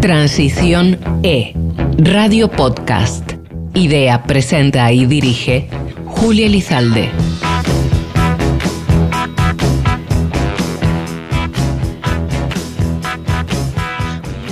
Transición 0.00 0.96
E, 1.24 1.54
Radio 1.98 2.48
Podcast. 2.48 3.32
Idea, 3.74 4.22
presenta 4.22 4.92
y 4.92 5.06
dirige 5.06 5.68
Julia 6.06 6.46
Elizalde. 6.46 7.10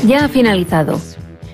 Ya 0.04 0.24
ha 0.24 0.28
finalizado. 0.28 1.00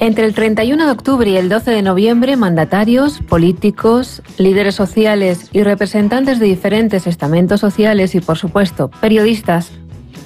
Entre 0.01 0.25
el 0.25 0.35
31 0.35 0.87
de 0.87 0.91
octubre 0.91 1.31
y 1.31 1.37
el 1.37 1.51
12 1.51 1.71
de 1.71 1.83
noviembre, 1.83 2.37
mandatarios, 2.37 3.21
políticos, 3.21 4.23
líderes 4.39 4.75
sociales 4.75 5.51
y 5.53 5.63
representantes 5.63 6.41
de 6.41 6.47
diferentes 6.47 7.07
estamentos 7.07 7.61
sociales 7.61 8.15
y, 8.15 8.21
por 8.21 8.39
supuesto, 8.39 8.91
periodistas 9.01 9.71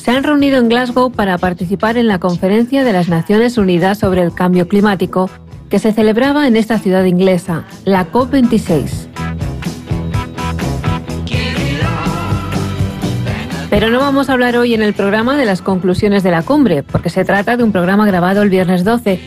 se 0.06 0.12
han 0.12 0.22
reunido 0.22 0.58
en 0.58 0.68
Glasgow 0.68 1.10
para 1.10 1.36
participar 1.36 1.96
en 1.96 2.06
la 2.06 2.20
conferencia 2.20 2.84
de 2.84 2.92
las 2.92 3.08
Naciones 3.08 3.58
Unidas 3.58 3.98
sobre 3.98 4.22
el 4.22 4.32
Cambio 4.32 4.68
Climático 4.68 5.28
que 5.68 5.80
se 5.80 5.92
celebraba 5.92 6.46
en 6.46 6.54
esta 6.54 6.78
ciudad 6.78 7.02
inglesa, 7.02 7.64
la 7.84 8.12
COP26. 8.12 9.08
Pero 13.68 13.90
no 13.90 13.98
vamos 13.98 14.28
a 14.28 14.34
hablar 14.34 14.56
hoy 14.56 14.74
en 14.74 14.82
el 14.82 14.94
programa 14.94 15.36
de 15.36 15.44
las 15.44 15.60
conclusiones 15.60 16.22
de 16.22 16.30
la 16.30 16.44
cumbre, 16.44 16.84
porque 16.84 17.10
se 17.10 17.24
trata 17.24 17.56
de 17.56 17.64
un 17.64 17.72
programa 17.72 18.06
grabado 18.06 18.42
el 18.42 18.48
viernes 18.48 18.84
12, 18.84 19.18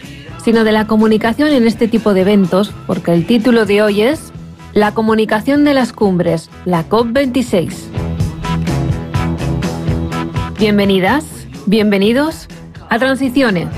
sino 0.42 0.64
de 0.64 0.72
la 0.72 0.88
comunicación 0.88 1.50
en 1.50 1.68
este 1.68 1.90
tipo 1.90 2.14
de 2.14 2.22
eventos, 2.22 2.72
porque 2.88 3.14
el 3.14 3.26
título 3.26 3.66
de 3.66 3.82
hoy 3.82 4.04
es 4.04 4.32
La 4.72 4.94
comunicación 4.94 5.66
de 5.66 5.74
las 5.74 5.92
cumbres, 5.92 6.50
la 6.64 6.88
COP26. 6.88 8.09
Bienvenidas, 10.60 11.24
bienvenidos 11.68 12.50
a 12.90 13.00
Transiciones. 13.00 13.70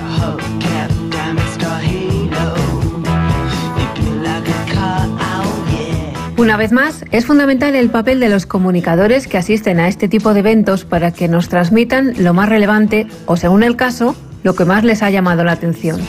Una 6.38 6.58
vez 6.58 6.72
más, 6.72 7.06
es 7.12 7.28
fundamental 7.28 7.76
el 7.76 7.92
papel 7.92 8.20
de 8.20 8.30
los 8.30 8.48
comunicadores 8.48 9.28
que 9.28 9.38
asisten 9.38 9.80
a 9.80 9.88
este 9.88 10.08
tipo 10.08 10.34
de 10.34 10.40
eventos 10.40 10.84
para 10.84 11.12
que 11.12 11.28
nos 11.28 11.50
transmitan 11.50 12.16
lo 12.18 12.34
más 12.34 12.50
relevante 12.50 13.06
o, 13.28 13.38
según 13.38 13.62
el 13.62 13.76
caso, 13.76 14.16
lo 14.42 14.56
que 14.56 14.66
más 14.66 14.84
les 14.84 15.04
ha 15.04 15.12
llamado 15.12 15.44
la 15.44 15.52
atención. 15.52 16.02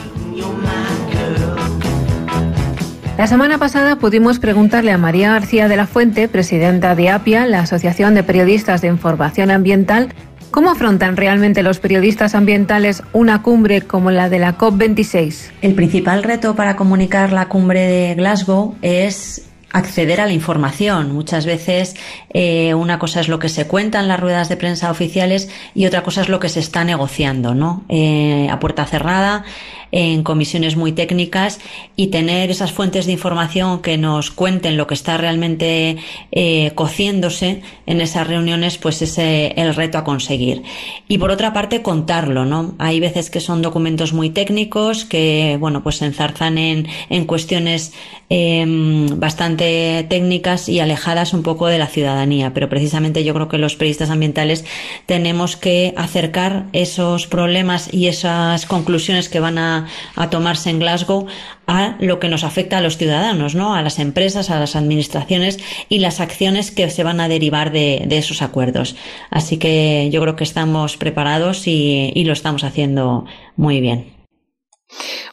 La 3.19 3.27
semana 3.27 3.59
pasada 3.59 3.97
pudimos 3.97 4.39
preguntarle 4.39 4.91
a 4.91 4.97
María 4.97 5.33
García 5.33 5.69
de 5.69 5.77
la 5.77 5.87
Fuente, 5.87 6.29
presidenta 6.29 6.95
de 6.95 7.11
APIA, 7.11 7.47
la 7.47 7.61
Asociación 7.61 8.15
de 8.15 8.23
Periodistas 8.23 8.81
de 8.81 8.89
Información 8.89 9.51
Ambiental, 9.51 10.15
cómo 10.53 10.71
afrontan 10.71 11.17
realmente 11.17 11.65
los 11.65 11.81
periodistas 11.81 12.37
ambientales 12.37 13.03
una 13.13 13.43
cumbre 13.43 13.81
como 13.81 14.13
la 14.13 14.29
de 14.29 14.39
la 14.39 14.57
COP26. 14.57 15.51
El 15.63 15.75
principal 15.75 16.23
reto 16.23 16.55
para 16.55 16.77
comunicar 16.77 17.33
la 17.33 17.49
cumbre 17.49 17.81
de 17.81 18.15
Glasgow 18.15 18.77
es 18.83 19.47
acceder 19.73 20.21
a 20.21 20.27
la 20.27 20.33
información. 20.33 21.13
Muchas 21.13 21.47
veces 21.47 21.97
eh, 22.31 22.75
una 22.75 22.99
cosa 22.99 23.21
es 23.21 23.29
lo 23.29 23.39
que 23.39 23.49
se 23.49 23.67
cuenta 23.67 24.01
en 24.01 24.09
las 24.09 24.21
ruedas 24.21 24.51
de 24.51 24.59
prensa 24.59 24.91
oficiales 24.91 25.49
y 25.75 25.87
otra 25.87 26.03
cosa 26.03 26.21
es 26.21 26.29
lo 26.29 26.39
que 26.39 26.51
se 26.51 26.61
está 26.61 26.85
negociando, 26.85 27.55
¿no? 27.55 27.83
Eh, 27.89 28.49
a 28.51 28.61
puerta 28.61 28.85
cerrada 28.85 29.45
en 29.93 30.23
comisiones 30.23 30.77
muy 30.77 30.93
técnicas 30.93 31.61
y 31.97 32.09
tener 32.09 32.51
esas 32.51 32.73
fuentes 32.73 33.07
de 33.07 33.13
información 33.13 33.83
que 33.83 33.99
nos 33.99 34.31
cuenten 34.31 34.77
lo 34.77 34.87
que 34.87 34.95
está 34.95 35.19
realmente 35.19 35.99
eh, 36.33 36.73
cociéndose 36.75 37.63
en 37.87 38.01
esas 38.01 38.27
reuniones, 38.27 38.79
pues 38.79 39.03
es 39.03 39.19
el 39.19 39.75
reto 39.75 39.99
a 39.99 40.05
conseguir. 40.05 40.63
Y 41.09 41.19
por 41.19 41.31
otra 41.31 41.53
parte, 41.53 41.83
contarlo, 41.83 42.45
¿no? 42.47 42.75
Hay 42.79 43.01
veces 43.01 43.29
que 43.29 43.41
son 43.41 43.61
documentos 43.61 44.13
muy 44.13 44.31
técnicos 44.31 45.05
que, 45.05 45.57
bueno, 45.61 45.83
pues 45.83 45.97
se 45.97 46.07
enzarzan 46.07 46.57
en, 46.57 46.89
en 47.11 47.27
cuestiones 47.27 47.93
em, 48.31 49.21
bastante 49.21 50.07
técnicas 50.09 50.69
y 50.69 50.81
alejadas 50.81 51.35
un 51.35 51.43
poco 51.43 51.67
de 51.67 51.79
la 51.79 51.87
ciudadanía, 51.87 52.55
pero 52.55 52.69
precisamente 52.71 53.25
yo 53.25 53.35
creo 53.35 53.49
que 53.49 53.59
los 53.59 53.77
periodistas 53.77 54.11
ambientales 54.11 54.65
tenemos 55.05 55.57
que 55.57 55.93
acercar 55.97 56.67
esos 56.73 57.27
problemas 57.27 57.93
y 57.93 58.07
esas 58.07 58.65
conclusiones 58.65 59.29
que 59.29 59.41
van 59.41 59.59
a 59.59 59.82
a, 60.17 60.31
tomarse 60.31 60.71
en 60.71 60.79
Glasgow 60.79 61.27
a 61.67 61.97
lo 62.01 62.21
que 62.21 62.29
nos 62.29 62.45
afecta 62.45 62.79
a 62.79 62.81
los 62.81 62.97
ciudadanos, 62.97 63.55
¿no? 63.55 63.75
a 63.75 63.83
las 63.83 63.99
empresas, 63.99 64.51
a 64.51 64.59
las 64.59 64.77
administraciones 64.77 65.59
y 65.89 65.99
las 65.99 66.21
acciones 66.21 66.71
que 66.71 66.91
se 66.91 67.05
van 67.05 67.21
a 67.21 67.29
derivar 67.29 67.73
de, 67.73 68.07
esos 68.11 68.43
acuerdos. 68.43 68.97
Así 69.31 69.59
que 69.59 70.09
yo 70.13 70.21
creo 70.21 70.37
que 70.37 70.45
estamos 70.45 70.97
preparados 70.97 71.67
y 71.67 72.25
lo 72.25 72.33
estamos 72.33 72.65
haciendo 72.65 73.25
muy 73.57 73.81
bien. 73.81 74.22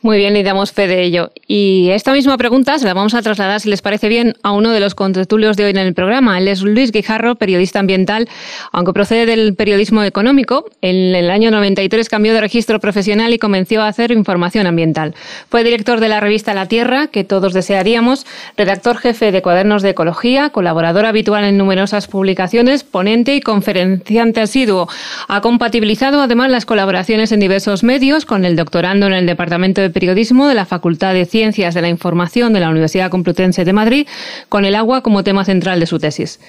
Muy 0.02 0.18
bien, 0.18 0.38
y 0.38 0.44
damos 0.44 0.72
fe 0.72 0.88
de 0.88 1.04
ello. 1.04 1.32
Y 1.46 1.90
esta 1.90 2.14
misma 2.14 2.38
pregunta 2.38 2.80
se 2.80 2.86
la 2.86 2.94
vamos 2.94 3.14
a 3.14 3.22
trasladar, 3.22 3.60
si 3.60 3.70
les 3.70 3.82
parece 3.82 4.08
bien, 4.08 4.36
a 4.44 4.54
uno 4.54 4.72
de 4.72 4.80
los 4.80 4.96
contertulios 4.96 5.58
de 5.58 5.66
hoy 5.66 5.72
en 5.72 5.78
el 5.78 5.94
programa. 5.94 6.38
Él 6.38 6.48
es 6.48 6.62
Luis 6.62 6.92
Guijarro, 6.92 7.36
periodista 7.36 7.80
ambiental, 7.80 8.30
aunque 8.72 8.94
procede 8.94 9.26
del 9.26 9.56
periodismo 9.56 10.04
económico. 10.04 10.66
En 10.82 11.16
el 11.16 11.30
año 11.30 11.52
93 11.52 12.08
cambió 12.08 12.34
de 12.34 12.40
registro 12.40 12.80
profesional 12.80 13.34
y 13.34 13.40
comenzó 13.40 13.82
a 13.82 13.90
hacer 13.90 14.12
información 14.12 14.68
ambiental. 14.68 15.16
Fue 15.50 15.66
director 15.66 16.00
de 16.00 16.08
la 16.08 16.22
revista 16.22 16.54
La 16.54 16.68
Tierra, 16.68 17.08
que 17.08 17.26
todos 17.26 17.54
desearíamos, 17.54 18.26
redactor 18.56 18.98
jefe 18.98 19.34
de 19.34 19.42
Cuadernos 19.42 19.82
de 19.82 19.90
Ecología, 19.90 20.52
colaborador 20.52 21.06
habitual 21.06 21.44
en 21.44 21.58
numerosas 21.58 22.08
publicaciones, 22.08 22.86
ponente 22.86 23.36
y 23.36 23.42
conferenciante 23.42 24.40
asiduo. 24.40 24.88
Ha 25.28 25.42
compatibilizado 25.42 26.22
además 26.22 26.50
las 26.50 26.66
colaboraciones 26.66 27.34
en 27.34 27.42
diversos 27.42 27.84
medios 27.84 28.26
con 28.26 28.46
el 28.46 28.56
doctorando 28.56 29.08
en 29.08 29.14
el 29.14 29.26
Departamento 29.26 29.49
de 29.50 29.90
Periodismo 29.90 30.48
de 30.48 30.54
la 30.54 30.66
Facultad 30.66 31.14
de 31.14 31.26
Ciencias 31.26 31.74
de 31.74 31.82
la 31.82 31.90
Información 31.90 32.54
de 32.54 32.60
la 32.60 32.70
Universidad 32.70 33.10
Complutense 33.10 33.66
de 33.66 33.74
Madrid, 33.74 34.08
con 34.48 34.64
el 34.64 34.76
agua 34.76 35.02
como 35.02 35.24
tema 35.24 35.44
central 35.44 35.80
de 35.80 35.88
su 35.88 36.00
tesis. 36.00 36.40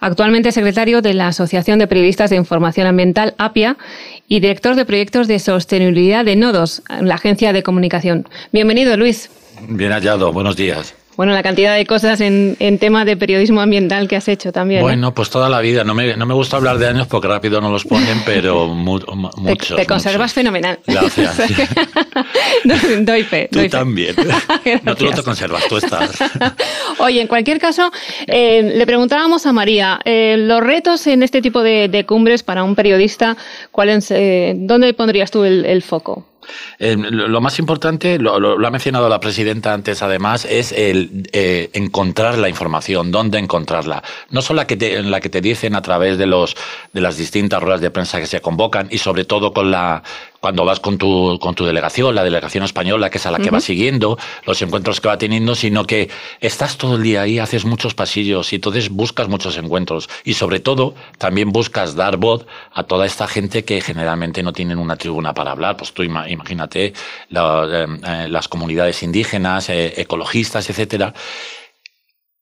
Actualmente 0.00 0.52
secretario 0.52 1.00
de 1.00 1.14
la 1.14 1.28
Asociación 1.28 1.78
de 1.78 1.86
Periodistas 1.86 2.30
de 2.30 2.36
Información 2.36 2.86
Ambiental, 2.86 3.34
APIA, 3.38 3.76
y 4.28 4.40
director 4.40 4.76
de 4.76 4.84
proyectos 4.84 5.26
de 5.26 5.38
sostenibilidad 5.38 6.24
de 6.24 6.36
Nodos, 6.36 6.82
la 7.00 7.14
agencia 7.14 7.52
de 7.52 7.62
comunicación. 7.62 8.28
Bienvenido, 8.52 8.96
Luis. 8.96 9.30
Bien 9.68 9.92
hallado, 9.92 10.32
buenos 10.32 10.56
días. 10.56 10.94
Bueno, 11.20 11.34
la 11.34 11.42
cantidad 11.42 11.76
de 11.76 11.84
cosas 11.84 12.22
en, 12.22 12.56
en 12.60 12.78
tema 12.78 13.04
de 13.04 13.14
periodismo 13.14 13.60
ambiental 13.60 14.08
que 14.08 14.16
has 14.16 14.26
hecho 14.26 14.52
también. 14.52 14.80
¿eh? 14.80 14.82
Bueno, 14.82 15.12
pues 15.12 15.28
toda 15.28 15.50
la 15.50 15.60
vida. 15.60 15.84
No 15.84 15.92
me, 15.92 16.16
no 16.16 16.24
me 16.24 16.32
gusta 16.32 16.56
hablar 16.56 16.78
de 16.78 16.88
años 16.88 17.08
porque 17.08 17.28
rápido 17.28 17.60
no 17.60 17.70
los 17.70 17.84
ponen, 17.84 18.22
pero 18.24 18.68
mu 18.68 18.98
muchos. 19.36 19.76
Te, 19.76 19.84
conservas 19.84 20.32
fenomenal. 20.32 20.78
Gracias. 20.86 21.36
doy 23.00 23.22
fe. 23.24 23.50
Tú 23.52 23.68
también. 23.68 24.16
no, 24.82 24.96
tú 24.96 25.04
no 25.04 25.10
te 25.10 25.22
conservas, 25.22 25.68
tú 25.68 25.76
estás. 25.76 26.10
Oye, 27.00 27.20
en 27.20 27.26
cualquier 27.26 27.58
caso, 27.58 27.92
eh, 28.26 28.72
le 28.74 28.86
preguntábamos 28.86 29.44
a 29.44 29.52
María, 29.52 30.00
eh, 30.06 30.36
los 30.38 30.62
retos 30.62 31.06
en 31.06 31.22
este 31.22 31.42
tipo 31.42 31.62
de, 31.62 31.88
de 31.88 32.06
cumbres 32.06 32.42
para 32.42 32.64
un 32.64 32.74
periodista, 32.74 33.36
¿cuáles, 33.72 34.10
eh, 34.10 34.54
¿dónde 34.56 34.94
pondrías 34.94 35.30
tú 35.30 35.44
el, 35.44 35.66
el 35.66 35.82
foco? 35.82 36.29
Eh, 36.78 36.96
lo 36.96 37.40
más 37.40 37.58
importante, 37.58 38.18
lo, 38.18 38.34
ha 38.34 38.70
mencionado 38.70 39.08
la 39.08 39.20
presidenta 39.20 39.72
antes 39.72 40.02
además, 40.02 40.44
es 40.44 40.72
el 40.72 41.28
eh, 41.32 41.70
encontrar 41.72 42.38
la 42.38 42.48
información, 42.48 43.10
dónde 43.10 43.38
encontrarla. 43.38 44.02
No 44.30 44.42
solo 44.42 44.58
la 44.58 44.66
que, 44.66 44.76
te, 44.76 45.02
la 45.02 45.20
que 45.20 45.28
te 45.28 45.40
dicen 45.40 45.74
a 45.74 45.82
través 45.82 46.18
de, 46.18 46.26
los, 46.26 46.56
de 46.92 47.00
las 47.00 47.16
distintas 47.16 47.62
ruedas 47.62 47.80
de 47.80 47.90
prensa 47.90 48.20
que 48.20 48.26
se 48.26 48.40
convocan 48.40 48.88
y 48.90 48.98
sobre 48.98 49.24
todo 49.24 49.52
con 49.52 49.70
la, 49.70 50.02
cuando 50.40 50.64
vas 50.64 50.80
con 50.80 50.98
tu, 50.98 51.38
con 51.40 51.54
tu 51.54 51.64
delegación, 51.64 52.14
la 52.14 52.24
delegación 52.24 52.64
española, 52.64 53.10
que 53.10 53.18
es 53.18 53.26
a 53.26 53.30
la 53.30 53.38
que 53.38 53.50
vas 53.50 53.64
siguiendo, 53.64 54.18
los 54.46 54.60
encuentros 54.62 55.00
que 55.00 55.08
va 55.08 55.18
teniendo, 55.18 55.54
sino 55.54 55.84
que 55.84 56.10
estás 56.40 56.78
todo 56.78 56.96
el 56.96 57.02
día 57.02 57.22
ahí, 57.22 57.38
haces 57.38 57.64
muchos 57.64 57.94
pasillos 57.94 58.52
y 58.52 58.56
entonces 58.56 58.88
buscas 58.90 59.28
muchos 59.28 59.56
encuentros. 59.58 60.08
Y 60.24 60.34
sobre 60.34 60.60
todo, 60.60 60.94
también 61.18 61.52
buscas 61.52 61.94
dar 61.94 62.16
voz 62.16 62.46
a 62.72 62.84
toda 62.84 63.06
esta 63.06 63.26
gente 63.28 63.64
que 63.64 63.80
generalmente 63.80 64.42
no 64.42 64.52
tienen 64.52 64.78
una 64.78 64.96
tribuna 64.96 65.34
para 65.34 65.52
hablar. 65.52 65.76
Pues 65.76 65.92
tú 65.92 66.02
imagínate 66.02 66.86
eh, 66.86 66.94
eh, 67.30 68.26
las 68.28 68.48
comunidades 68.48 69.02
indígenas, 69.02 69.68
eh, 69.68 70.00
ecologistas, 70.00 70.68
etcétera. 70.70 71.14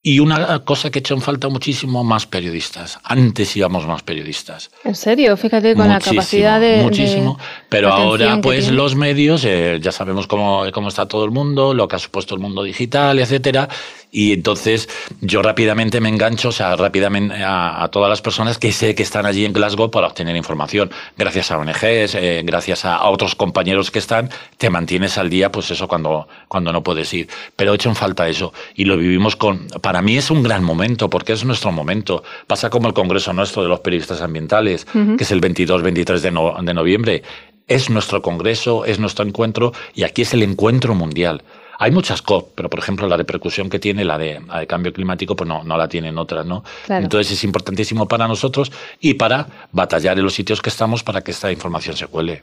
Y 0.08 0.20
una 0.20 0.60
cosa 0.60 0.90
que 0.90 1.02
en 1.10 1.20
falta 1.20 1.50
muchísimo, 1.50 2.02
más 2.02 2.24
periodistas. 2.24 2.98
Antes 3.04 3.54
íbamos 3.58 3.86
más 3.86 4.02
periodistas. 4.02 4.70
¿En 4.82 4.94
serio? 4.94 5.36
Fíjate 5.36 5.74
con 5.74 5.86
la 5.86 6.00
capacidad 6.00 6.58
de... 6.58 6.82
Muchísimo. 6.82 7.38
Pero 7.68 7.92
ahora 7.92 8.40
pues 8.40 8.70
los 8.70 8.94
medios, 8.94 9.42
ya 9.42 9.92
sabemos 9.92 10.26
cómo, 10.26 10.64
cómo 10.72 10.88
está 10.88 11.06
todo 11.06 11.26
el 11.26 11.30
mundo, 11.30 11.74
lo 11.74 11.88
que 11.88 11.96
ha 11.96 11.98
supuesto 11.98 12.34
el 12.34 12.40
mundo 12.40 12.62
digital, 12.62 13.18
etcétera. 13.18 13.68
Y 14.10 14.32
entonces 14.32 14.88
yo 15.20 15.42
rápidamente 15.42 16.00
me 16.00 16.08
engancho, 16.08 16.48
o 16.48 16.52
sea, 16.52 16.76
rápidamente 16.76 17.36
a, 17.44 17.88
todas 17.92 18.08
las 18.08 18.22
personas 18.22 18.58
que 18.58 18.72
sé 18.72 18.94
que 18.94 19.02
están 19.02 19.26
allí 19.26 19.44
en 19.44 19.52
Glasgow 19.52 19.90
para 19.90 20.06
obtener 20.06 20.34
información. 20.36 20.90
Gracias 21.16 21.50
a 21.50 21.58
ONGs, 21.58 22.14
eh, 22.14 22.42
gracias 22.44 22.84
a, 22.84 23.06
otros 23.08 23.34
compañeros 23.34 23.90
que 23.90 23.98
están, 23.98 24.30
te 24.56 24.70
mantienes 24.70 25.18
al 25.18 25.28
día, 25.28 25.52
pues 25.52 25.70
eso 25.70 25.88
cuando, 25.88 26.28
cuando 26.48 26.72
no 26.72 26.82
puedes 26.82 27.12
ir. 27.12 27.28
Pero 27.56 27.72
he 27.72 27.74
hecho 27.74 27.90
en 27.90 27.96
falta 27.96 28.28
eso 28.28 28.52
y 28.74 28.84
lo 28.84 28.96
vivimos 28.96 29.36
con... 29.36 29.66
Para 29.82 30.00
mí 30.00 30.16
es 30.16 30.30
un 30.30 30.42
gran 30.42 30.64
momento, 30.64 31.10
porque 31.10 31.34
es 31.34 31.44
nuestro 31.44 31.70
momento. 31.72 32.22
Pasa 32.46 32.70
como 32.70 32.88
el 32.88 32.94
Congreso 32.94 33.32
nuestro 33.32 33.62
de 33.62 33.68
los 33.68 33.80
periodistas 33.80 34.22
ambientales, 34.22 34.86
que 34.86 35.22
es 35.22 35.30
el 35.30 35.40
22-23 35.40 36.20
de, 36.20 36.64
de 36.64 36.74
noviembre 36.74 37.22
es 37.68 37.90
nuestro 37.90 38.22
congreso, 38.22 38.86
es 38.86 38.98
nuestro 38.98 39.26
encuentro 39.26 39.72
y 39.94 40.02
aquí 40.02 40.22
es 40.22 40.32
el 40.32 40.42
encuentro 40.42 40.94
mundial. 40.94 41.42
Hay 41.80 41.92
muchas 41.92 42.22
COP, 42.22 42.52
pero 42.54 42.68
por 42.68 42.80
ejemplo 42.80 43.06
la 43.06 43.16
repercusión 43.16 43.70
que 43.70 43.78
tiene 43.78 44.04
la 44.04 44.18
de, 44.18 44.40
cambio 44.66 44.92
climático, 44.92 45.36
pues 45.36 45.46
no, 45.46 45.62
no 45.62 45.76
la 45.76 45.88
tienen 45.88 46.18
otras, 46.18 46.44
¿no? 46.44 46.64
Entonces 46.88 47.32
es 47.32 47.44
importantísimo 47.44 48.08
para 48.08 48.26
nosotros 48.26 48.72
y 49.00 49.14
para 49.14 49.46
batallar 49.70 50.18
en 50.18 50.24
los 50.24 50.34
sitios 50.34 50.60
que 50.60 50.70
estamos 50.70 51.04
para 51.04 51.22
que 51.22 51.30
esta 51.30 51.52
información 51.52 51.96
se 51.96 52.08
cuele. 52.08 52.42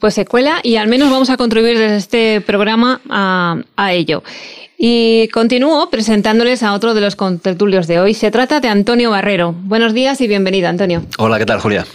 Pues 0.00 0.14
se 0.14 0.24
cuela 0.24 0.60
y 0.62 0.76
al 0.76 0.88
menos 0.88 1.10
vamos 1.10 1.30
a 1.30 1.36
contribuir 1.36 1.78
desde 1.78 1.96
este 1.96 2.40
programa 2.40 3.00
a, 3.08 3.56
a 3.76 3.92
ello. 3.92 4.22
Y 4.84 5.28
continúo 5.28 5.90
presentándoles 5.90 6.64
a 6.64 6.72
otro 6.72 6.92
de 6.92 7.00
los 7.00 7.14
contertulios 7.14 7.86
de 7.86 8.00
hoy. 8.00 8.14
Se 8.14 8.32
trata 8.32 8.58
de 8.58 8.66
Antonio 8.66 9.12
Barrero. 9.12 9.54
Buenos 9.62 9.94
días 9.94 10.20
y 10.20 10.26
bienvenido, 10.26 10.68
Antonio. 10.68 11.04
Hola, 11.18 11.38
¿qué 11.38 11.46
tal, 11.46 11.60
Julia? 11.60 11.86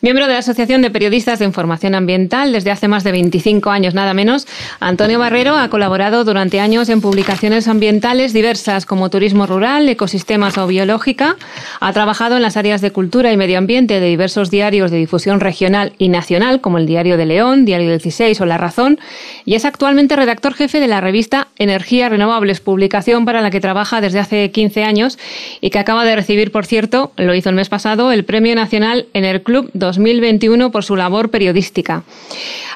Miembro 0.00 0.26
de 0.26 0.32
la 0.32 0.38
Asociación 0.38 0.80
de 0.80 0.90
Periodistas 0.90 1.38
de 1.38 1.44
Información 1.44 1.94
Ambiental 1.94 2.52
desde 2.52 2.70
hace 2.70 2.88
más 2.88 3.04
de 3.04 3.12
25 3.12 3.70
años, 3.70 3.92
nada 3.92 4.14
menos, 4.14 4.46
Antonio 4.80 5.18
Barrero 5.18 5.56
ha 5.56 5.68
colaborado 5.68 6.24
durante 6.24 6.58
años 6.58 6.88
en 6.88 7.02
publicaciones 7.02 7.68
ambientales 7.68 8.32
diversas 8.32 8.86
como 8.86 9.10
turismo 9.10 9.46
rural, 9.46 9.86
ecosistemas 9.88 10.56
o 10.56 10.66
biológica. 10.66 11.36
Ha 11.80 11.92
trabajado 11.92 12.36
en 12.36 12.42
las 12.42 12.56
áreas 12.56 12.80
de 12.80 12.92
cultura 12.92 13.30
y 13.30 13.36
medio 13.36 13.58
ambiente 13.58 14.00
de 14.00 14.06
diversos 14.06 14.50
diarios 14.50 14.90
de 14.90 14.96
difusión 14.96 15.40
regional 15.40 15.92
y 15.98 16.08
nacional, 16.08 16.62
como 16.62 16.78
el 16.78 16.86
Diario 16.86 17.18
de 17.18 17.26
León, 17.26 17.66
Diario 17.66 17.90
16 17.90 18.40
o 18.40 18.46
La 18.46 18.56
Razón, 18.56 18.98
y 19.44 19.54
es 19.54 19.66
actualmente 19.66 20.16
redactor 20.16 20.54
jefe 20.54 20.80
de 20.80 20.88
la 20.88 21.02
revista 21.02 21.48
Energías 21.58 22.10
Renovables, 22.20 22.60
publicación 22.60 23.24
para 23.24 23.40
la 23.40 23.50
que 23.50 23.62
trabaja 23.62 24.02
desde 24.02 24.18
hace 24.18 24.50
15 24.50 24.84
años 24.84 25.18
y 25.62 25.70
que 25.70 25.78
acaba 25.78 26.04
de 26.04 26.14
recibir, 26.14 26.52
por 26.52 26.66
cierto, 26.66 27.12
lo 27.16 27.34
hizo 27.34 27.48
el 27.48 27.54
mes 27.54 27.70
pasado, 27.70 28.12
el 28.12 28.26
Premio 28.26 28.54
Nacional 28.54 29.06
Enerclub 29.14 29.40
Club 29.40 29.70
2021 29.72 30.70
por 30.70 30.84
su 30.84 30.96
labor 30.96 31.30
periodística. 31.30 32.02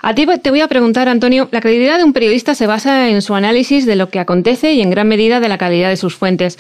A 0.00 0.14
ti 0.14 0.26
te 0.42 0.48
voy 0.48 0.62
a 0.62 0.68
preguntar, 0.68 1.10
Antonio, 1.10 1.48
la 1.50 1.60
credibilidad 1.60 1.98
de 1.98 2.04
un 2.04 2.14
periodista 2.14 2.54
se 2.54 2.66
basa 2.66 3.10
en 3.10 3.20
su 3.20 3.34
análisis 3.34 3.84
de 3.84 3.96
lo 3.96 4.08
que 4.08 4.18
acontece 4.18 4.72
y 4.72 4.80
en 4.80 4.88
gran 4.88 5.08
medida 5.08 5.40
de 5.40 5.48
la 5.50 5.58
calidad 5.58 5.90
de 5.90 5.98
sus 5.98 6.14
fuentes. 6.14 6.58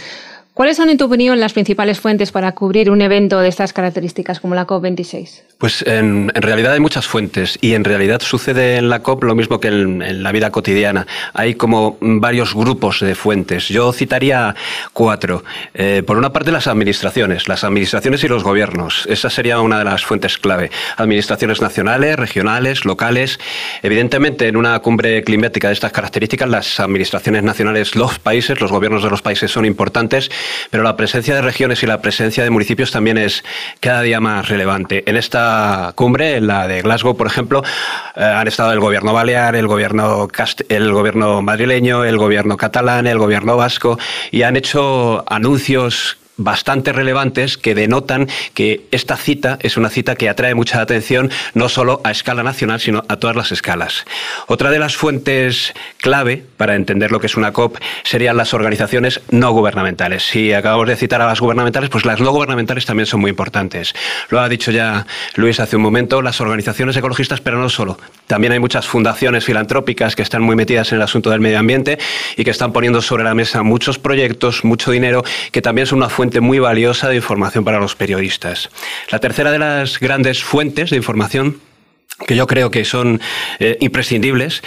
¿Cuáles 0.54 0.76
son, 0.76 0.88
en 0.88 0.96
tu 0.96 1.06
opinión, 1.06 1.40
las 1.40 1.52
principales 1.52 1.98
fuentes 1.98 2.30
para 2.30 2.52
cubrir 2.52 2.88
un 2.88 3.02
evento 3.02 3.40
de 3.40 3.48
estas 3.48 3.72
características 3.72 4.38
como 4.38 4.54
la 4.54 4.68
COP26? 4.68 5.42
Pues 5.58 5.82
en, 5.82 6.28
realidad 6.28 6.74
hay 6.74 6.80
muchas 6.80 7.08
fuentes 7.08 7.58
y 7.60 7.74
en 7.74 7.82
realidad 7.82 8.22
sucede 8.22 8.76
en 8.76 8.88
la 8.88 9.00
COP 9.00 9.24
lo 9.24 9.34
mismo 9.34 9.58
que 9.58 9.66
en, 9.66 10.22
la 10.22 10.30
vida 10.30 10.52
cotidiana. 10.52 11.08
Hay 11.32 11.56
como 11.56 11.96
varios 12.00 12.54
grupos 12.54 13.00
de 13.00 13.16
fuentes. 13.16 13.66
Yo 13.66 13.92
citaría 13.92 14.54
cuatro. 14.92 15.42
Eh, 15.74 16.04
por 16.06 16.18
una 16.18 16.32
parte, 16.32 16.52
las 16.52 16.68
administraciones, 16.68 17.48
las 17.48 17.64
administraciones 17.64 18.22
y 18.22 18.28
los 18.28 18.44
gobiernos. 18.44 19.08
Esa 19.10 19.30
sería 19.30 19.58
una 19.58 19.80
de 19.80 19.84
las 19.84 20.04
fuentes 20.04 20.38
clave. 20.38 20.70
Administraciones 20.96 21.62
nacionales, 21.62 22.16
regionales, 22.16 22.84
locales. 22.84 23.40
Evidentemente, 23.82 24.46
en 24.46 24.56
una 24.56 24.78
cumbre 24.78 25.24
climática 25.24 25.66
de 25.66 25.74
estas 25.74 25.90
características, 25.90 26.48
las 26.48 26.78
administraciones 26.78 27.42
nacionales, 27.42 27.96
los 27.96 28.20
países, 28.20 28.60
los 28.60 28.70
gobiernos 28.70 29.02
de 29.02 29.10
los 29.10 29.20
países 29.20 29.50
son 29.50 29.64
importantes 29.64 30.30
pero 30.70 30.82
la 30.82 30.96
presencia 30.96 31.34
de 31.34 31.42
regiones 31.42 31.82
y 31.82 31.86
la 31.86 32.00
presencia 32.00 32.44
de 32.44 32.50
municipios 32.50 32.90
también 32.90 33.18
es 33.18 33.44
cada 33.80 34.02
día 34.02 34.20
más 34.20 34.48
relevante. 34.48 35.02
En 35.06 35.16
esta 35.16 35.92
cumbre, 35.94 36.36
en 36.36 36.46
la 36.46 36.66
de 36.68 36.82
Glasgow, 36.82 37.16
por 37.16 37.26
ejemplo, 37.26 37.62
eh, 38.16 38.22
han 38.24 38.48
estado 38.48 38.72
el 38.72 38.80
gobierno 38.80 39.12
balear, 39.12 39.56
el 39.56 39.66
gobierno, 39.66 40.28
el 40.68 40.92
gobierno 40.92 41.42
madrileño, 41.42 42.04
el 42.04 42.18
gobierno 42.18 42.56
catalán, 42.56 43.06
el 43.06 43.18
gobierno 43.18 43.56
vasco, 43.56 43.98
y 44.30 44.42
han 44.42 44.56
hecho 44.56 45.24
anuncios 45.28 46.18
bastante 46.36 46.92
relevantes 46.92 47.58
que 47.58 47.74
denotan 47.74 48.28
que 48.54 48.86
esta 48.90 49.16
cita 49.16 49.58
es 49.62 49.76
una 49.76 49.90
cita 49.90 50.16
que 50.16 50.28
atrae 50.28 50.54
mucha 50.54 50.80
atención 50.80 51.30
no 51.54 51.68
solo 51.68 52.00
a 52.04 52.10
escala 52.10 52.42
nacional, 52.42 52.80
sino 52.80 53.04
a 53.08 53.16
todas 53.16 53.36
las 53.36 53.52
escalas. 53.52 54.04
Otra 54.46 54.70
de 54.70 54.78
las 54.78 54.96
fuentes 54.96 55.74
clave 55.98 56.44
para 56.56 56.74
entender 56.74 57.12
lo 57.12 57.20
que 57.20 57.26
es 57.26 57.36
una 57.36 57.52
COP 57.52 57.78
serían 58.02 58.36
las 58.36 58.54
organizaciones 58.54 59.20
no 59.30 59.52
gubernamentales. 59.52 60.24
Si 60.24 60.52
acabamos 60.52 60.88
de 60.88 60.96
citar 60.96 61.22
a 61.22 61.26
las 61.26 61.40
gubernamentales, 61.40 61.90
pues 61.90 62.04
las 62.04 62.20
no 62.20 62.32
gubernamentales 62.32 62.86
también 62.86 63.06
son 63.06 63.20
muy 63.20 63.30
importantes. 63.30 63.94
Lo 64.30 64.40
ha 64.40 64.48
dicho 64.48 64.70
ya 64.70 65.06
Luis 65.36 65.60
hace 65.60 65.76
un 65.76 65.82
momento, 65.82 66.22
las 66.22 66.40
organizaciones 66.40 66.96
ecologistas, 66.96 67.40
pero 67.40 67.58
no 67.58 67.68
solo. 67.68 67.98
También 68.26 68.52
hay 68.52 68.58
muchas 68.58 68.86
fundaciones 68.86 69.44
filantrópicas 69.44 70.16
que 70.16 70.22
están 70.22 70.42
muy 70.42 70.56
metidas 70.56 70.90
en 70.92 70.96
el 70.96 71.02
asunto 71.02 71.30
del 71.30 71.40
medio 71.40 71.58
ambiente 71.58 71.98
y 72.36 72.44
que 72.44 72.50
están 72.50 72.72
poniendo 72.72 73.02
sobre 73.02 73.24
la 73.24 73.34
mesa 73.34 73.62
muchos 73.62 73.98
proyectos, 73.98 74.64
mucho 74.64 74.90
dinero, 74.90 75.24
que 75.52 75.62
también 75.62 75.86
son 75.86 75.98
una 75.98 76.08
fuente 76.08 76.23
muy 76.40 76.58
valiosa 76.58 77.08
de 77.08 77.16
información 77.16 77.64
para 77.64 77.78
los 77.78 77.94
periodistas. 77.94 78.70
La 79.10 79.18
tercera 79.18 79.52
de 79.52 79.58
las 79.58 79.98
grandes 80.00 80.42
fuentes 80.42 80.90
de 80.90 80.96
información 80.96 81.60
que 82.26 82.36
yo 82.36 82.46
creo 82.46 82.70
que 82.70 82.84
son 82.84 83.20
eh, 83.58 83.76
imprescindibles 83.80 84.62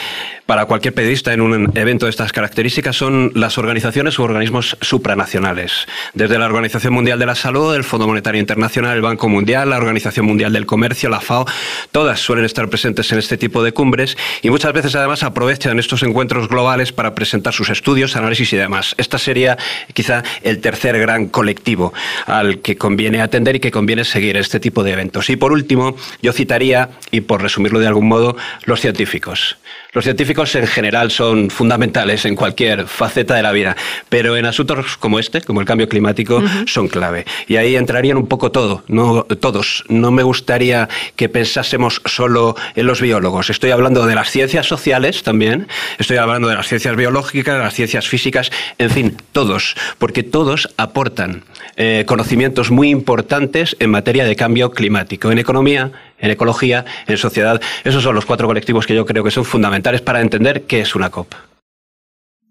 para 0.48 0.66
cualquier 0.66 0.94
periodista 0.94 1.34
en 1.34 1.42
un 1.42 1.78
evento 1.78 2.06
de 2.06 2.10
estas 2.10 2.32
características 2.32 2.96
son 2.96 3.34
las 3.36 3.58
organizaciones 3.58 4.18
u 4.18 4.24
organismos 4.24 4.78
supranacionales. 4.80 5.88
Desde 6.14 6.40
la 6.40 6.46
Organización 6.46 6.94
Mundial 6.94 7.20
de 7.20 7.26
la 7.26 7.36
Salud, 7.36 7.76
el 7.76 7.84
Fondo 7.84 8.08
Monetario 8.08 8.40
Internacional, 8.40 8.96
el 8.96 9.02
Banco 9.02 9.28
Mundial, 9.28 9.70
la 9.70 9.78
Organización 9.78 10.26
Mundial 10.26 10.54
del 10.54 10.66
Comercio, 10.66 11.10
la 11.10 11.20
FAO, 11.20 11.46
todas 11.92 12.22
suelen 12.22 12.46
estar 12.46 12.70
presentes 12.70 13.12
en 13.12 13.20
este 13.20 13.36
tipo 13.36 13.62
de 13.62 13.74
cumbres 13.74 14.18
y 14.42 14.50
muchas 14.50 14.72
veces 14.72 14.96
además 14.96 15.22
aprovechan 15.24 15.80
estos 15.80 16.02
encuentros 16.04 16.48
globales 16.48 16.94
para 16.94 17.14
presentar 17.14 17.54
sus 17.54 17.70
estudios, 17.70 18.16
análisis 18.16 18.54
y 18.54 18.56
demás. 18.56 18.96
Esta 18.98 19.18
sería 19.18 19.58
quizá 19.94 20.24
el 20.44 20.62
tercer 20.62 20.98
gran 20.98 21.28
colectivo 21.28 21.94
al 22.26 22.60
que 22.60 22.78
conviene 22.78 23.22
atender 23.22 23.58
y 23.58 23.60
que 23.60 23.72
conviene 23.72 24.06
seguir 24.06 24.38
este 24.38 24.62
tipo 24.62 24.82
de 24.86 24.94
eventos. 24.94 25.30
Y 25.30 25.36
por 25.36 25.52
último, 25.52 25.98
yo 26.22 26.32
citaría, 26.32 26.90
y 27.12 27.20
por 27.20 27.37
resumirlo 27.38 27.80
de 27.80 27.88
algún 27.88 28.08
modo, 28.08 28.36
los 28.66 28.82
científicos. 28.82 29.58
Los 29.94 30.04
científicos 30.04 30.54
en 30.56 30.68
general 30.68 31.12
son 31.12 31.50
fundamentales 31.50 32.26
en 32.26 32.36
cualquier 32.36 32.88
faceta 32.88 33.36
de 33.36 33.42
la 33.42 33.52
vida, 33.52 33.76
pero 34.10 34.36
en 34.36 34.46
asuntos 34.46 34.98
como 34.98 35.18
este, 35.18 35.42
como 35.42 35.62
el 35.62 35.66
cambio 35.66 35.88
climático, 35.88 36.44
son 36.66 36.88
clave. 36.88 37.26
Y 37.48 37.56
ahí 37.56 37.76
entrarían 37.76 38.18
un 38.18 38.28
poco 38.28 38.52
todo, 38.52 38.84
no 38.88 39.24
todos. 39.24 39.86
No 39.88 40.12
me 40.12 40.24
gustaría 40.24 40.90
que 41.16 41.30
pensásemos 41.30 42.02
solo 42.06 42.56
en 42.76 42.86
los 42.86 43.02
biólogos. 43.02 43.50
Estoy 43.50 43.72
hablando 43.72 44.06
de 44.06 44.16
las 44.16 44.30
ciencias 44.30 44.66
sociales 44.66 45.24
también, 45.24 45.68
estoy 45.98 46.18
hablando 46.18 46.50
de 46.50 46.56
las 46.56 46.68
ciencias 46.68 46.96
biológicas, 46.96 47.58
las 47.58 47.74
ciencias 47.74 48.08
físicas, 48.08 48.52
en 48.78 48.90
fin, 48.90 49.18
todos, 49.32 49.76
porque 49.98 50.24
todos 50.24 50.70
aportan 50.78 51.44
eh, 51.78 52.04
conocimientos 52.08 52.72
muy 52.72 52.90
importantes 52.90 53.76
en 53.80 53.90
materia 53.90 54.26
de 54.26 54.36
cambio 54.36 54.72
climático, 54.72 55.32
en 55.32 55.40
economía, 55.40 55.92
en 56.20 56.32
ecología, 56.32 56.86
en 57.08 57.18
sociedad. 57.18 57.62
Esos 57.84 58.04
son 58.04 58.16
los 58.16 58.26
cuatro 58.26 58.48
colectivos 58.48 58.86
que 58.86 58.96
yo 58.96 59.06
creo 59.06 59.24
que 59.24 59.32
son 59.32 59.46
fundamentales 59.46 59.78
para 60.02 60.22
entender 60.22 60.64
qué 60.64 60.82
es 60.82 60.96
una 60.96 61.10
COP. 61.10 61.34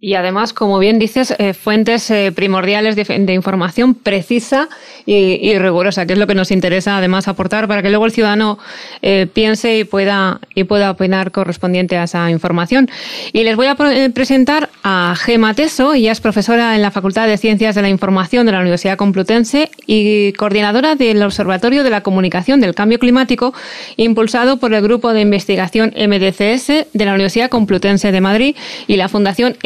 Y 0.07 0.15
además, 0.15 0.53
como 0.53 0.79
bien 0.79 1.01
dices, 1.01 1.35
eh, 1.37 1.53
fuentes 1.53 2.09
eh, 2.13 2.31
primordiales 2.31 2.95
de, 2.95 3.35
información 3.35 3.97
precisa 3.97 4.69
y, 5.05 5.59
rigurosa, 5.59 6.07
que 6.07 6.13
es 6.13 6.19
lo 6.21 6.29
que 6.29 6.37
nos 6.37 6.53
interesa 6.53 6.97
además 6.97 7.27
aportar 7.27 7.67
para 7.67 7.83
que 7.83 7.89
luego 7.89 8.07
el 8.07 8.13
ciudadano 8.13 8.57
eh, 9.03 9.27
piense 9.33 9.79
y 9.79 9.83
pueda, 9.83 10.39
y 10.55 10.63
pueda 10.63 10.93
opinar 10.93 11.33
correspondiente 11.33 11.97
a 11.97 12.05
esa 12.05 12.31
información. 12.31 12.89
Y 13.33 13.43
les 13.43 13.57
voy 13.57 13.67
a 13.67 13.75
presentar 13.75 14.71
a 14.85 15.17
Gema 15.19 15.55
Teso, 15.55 15.95
ella 15.95 16.13
es 16.13 16.21
profesora 16.21 16.77
en 16.77 16.83
la 16.83 16.93
Facultad 16.93 17.27
de 17.27 17.37
Ciencias 17.37 17.75
de 17.75 17.83
la 17.83 17.89
Información 17.89 18.47
de 18.47 18.53
la 18.53 18.61
Universidad 18.61 18.97
Complutense 18.97 19.73
y 19.89 20.33
coordinadora 20.35 20.95
del 20.95 21.21
Observatorio 21.25 21.83
de 21.83 21.91
la 21.91 22.05
Comunicación 22.05 22.61
del 22.61 22.77
Cambio 22.77 23.01
Climático, 23.01 23.55
impulsado 23.97 24.59
por 24.59 24.73
el 24.73 24.83
Grupo 24.83 25.13
de 25.13 25.23
Investigación 25.23 25.93
MDCS 25.97 26.87
de 26.93 27.05
la 27.05 27.15
Universidad 27.15 27.51
Complutense 27.51 28.13
de 28.13 28.21
Madrid 28.21 28.55
y 28.87 28.95
la 28.99 29.09
Fundación 29.09 29.57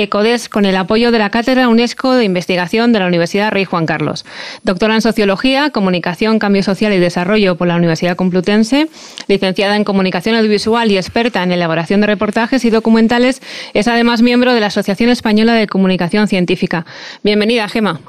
Con 0.48 0.64
el 0.64 0.76
apoyo 0.76 1.10
de 1.10 1.18
la 1.18 1.30
Cátedra 1.30 1.66
UNESCO 1.66 2.14
de 2.14 2.24
Investigación 2.24 2.92
de 2.92 3.00
la 3.00 3.08
Universidad 3.08 3.50
Rey 3.50 3.64
Juan 3.64 3.84
Carlos. 3.84 4.24
Doctora 4.62 4.94
en 4.94 5.00
Sociología, 5.00 5.70
Comunicación, 5.70 6.38
Cambio 6.38 6.62
Social 6.62 6.92
y 6.92 6.98
Desarrollo 6.98 7.56
por 7.56 7.66
la 7.66 7.74
Universidad 7.74 8.14
Complutense, 8.14 8.88
licenciada 9.26 9.74
en 9.74 9.82
Comunicación 9.82 10.36
Audiovisual 10.36 10.92
y 10.92 10.98
experta 10.98 11.42
en 11.42 11.50
elaboración 11.50 12.00
de 12.00 12.06
reportajes 12.06 12.64
y 12.64 12.70
documentales, 12.70 13.42
es 13.74 13.88
además 13.88 14.22
miembro 14.22 14.54
de 14.54 14.60
la 14.60 14.66
Asociación 14.66 15.10
Española 15.10 15.54
de 15.54 15.66
Comunicación 15.66 16.28
Científica. 16.28 16.86
Bienvenida, 17.24 17.68
Gema. 17.68 18.00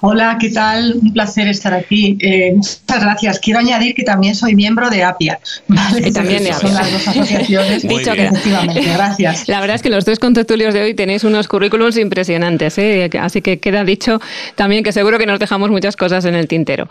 Hola, 0.00 0.36
¿qué 0.40 0.50
tal? 0.50 0.96
Un 1.00 1.12
placer 1.12 1.46
estar 1.46 1.72
aquí. 1.72 2.18
Eh, 2.20 2.54
muchas 2.56 3.00
gracias. 3.00 3.38
Quiero 3.38 3.60
añadir 3.60 3.94
que 3.94 4.02
también 4.02 4.34
soy 4.34 4.56
miembro 4.56 4.90
de 4.90 5.04
APIA. 5.04 5.38
¿vale? 5.68 6.10
también 6.10 6.42
de 6.42 6.52
Son 6.52 6.74
las 6.74 6.90
dos 6.90 7.06
asociaciones. 7.06 7.82
Dicho 7.88 8.12
que, 8.12 8.24
efectivamente, 8.24 8.80
gracias. 8.92 9.46
La 9.48 9.60
verdad 9.60 9.76
es 9.76 9.82
que 9.82 9.90
los 9.90 10.04
dos 10.04 10.18
contertulios 10.18 10.74
de 10.74 10.82
hoy 10.82 10.94
tenéis 10.94 11.22
unos 11.22 11.46
currículums 11.46 11.96
impresionantes, 11.96 12.76
¿eh? 12.78 13.08
así 13.20 13.42
que 13.42 13.60
queda 13.60 13.84
dicho 13.84 14.20
también 14.56 14.82
que 14.82 14.90
seguro 14.90 15.18
que 15.18 15.26
nos 15.26 15.38
dejamos 15.38 15.70
muchas 15.70 15.96
cosas 15.96 16.24
en 16.24 16.34
el 16.34 16.48
tintero. 16.48 16.88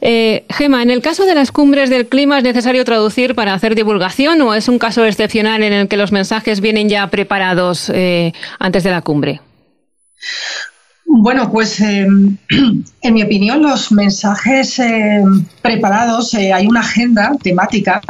Eh, 0.00 0.44
Gema, 0.48 0.82
en 0.82 0.90
el 0.90 1.02
caso 1.02 1.26
de 1.26 1.34
las 1.34 1.52
cumbres 1.52 1.90
del 1.90 2.06
clima, 2.06 2.38
¿es 2.38 2.44
necesario 2.44 2.84
traducir 2.86 3.34
para 3.34 3.52
hacer 3.52 3.74
divulgación 3.74 4.40
o 4.40 4.54
es 4.54 4.68
un 4.68 4.78
caso 4.78 5.04
excepcional 5.04 5.62
en 5.62 5.74
el 5.74 5.88
que 5.88 5.98
los 5.98 6.12
mensajes 6.12 6.62
vienen 6.62 6.88
ya 6.88 7.08
preparados 7.08 7.92
antes 8.58 8.84
de 8.84 8.90
la 8.90 9.02
cumbre? 9.02 9.40
Bueno, 11.16 11.48
pues 11.48 11.80
em, 11.80 12.36
en 13.00 13.14
mi 13.14 13.22
opinión 13.22 13.62
los 13.62 13.92
mensajes 13.92 14.80
em, 14.80 15.44
preparados, 15.62 16.34
eh, 16.34 16.52
hay 16.52 16.66
una 16.66 16.80
agenda 16.80 17.36
temática 17.40 18.00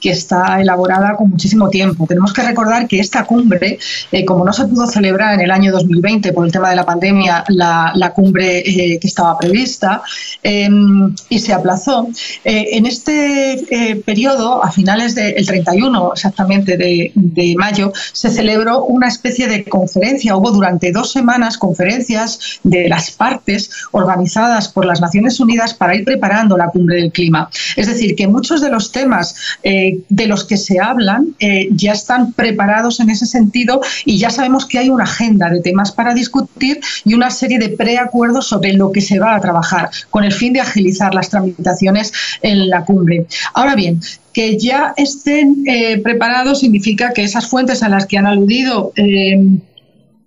que 0.00 0.10
está 0.10 0.60
elaborada 0.60 1.16
con 1.16 1.30
muchísimo 1.30 1.68
tiempo. 1.70 2.06
Tenemos 2.06 2.32
que 2.32 2.42
recordar 2.42 2.86
que 2.86 3.00
esta 3.00 3.24
cumbre, 3.24 3.78
eh, 4.12 4.24
como 4.24 4.44
no 4.44 4.52
se 4.52 4.66
pudo 4.66 4.86
celebrar 4.86 5.34
en 5.34 5.40
el 5.40 5.50
año 5.50 5.72
2020 5.72 6.32
por 6.32 6.46
el 6.46 6.52
tema 6.52 6.70
de 6.70 6.76
la 6.76 6.86
pandemia, 6.86 7.44
la, 7.48 8.12
cumbre 8.14 8.58
eh, 8.58 8.98
que 9.00 9.08
estaba 9.08 9.38
prevista, 9.38 10.02
em, 10.42 11.14
y 11.28 11.38
se 11.40 11.52
aplazó, 11.52 12.08
en 12.44 12.86
este 12.86 14.02
periodo, 14.04 14.62
a 14.64 14.70
finales 14.70 15.14
del 15.14 15.46
31 15.46 16.12
exactamente 16.12 16.76
de, 16.76 17.12
de 17.14 17.54
mayo, 17.56 17.92
se 18.12 18.30
celebró 18.30 18.84
una 18.84 19.08
especie 19.08 19.48
de 19.48 19.64
conferencia. 19.64 20.36
Hubo 20.36 20.50
durante 20.50 20.92
dos 20.92 21.10
semanas 21.12 21.58
conferencias 21.58 22.51
de 22.62 22.88
las 22.88 23.10
partes 23.10 23.70
organizadas 23.92 24.68
por 24.68 24.84
las 24.84 25.00
Naciones 25.00 25.40
Unidas 25.40 25.74
para 25.74 25.94
ir 25.94 26.04
preparando 26.04 26.56
la 26.56 26.68
cumbre 26.68 26.96
del 26.96 27.12
clima. 27.12 27.50
Es 27.76 27.86
decir, 27.86 28.14
que 28.14 28.26
muchos 28.26 28.60
de 28.60 28.70
los 28.70 28.92
temas 28.92 29.34
eh, 29.62 29.98
de 30.08 30.26
los 30.26 30.44
que 30.44 30.56
se 30.56 30.80
hablan 30.80 31.34
eh, 31.38 31.68
ya 31.72 31.92
están 31.92 32.32
preparados 32.32 33.00
en 33.00 33.10
ese 33.10 33.26
sentido 33.26 33.80
y 34.04 34.18
ya 34.18 34.30
sabemos 34.30 34.66
que 34.66 34.78
hay 34.78 34.90
una 34.90 35.04
agenda 35.04 35.50
de 35.50 35.60
temas 35.60 35.92
para 35.92 36.14
discutir 36.14 36.80
y 37.04 37.14
una 37.14 37.30
serie 37.30 37.58
de 37.58 37.70
preacuerdos 37.70 38.48
sobre 38.48 38.72
lo 38.72 38.92
que 38.92 39.00
se 39.00 39.18
va 39.18 39.34
a 39.34 39.40
trabajar 39.40 39.90
con 40.10 40.24
el 40.24 40.32
fin 40.32 40.52
de 40.52 40.60
agilizar 40.60 41.14
las 41.14 41.30
tramitaciones 41.30 42.12
en 42.42 42.68
la 42.68 42.84
cumbre. 42.84 43.26
Ahora 43.54 43.74
bien, 43.74 44.00
que 44.32 44.58
ya 44.58 44.94
estén 44.96 45.64
eh, 45.66 45.98
preparados 45.98 46.60
significa 46.60 47.12
que 47.12 47.22
esas 47.22 47.48
fuentes 47.48 47.82
a 47.82 47.88
las 47.88 48.06
que 48.06 48.18
han 48.18 48.26
aludido 48.26 48.92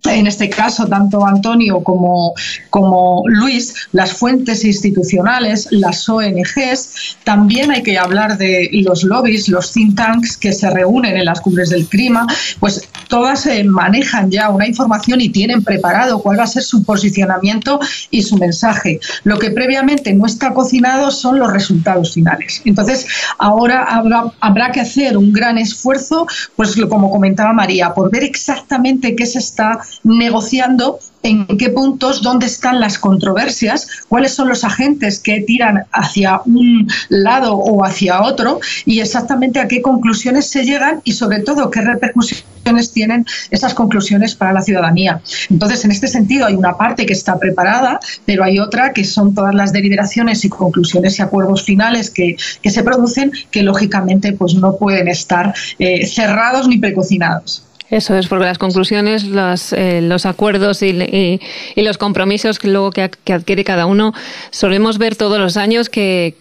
en 0.06 0.28
este 0.28 0.50
caso, 0.50 0.88
tanto 0.88 1.26
Antonio 1.26 1.82
como, 1.82 2.34
como 2.70 3.24
Luis, 3.28 3.74
las 3.92 4.14
fuentes 4.14 4.64
institucionales, 4.64 5.68
las 5.72 6.08
ONGs, 6.08 7.18
también 7.24 7.72
hay 7.72 7.84
que 7.84 7.98
hablar 7.98 8.38
de 8.38 8.70
los 8.72 9.04
lobbies, 9.04 9.50
los 9.50 9.72
think 9.72 9.96
tanks 9.96 10.38
que 10.38 10.54
se 10.54 10.70
reúnen 10.70 11.18
en 11.18 11.26
las 11.26 11.42
cumbres 11.42 11.70
del 11.70 11.86
clima, 11.88 12.28
pues 12.60 12.88
todas 13.08 13.46
eh, 13.46 13.64
manejan 13.64 14.32
ya 14.32 14.50
una 14.50 14.68
información 14.68 15.22
y 15.22 15.30
tienen 15.30 15.64
preparado 15.64 16.20
cuál 16.20 16.40
va 16.40 16.44
a 16.44 16.48
ser 16.48 16.64
su 16.64 16.84
posicionamiento 16.84 17.80
y 18.12 18.22
su 18.22 18.38
mensaje. 18.38 19.00
Lo 19.24 19.40
que 19.40 19.52
previamente 19.52 20.14
no 20.14 20.26
está 20.26 20.54
cocinado 20.54 21.12
son 21.12 21.40
los 21.40 21.52
resultados 21.52 22.14
finales. 22.14 22.62
Entonces, 22.66 23.08
ahora 23.38 23.84
habrá, 23.84 24.32
habrá 24.40 24.72
que 24.72 24.82
hacer 24.82 25.18
un 25.18 25.32
gran 25.32 25.58
esfuerzo, 25.58 26.28
pues 26.56 26.76
como 26.90 27.12
comentaba 27.12 27.54
María, 27.54 27.94
por 27.94 28.12
ver 28.12 28.24
exactamente 28.24 29.16
qué 29.16 29.26
se 29.26 29.40
está 29.40 29.80
negociando 30.04 31.00
en 31.24 31.48
qué 31.58 31.70
puntos, 31.70 32.22
dónde 32.22 32.46
están 32.46 32.80
las 32.80 33.00
controversias, 33.00 33.88
cuáles 34.08 34.34
son 34.34 34.48
los 34.48 34.64
agentes 34.64 35.20
que 35.20 35.42
tiran 35.42 35.86
hacia 35.92 36.42
un 36.46 36.88
lado 37.10 37.56
o 37.56 37.84
hacia 37.84 38.22
otro 38.22 38.60
y 38.86 39.00
exactamente 39.00 39.60
a 39.60 39.68
qué 39.68 39.82
conclusiones 39.82 40.48
se 40.48 40.64
llegan 40.64 41.02
y 41.04 41.14
sobre 41.14 41.40
todo 41.40 41.72
qué 41.72 41.82
repercusiones 41.82 42.46
tienen 42.94 43.26
esas 43.50 43.74
conclusiones 43.74 44.36
para 44.36 44.54
la 44.54 44.62
ciudadanía. 44.62 45.22
Entonces, 45.50 45.84
en 45.86 45.92
este 45.92 46.08
sentido, 46.08 46.46
hay 46.46 46.56
una 46.56 46.78
parte 46.78 47.06
que 47.06 47.14
está 47.14 47.40
preparada, 47.40 48.00
pero 48.26 48.44
hay 48.44 48.60
otra 48.60 48.94
que 48.94 49.04
son 49.04 49.34
todas 49.34 49.56
las 49.56 49.74
deliberaciones 49.74 50.46
y 50.46 50.50
conclusiones 50.50 51.18
y 51.18 51.22
acuerdos 51.22 51.64
finales 51.64 52.10
que, 52.10 52.36
se 52.64 52.84
producen 52.84 53.32
que 53.52 53.64
lógicamente 53.64 54.34
pues 54.34 54.56
no 54.56 54.76
pueden 54.76 55.08
estar 55.08 55.54
eh, 55.80 56.06
cerrados 56.06 56.68
ni 56.68 56.78
precocinados. 56.78 57.64
Eso 57.90 58.18
es, 58.18 58.28
porque 58.28 58.46
las 58.46 58.58
conclusiones, 58.58 59.26
los, 59.26 59.72
eh, 59.72 60.02
los 60.02 60.26
acuerdos 60.26 60.82
y, 60.82 61.40
los 61.76 61.98
compromisos 61.98 62.58
que 62.58 62.68
luego 62.68 62.92
que, 62.92 63.04
adquiere 63.04 63.64
cada 63.64 63.86
uno, 63.86 64.14
solemos 64.50 64.98
ver 64.98 65.16
todos 65.16 65.38
los 65.40 65.56
años 65.56 65.90
que, 65.90 66.34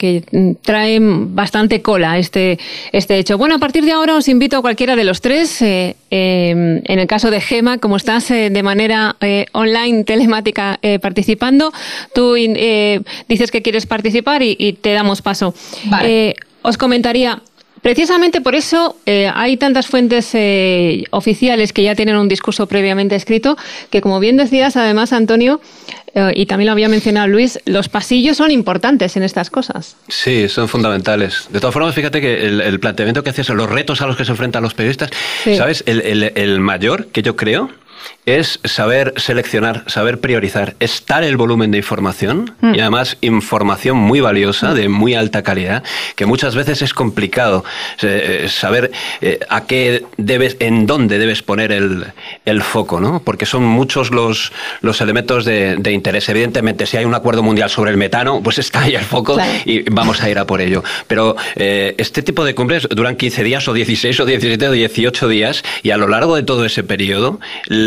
traen 0.63 1.35
bastante 1.35 1.83
cola 1.83 2.19
este, 2.19 2.59
este 2.93 3.19
hecho. 3.19 3.37
Bueno, 3.37 3.57
a 3.57 3.59
partir 3.59 3.85
de 3.85 3.93
ahora 3.93 4.17
os 4.17 4.29
invito 4.29 4.57
a 4.57 4.63
cualquiera 4.63 4.97
de 4.97 5.05
los 5.05 5.21
tres. 5.21 5.61
Eh, 5.61 5.97
em, 6.11 6.81
en 6.85 6.99
el 6.99 7.07
caso 7.07 7.31
de 7.31 7.41
Gema, 7.41 7.79
como 7.79 7.97
estás 7.97 8.31
eh, 8.31 8.49
de 8.51 8.63
manera 8.63 9.17
online, 9.53 10.05
telemática, 10.05 10.79
participando, 11.01 11.73
tú 12.15 12.35
dices 12.35 13.51
que 13.51 13.63
quieres 13.63 13.87
participar 13.87 14.43
y, 14.43 14.79
te 14.81 14.93
damos 14.93 15.21
paso. 15.21 15.55
os 16.63 16.79
comentaría, 16.79 17.43
Precisamente 17.85 18.41
por 18.41 18.55
eso 18.55 18.97
eh, 19.05 19.31
hay 19.35 19.59
tantas 19.59 19.89
fuentes 19.89 20.31
eh, 20.33 21.05
oficiales 21.11 21.75
que 21.75 21.83
ya 21.83 21.95
tienen 21.95 22.17
un 22.17 22.29
discurso 22.29 22.67
previamente 22.67 23.15
escrito, 23.15 23.59
que 23.91 24.01
como 24.01 24.21
bien 24.21 24.39
decías, 24.39 24.79
además, 24.79 25.13
Antonio, 25.13 25.61
eh, 26.15 26.33
y 26.35 26.47
también 26.47 26.69
lo 26.69 26.73
había 26.73 26.89
mencionado 26.89 27.27
Luis, 27.27 27.61
los 27.67 27.91
pasillos 27.91 28.39
son 28.39 28.51
importantes 28.51 29.19
en 29.19 29.23
estas 29.23 29.51
cosas. 29.51 29.99
Sí, 30.09 30.49
son 30.49 30.67
fundamentales. 30.67 31.47
De 31.51 31.61
todas 31.61 31.75
formas, 31.75 31.95
fíjate 31.95 32.23
que 32.23 32.47
el, 32.47 32.81
planteamiento 32.81 33.23
que 33.23 33.29
hacías, 33.29 33.51
los 33.51 33.69
retos 33.69 34.01
a 34.01 34.07
los 34.07 34.17
que 34.17 34.25
se 34.25 34.31
enfrentan 34.31 34.63
los 34.63 34.73
periodistas, 34.73 35.11
¿sabes? 35.45 35.85
el 35.87 36.61
mayor 36.61 37.09
que 37.09 37.21
yo 37.21 37.37
creo 37.37 37.69
es 38.27 38.59
saber 38.65 39.13
seleccionar, 39.17 39.85
saber 39.87 40.19
priorizar, 40.21 40.77
estar 40.81 41.23
el 41.25 41.37
volumen 41.37 41.71
de 41.71 41.79
información 41.79 42.55
mm. 42.61 42.75
y 42.75 42.81
además 42.81 43.19
información 43.21 43.99
muy 43.99 44.21
valiosa, 44.21 44.73
de 44.73 44.89
muy 44.89 45.15
alta 45.15 45.43
calidad, 45.43 45.83
que 46.17 46.25
muchas 46.25 46.55
veces 46.55 46.81
es 46.83 46.95
complicado 46.95 47.65
eh, 48.03 48.47
saber 48.49 48.93
eh, 49.21 49.41
a 49.49 49.67
qué 49.67 50.05
debes, 50.17 50.57
en 50.61 50.87
dónde 50.87 51.19
debes 51.19 51.43
poner 51.43 51.73
el, 51.73 52.63
foco, 52.63 53.01
¿no? 53.01 53.21
Porque 53.23 53.47
son 53.47 53.65
muchos 53.65 54.11
los, 54.11 54.53
los 54.81 55.01
elementos 55.01 55.45
de, 55.45 55.79
interés. 55.93 56.29
Evidentemente, 56.29 56.87
si 56.87 56.97
hay 56.97 57.05
un 57.05 57.15
acuerdo 57.15 57.43
mundial 57.43 57.69
sobre 57.69 57.91
el 57.91 57.97
metano, 57.97 58.41
pues 58.43 58.59
está 58.59 58.83
ahí 58.83 58.95
el 58.95 59.05
foco 59.05 59.37
y 59.65 59.83
vamos 59.91 60.23
a 60.23 60.31
ir 60.31 60.39
a 60.39 60.47
por 60.47 60.61
ello. 60.61 60.83
Pero 61.07 61.37
eh, 61.57 61.95
este 61.99 62.23
tipo 62.23 62.45
de 62.45 62.55
cumbres 62.55 62.89
duran 62.91 63.17
15 63.17 63.45
días 63.45 63.69
o 63.69 63.73
16 63.75 64.19
o 64.21 64.25
17 64.25 64.69
o 64.69 64.73
18 64.73 65.29
días 65.29 65.63
y 65.83 65.91
a 65.91 65.97
lo 65.97 66.09
largo 66.09 66.37
de 66.37 66.43
todo 66.43 66.65
ese 66.65 66.85
periodo, 66.85 67.39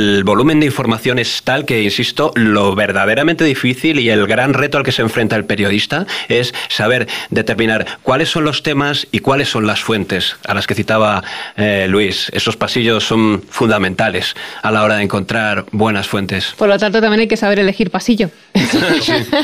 el 0.07 0.23
volumen 0.23 0.59
de 0.59 0.65
información 0.67 1.19
es 1.19 1.43
tal 1.43 1.65
que, 1.65 1.83
insisto, 1.83 2.31
lo 2.35 2.75
verdaderamente 2.75 3.43
difícil 3.43 3.99
y 3.99 4.09
el 4.09 4.25
gran 4.25 4.53
reto 4.53 4.77
al 4.77 4.83
que 4.83 4.91
se 4.91 5.01
enfrenta 5.01 5.35
el 5.35 5.45
periodista 5.45 6.05
es 6.29 6.53
saber 6.69 7.07
determinar 7.29 7.85
cuáles 8.03 8.29
son 8.29 8.45
los 8.45 8.63
temas 8.63 9.07
y 9.11 9.19
cuáles 9.19 9.49
son 9.49 9.67
las 9.67 9.81
fuentes 9.81 10.37
a 10.47 10.53
las 10.53 10.65
que 10.65 10.75
citaba 10.75 11.23
eh, 11.57 11.87
Luis. 11.89 12.29
Esos 12.33 12.55
pasillos 12.55 13.03
son 13.03 13.43
fundamentales 13.49 14.35
a 14.63 14.71
la 14.71 14.83
hora 14.83 14.95
de 14.95 15.03
encontrar 15.03 15.65
buenas 15.71 16.07
fuentes. 16.07 16.53
Por 16.57 16.69
lo 16.69 16.77
tanto, 16.77 17.01
también 17.01 17.21
hay 17.21 17.27
que 17.27 17.37
saber 17.37 17.59
elegir 17.59 17.91
pasillo. 17.91 18.29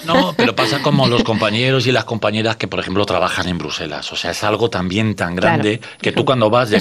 No, 0.06 0.34
pero 0.36 0.56
pasa 0.56 0.82
como 0.82 1.08
los 1.08 1.24
compañeros 1.24 1.88
y 1.88 1.92
las 1.92 2.04
compañeras 2.04 2.56
que, 2.58 2.68
por 2.68 2.80
ejemplo, 2.80 3.06
trabajan 3.06 3.48
en 3.48 3.58
Bruselas. 3.58 4.12
O 4.12 4.16
sea, 4.16 4.32
es 4.32 4.44
algo 4.44 4.70
también 4.70 5.16
tan 5.16 5.36
grande 5.36 5.80
que 6.02 6.12
tú 6.12 6.26
cuando 6.26 6.50
vas 6.50 6.70
de 6.70 6.78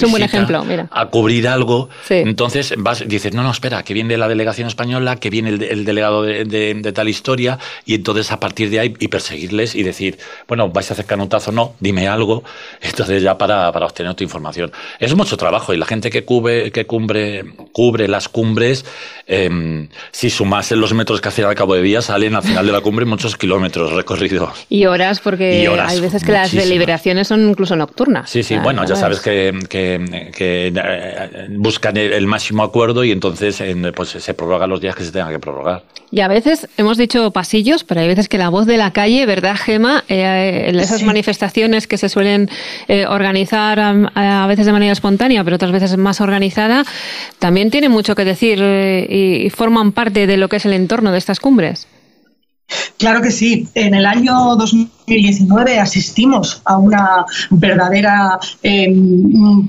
a 0.90 1.06
cubrir 1.06 1.48
algo, 1.48 1.88
entonces 2.08 2.74
vas 2.76 3.04
dices, 3.06 3.32
no, 3.32 3.42
no, 3.42 3.50
espera, 3.50 3.71
que 3.82 3.94
viene 3.94 4.16
la 4.16 4.28
delegación 4.28 4.68
española, 4.68 5.16
que 5.16 5.30
viene 5.30 5.50
el, 5.50 5.84
delegado 5.84 6.22
de, 6.22 6.92
tal 6.94 7.08
historia, 7.08 7.58
y 7.86 7.94
entonces 7.94 8.30
a 8.30 8.38
partir 8.40 8.70
de 8.70 8.80
ahí 8.80 8.94
y 8.98 9.08
perseguirles 9.08 9.74
y 9.74 9.82
decir, 9.82 10.18
bueno, 10.46 10.68
vais 10.68 10.90
a 10.90 10.94
hacer 10.94 11.06
canutazo, 11.06 11.52
no, 11.52 11.74
dime 11.80 12.08
algo, 12.08 12.44
entonces 12.82 13.22
ya 13.22 13.38
para, 13.38 13.70
obtener 13.70 14.14
tu 14.14 14.24
información. 14.24 14.70
Es 14.98 15.14
mucho 15.14 15.36
trabajo 15.36 15.72
y 15.72 15.76
la 15.76 15.86
gente 15.86 16.10
que 16.10 16.24
cubre, 16.24 16.70
que 16.70 16.84
cumbre, 16.84 17.44
cubre 17.72 18.08
las 18.08 18.28
cumbres, 18.28 18.84
eh, 19.26 19.88
si 20.10 20.30
sumasen 20.30 20.80
los 20.80 20.92
metros 20.92 21.20
que 21.20 21.28
hacen 21.28 21.44
al 21.46 21.54
cabo 21.54 21.74
de 21.74 21.82
día, 21.82 22.02
salen 22.02 22.34
al 22.34 22.42
final 22.42 22.66
de 22.66 22.72
la 22.72 22.80
cumbre 22.80 23.06
muchos 23.06 23.36
kilómetros 23.36 23.92
recorridos. 23.92 24.66
Y 24.68 24.86
horas, 24.86 25.20
porque 25.20 25.68
hay 25.68 26.00
veces 26.00 26.24
que 26.24 26.32
las 26.32 26.52
deliberaciones 26.52 27.28
son 27.28 27.48
incluso 27.48 27.76
nocturnas. 27.76 28.28
Sí, 28.28 28.42
sí, 28.42 28.56
bueno, 28.56 28.84
ya 28.84 28.96
sabes 28.96 29.20
que, 29.20 29.52
eh, 29.70 31.48
buscan 31.50 31.96
el, 31.96 32.26
máximo 32.26 32.62
acuerdo 32.62 33.04
y 33.04 33.12
entonces 33.12 33.60
pues 33.94 34.10
se 34.10 34.34
prorrogan 34.34 34.70
los 34.70 34.80
días 34.80 34.94
que 34.94 35.04
se 35.04 35.12
tengan 35.12 35.30
que 35.30 35.38
prorrogar. 35.38 35.84
Y 36.10 36.20
a 36.20 36.28
veces 36.28 36.68
hemos 36.76 36.98
dicho 36.98 37.30
pasillos, 37.30 37.84
pero 37.84 38.02
hay 38.02 38.06
veces 38.06 38.28
que 38.28 38.36
la 38.36 38.50
voz 38.50 38.66
de 38.66 38.76
la 38.76 38.92
calle, 38.92 39.24
¿verdad, 39.24 39.56
Gema? 39.56 40.04
Eh, 40.08 40.66
en 40.68 40.78
esas 40.78 41.02
manifestaciones 41.02 41.86
que 41.86 41.96
se 41.96 42.10
suelen 42.10 42.50
eh, 42.88 43.06
organizar 43.06 43.80
a, 43.80 44.46
veces 44.46 44.66
de 44.66 44.72
manera 44.72 44.92
espontánea, 44.92 45.42
pero 45.42 45.56
otras 45.56 45.72
veces 45.72 45.96
más 45.96 46.20
organizada, 46.20 46.84
también 47.38 47.70
tienen 47.70 47.90
mucho 47.90 48.14
que 48.14 48.26
decir 48.26 48.58
eh, 48.60 49.44
y, 49.46 49.50
forman 49.50 49.92
parte 49.92 50.26
de 50.26 50.36
lo 50.36 50.48
que 50.48 50.56
es 50.56 50.66
el 50.66 50.74
entorno 50.74 51.12
de 51.12 51.18
estas 51.18 51.40
cumbres. 51.40 51.88
Claro 52.98 53.22
que 53.22 53.30
sí. 53.30 53.66
En 53.74 53.94
el 53.94 54.04
año 54.04 54.56
2019 54.56 55.78
asistimos 55.78 56.60
a 56.64 56.76
una 56.76 57.24
verdadera 57.50 58.38
em, 58.62 59.68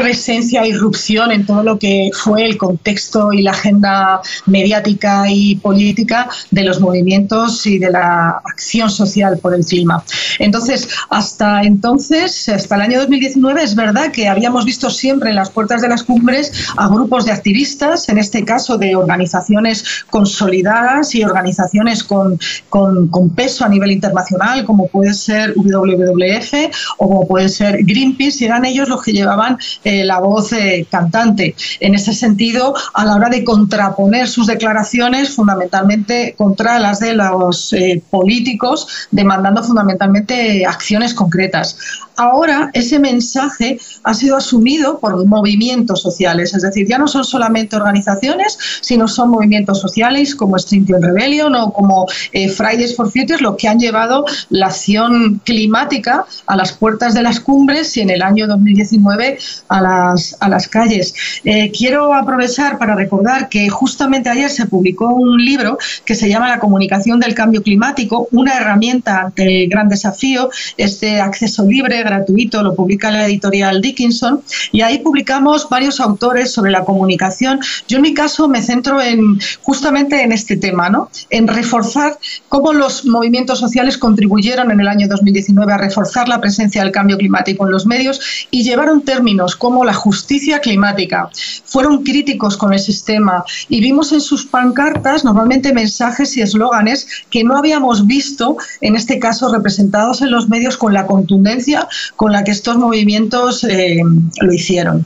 presencia 0.00 0.62
e 0.62 0.68
irrupción 0.68 1.32
en 1.32 1.46
todo 1.46 1.62
lo 1.62 1.78
que 1.78 2.10
fue 2.12 2.44
el 2.44 2.58
contexto 2.58 3.32
y 3.32 3.42
la 3.42 3.52
agenda 3.52 4.20
mediática 4.44 5.24
y 5.28 5.56
política 5.56 6.28
de 6.50 6.64
los 6.64 6.80
movimientos 6.80 7.66
y 7.66 7.78
de 7.78 7.90
la 7.90 8.42
acción 8.44 8.90
social 8.90 9.38
por 9.38 9.54
el 9.54 9.64
clima. 9.64 10.04
Entonces, 10.38 10.88
hasta 11.08 11.62
entonces, 11.62 12.48
hasta 12.48 12.74
el 12.74 12.82
año 12.82 12.98
2019, 13.00 13.62
es 13.62 13.74
verdad 13.74 14.12
que 14.12 14.28
habíamos 14.28 14.64
visto 14.64 14.90
siempre 14.90 15.30
en 15.30 15.36
las 15.36 15.50
puertas 15.50 15.80
de 15.80 15.88
las 15.88 16.02
cumbres 16.02 16.52
a 16.76 16.88
grupos 16.88 17.24
de 17.24 17.32
activistas, 17.32 18.08
en 18.08 18.18
este 18.18 18.44
caso 18.44 18.76
de 18.76 18.96
organizaciones 18.96 20.04
consolidadas 20.10 21.14
y 21.14 21.24
organizaciones 21.24 22.04
con, 22.04 22.38
con, 22.68 23.30
peso 23.34 23.64
a 23.64 23.68
nivel 23.68 23.90
internacional, 23.90 24.64
como 24.64 24.88
puede 24.88 25.12
ser 25.14 25.54
WWF 25.56 26.52
o 26.98 27.08
como 27.08 27.26
puede 27.26 27.48
ser 27.48 27.84
Greenpeace, 27.84 28.44
y 28.44 28.46
eran 28.46 28.64
ellos 28.64 28.88
los 28.88 29.02
que 29.02 29.12
llevaban 29.12 29.58
eh, 29.86 30.04
la 30.04 30.18
voz 30.18 30.52
eh, 30.52 30.84
cantante. 30.90 31.54
En 31.78 31.94
ese 31.94 32.12
sentido, 32.12 32.74
a 32.92 33.04
la 33.04 33.14
hora 33.14 33.28
de 33.28 33.44
contraponer 33.44 34.26
sus 34.26 34.48
declaraciones, 34.48 35.30
fundamentalmente 35.30 36.34
contra 36.36 36.80
las 36.80 36.98
de 36.98 37.14
los 37.14 37.72
eh, 37.72 38.02
políticos, 38.10 38.88
demandando 39.12 39.62
fundamentalmente 39.62 40.66
acciones 40.66 41.14
concretas. 41.14 41.78
Ahora 42.16 42.70
ese 42.72 42.98
mensaje 42.98 43.78
ha 44.02 44.14
sido 44.14 44.36
asumido 44.36 44.98
por 44.98 45.24
movimientos 45.26 46.00
sociales, 46.00 46.54
es 46.54 46.62
decir, 46.62 46.86
ya 46.88 46.98
no 46.98 47.08
son 47.08 47.24
solamente 47.24 47.76
organizaciones, 47.76 48.58
sino 48.80 49.06
son 49.06 49.30
movimientos 49.30 49.80
sociales 49.80 50.34
como 50.34 50.56
Extinction 50.56 51.02
Rebellion 51.02 51.54
o 51.54 51.72
como 51.72 52.06
eh, 52.32 52.48
Fridays 52.48 52.96
for 52.96 53.10
Future, 53.10 53.40
lo 53.40 53.56
que 53.56 53.68
han 53.68 53.78
llevado 53.78 54.24
la 54.50 54.66
acción 54.66 55.40
climática 55.44 56.24
a 56.46 56.56
las 56.56 56.72
puertas 56.72 57.14
de 57.14 57.22
las 57.22 57.40
cumbres 57.40 57.96
y 57.96 58.00
en 58.00 58.10
el 58.10 58.22
año 58.22 58.46
2019 58.46 59.38
a 59.68 59.80
las, 59.80 60.36
a 60.40 60.48
las 60.48 60.68
calles. 60.68 61.14
Eh, 61.44 61.70
quiero 61.70 62.14
aprovechar 62.14 62.78
para 62.78 62.94
recordar 62.94 63.48
que 63.48 63.68
justamente 63.68 64.30
ayer 64.30 64.50
se 64.50 64.66
publicó 64.66 65.12
un 65.14 65.44
libro 65.44 65.78
que 66.04 66.14
se 66.14 66.28
llama 66.28 66.48
La 66.48 66.58
comunicación 66.58 67.20
del 67.20 67.34
cambio 67.34 67.62
climático, 67.62 68.28
una 68.32 68.56
herramienta 68.56 69.20
ante 69.20 69.64
el 69.64 69.68
gran 69.68 69.88
desafío, 69.88 70.50
este 70.76 71.20
acceso 71.20 71.64
libre, 71.64 72.05
gratuito, 72.06 72.62
lo 72.62 72.74
publica 72.74 73.10
la 73.10 73.26
editorial 73.26 73.80
Dickinson, 73.80 74.40
y 74.72 74.80
ahí 74.80 74.98
publicamos 74.98 75.68
varios 75.68 76.00
autores 76.00 76.52
sobre 76.52 76.70
la 76.70 76.84
comunicación. 76.84 77.60
Yo 77.88 77.96
en 77.96 78.02
mi 78.02 78.14
caso 78.14 78.48
me 78.48 78.62
centro 78.62 79.00
en 79.00 79.38
justamente 79.62 80.22
en 80.22 80.32
este 80.32 80.56
tema, 80.56 80.88
¿no? 80.88 81.10
en 81.30 81.48
reforzar 81.48 82.18
cómo 82.48 82.72
los 82.72 83.04
movimientos 83.04 83.58
sociales 83.58 83.98
contribuyeron 83.98 84.70
en 84.70 84.80
el 84.80 84.88
año 84.88 85.08
2019 85.08 85.72
a 85.72 85.78
reforzar 85.78 86.28
la 86.28 86.40
presencia 86.40 86.82
del 86.82 86.92
cambio 86.92 87.18
climático 87.18 87.64
en 87.66 87.72
los 87.72 87.86
medios 87.86 88.20
y 88.50 88.62
llevaron 88.62 89.02
términos 89.02 89.56
como 89.56 89.84
la 89.84 89.94
justicia 89.94 90.60
climática. 90.60 91.30
Fueron 91.64 92.02
críticos 92.04 92.56
con 92.56 92.72
el 92.72 92.78
sistema 92.78 93.44
y 93.68 93.80
vimos 93.80 94.12
en 94.12 94.20
sus 94.20 94.46
pancartas 94.46 95.24
normalmente 95.24 95.72
mensajes 95.72 96.36
y 96.36 96.42
eslóganes 96.42 97.06
que 97.30 97.44
no 97.44 97.56
habíamos 97.56 98.06
visto, 98.06 98.56
en 98.80 98.96
este 98.96 99.18
caso 99.18 99.52
representados 99.52 100.22
en 100.22 100.30
los 100.30 100.48
medios 100.48 100.76
con 100.76 100.92
la 100.92 101.06
contundencia 101.06 101.88
con 102.16 102.32
la 102.32 102.44
que 102.44 102.50
estos 102.50 102.76
movimientos 102.76 103.64
eh, 103.64 104.00
lo 104.40 104.52
hicieron. 104.52 105.04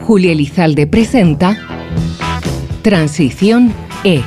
Julia 0.00 0.32
Elizalde 0.32 0.86
presenta 0.86 1.58
Transición 2.82 3.74
E 4.04 4.22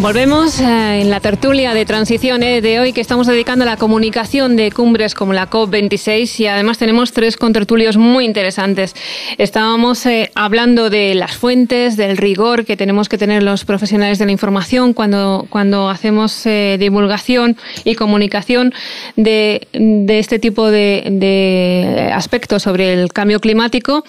Volvemos 0.00 0.58
eh, 0.60 1.02
en 1.02 1.10
la 1.10 1.20
tertulia 1.20 1.74
de 1.74 1.84
transición 1.84 2.42
eh, 2.42 2.62
de 2.62 2.80
hoy 2.80 2.94
que 2.94 3.02
estamos 3.02 3.26
dedicando 3.26 3.64
a 3.64 3.66
la 3.66 3.76
comunicación 3.76 4.56
de 4.56 4.72
cumbres 4.72 5.14
como 5.14 5.34
la 5.34 5.50
COP26 5.50 6.40
y 6.40 6.46
además 6.46 6.78
tenemos 6.78 7.12
tres 7.12 7.36
contertulios 7.36 7.98
muy 7.98 8.24
interesantes. 8.24 8.94
Estábamos 9.36 10.06
eh, 10.06 10.30
hablando 10.34 10.88
de 10.88 11.14
las 11.14 11.36
fuentes, 11.36 11.98
del 11.98 12.16
rigor 12.16 12.64
que 12.64 12.78
tenemos 12.78 13.10
que 13.10 13.18
tener 13.18 13.42
los 13.42 13.66
profesionales 13.66 14.18
de 14.18 14.24
la 14.24 14.32
información 14.32 14.94
cuando, 14.94 15.46
cuando 15.50 15.90
hacemos 15.90 16.44
divulgación 16.44 17.58
y 17.84 17.94
comunicación 17.94 18.72
de, 19.16 19.68
de 19.74 20.18
este 20.18 20.38
tipo 20.38 20.70
de, 20.70 21.08
de 21.10 22.10
aspectos 22.14 22.62
sobre 22.62 22.94
el 22.94 23.12
cambio 23.12 23.38
climático. 23.38 24.02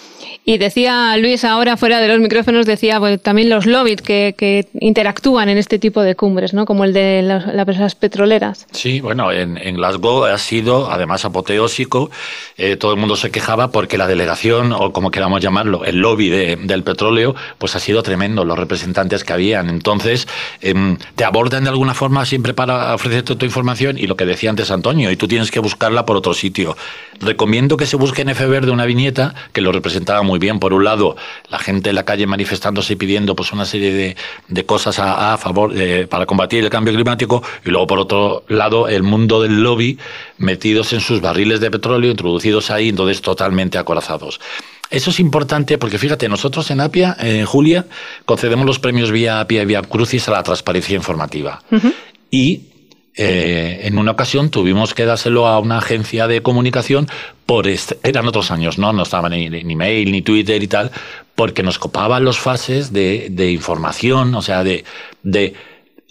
Y 0.45 0.57
decía 0.57 1.17
Luis 1.17 1.43
ahora 1.43 1.75
fuera 1.75 1.99
de 1.99 2.07
los 2.07 2.19
micrófonos, 2.19 2.65
decía 2.65 2.99
también 3.21 3.49
los 3.49 3.65
lobbies 3.65 4.01
que, 4.01 4.33
que 4.37 4.67
interactúan 4.79 5.49
en 5.49 5.57
este 5.57 5.80
tipo 5.81 6.01
de 6.01 6.15
cumbres, 6.15 6.53
¿no? 6.53 6.65
Como 6.65 6.85
el 6.85 6.93
de 6.93 7.21
las, 7.21 7.45
las 7.53 7.95
petroleras. 7.95 8.65
Sí, 8.71 9.01
bueno, 9.01 9.33
en, 9.33 9.57
en, 9.57 9.75
Glasgow 9.75 10.23
ha 10.23 10.37
sido 10.37 10.89
además 10.89 11.25
apoteósico. 11.25 12.09
Eh, 12.57 12.77
todo 12.77 12.93
el 12.93 12.99
mundo 12.99 13.17
se 13.17 13.31
quejaba 13.31 13.71
porque 13.71 13.97
la 13.97 14.07
delegación, 14.07 14.71
o 14.71 14.93
como 14.93 15.11
queramos 15.11 15.41
llamarlo, 15.41 15.83
el 15.83 15.97
lobby 15.97 16.29
de, 16.29 16.55
del 16.55 16.83
petróleo, 16.83 17.35
pues 17.57 17.75
ha 17.75 17.79
sido 17.79 18.03
tremendo, 18.03 18.45
los 18.45 18.57
representantes 18.57 19.25
que 19.25 19.33
habían. 19.33 19.69
Entonces, 19.69 20.27
eh, 20.61 20.95
te 21.15 21.25
abordan 21.25 21.65
de 21.65 21.69
alguna 21.71 21.93
forma 21.93 22.25
siempre 22.25 22.53
para 22.53 22.95
ofrecerte 22.95 23.35
tu 23.35 23.45
información 23.45 23.97
y 23.97 24.07
lo 24.07 24.15
que 24.15 24.25
decía 24.25 24.49
antes 24.49 24.71
Antonio, 24.71 25.11
y 25.11 25.17
tú 25.17 25.27
tienes 25.27 25.51
que 25.51 25.59
buscarla 25.59 26.05
por 26.05 26.15
otro 26.15 26.33
sitio. 26.33 26.77
Recomiendo 27.19 27.75
que 27.75 27.85
se 27.85 27.97
busque 27.97 28.21
en 28.21 28.29
F 28.29 28.47
de 28.47 28.71
una 28.71 28.85
viñeta 28.85 29.33
que 29.53 29.61
lo 29.61 29.71
representaba 29.71 30.21
muy 30.23 30.39
bien. 30.39 30.59
Por 30.59 30.73
un 30.73 30.83
lado, 30.83 31.15
la 31.49 31.59
gente 31.59 31.89
en 31.89 31.95
la 31.95 32.03
calle 32.03 32.27
manifestándose 32.27 32.93
y 32.93 32.95
pidiendo 32.95 33.35
pues 33.35 33.51
una 33.51 33.65
serie 33.65 33.93
de, 33.93 34.15
de 34.47 34.65
cosas 34.65 34.99
a, 34.99 35.33
a 35.33 35.37
favor 35.37 35.70
eh, 35.73 36.07
para 36.09 36.25
combatir 36.25 36.63
el 36.63 36.69
cambio 36.69 36.93
climático 36.93 37.43
y 37.65 37.69
luego 37.69 37.87
por 37.87 37.99
otro 37.99 38.43
lado 38.47 38.87
el 38.87 39.03
mundo 39.03 39.41
del 39.41 39.61
lobby 39.61 39.97
metidos 40.37 40.93
en 40.93 41.01
sus 41.01 41.21
barriles 41.21 41.59
de 41.59 41.71
petróleo, 41.71 42.11
introducidos 42.11 42.71
ahí, 42.71 42.89
entonces 42.89 43.21
totalmente 43.21 43.77
acorazados. 43.77 44.39
Eso 44.89 45.09
es 45.09 45.19
importante 45.21 45.77
porque 45.77 45.97
fíjate, 45.97 46.27
nosotros 46.27 46.69
en 46.69 46.81
APIA, 46.81 47.15
en 47.19 47.45
Julia, 47.45 47.85
concedemos 48.25 48.65
los 48.65 48.79
premios 48.79 49.11
vía 49.11 49.39
APIA 49.39 49.63
y 49.63 49.65
vía 49.65 49.81
Crucis 49.81 50.27
a 50.27 50.31
la 50.31 50.43
transparencia 50.43 50.95
informativa. 50.95 51.63
Y 52.29 52.70
eh, 53.23 53.87
en 53.87 53.97
una 53.97 54.11
ocasión 54.11 54.49
tuvimos 54.49 54.93
que 54.93 55.05
dárselo 55.05 55.47
a 55.47 55.59
una 55.59 55.77
agencia 55.77 56.27
de 56.27 56.41
comunicación 56.41 57.07
por 57.45 57.67
este, 57.67 57.97
eran 58.03 58.27
otros 58.27 58.51
años, 58.51 58.77
¿no? 58.77 58.93
No 58.93 59.03
estaba 59.03 59.29
ni, 59.29 59.49
ni 59.49 59.75
mail, 59.75 60.11
ni 60.11 60.21
Twitter 60.21 60.61
y 60.63 60.67
tal, 60.67 60.91
porque 61.35 61.63
nos 61.63 61.77
copaban 61.77 62.23
los 62.23 62.39
fases 62.39 62.93
de, 62.93 63.27
de 63.29 63.51
información, 63.51 64.33
o 64.35 64.41
sea, 64.41 64.63
de, 64.63 64.85
de 65.23 65.53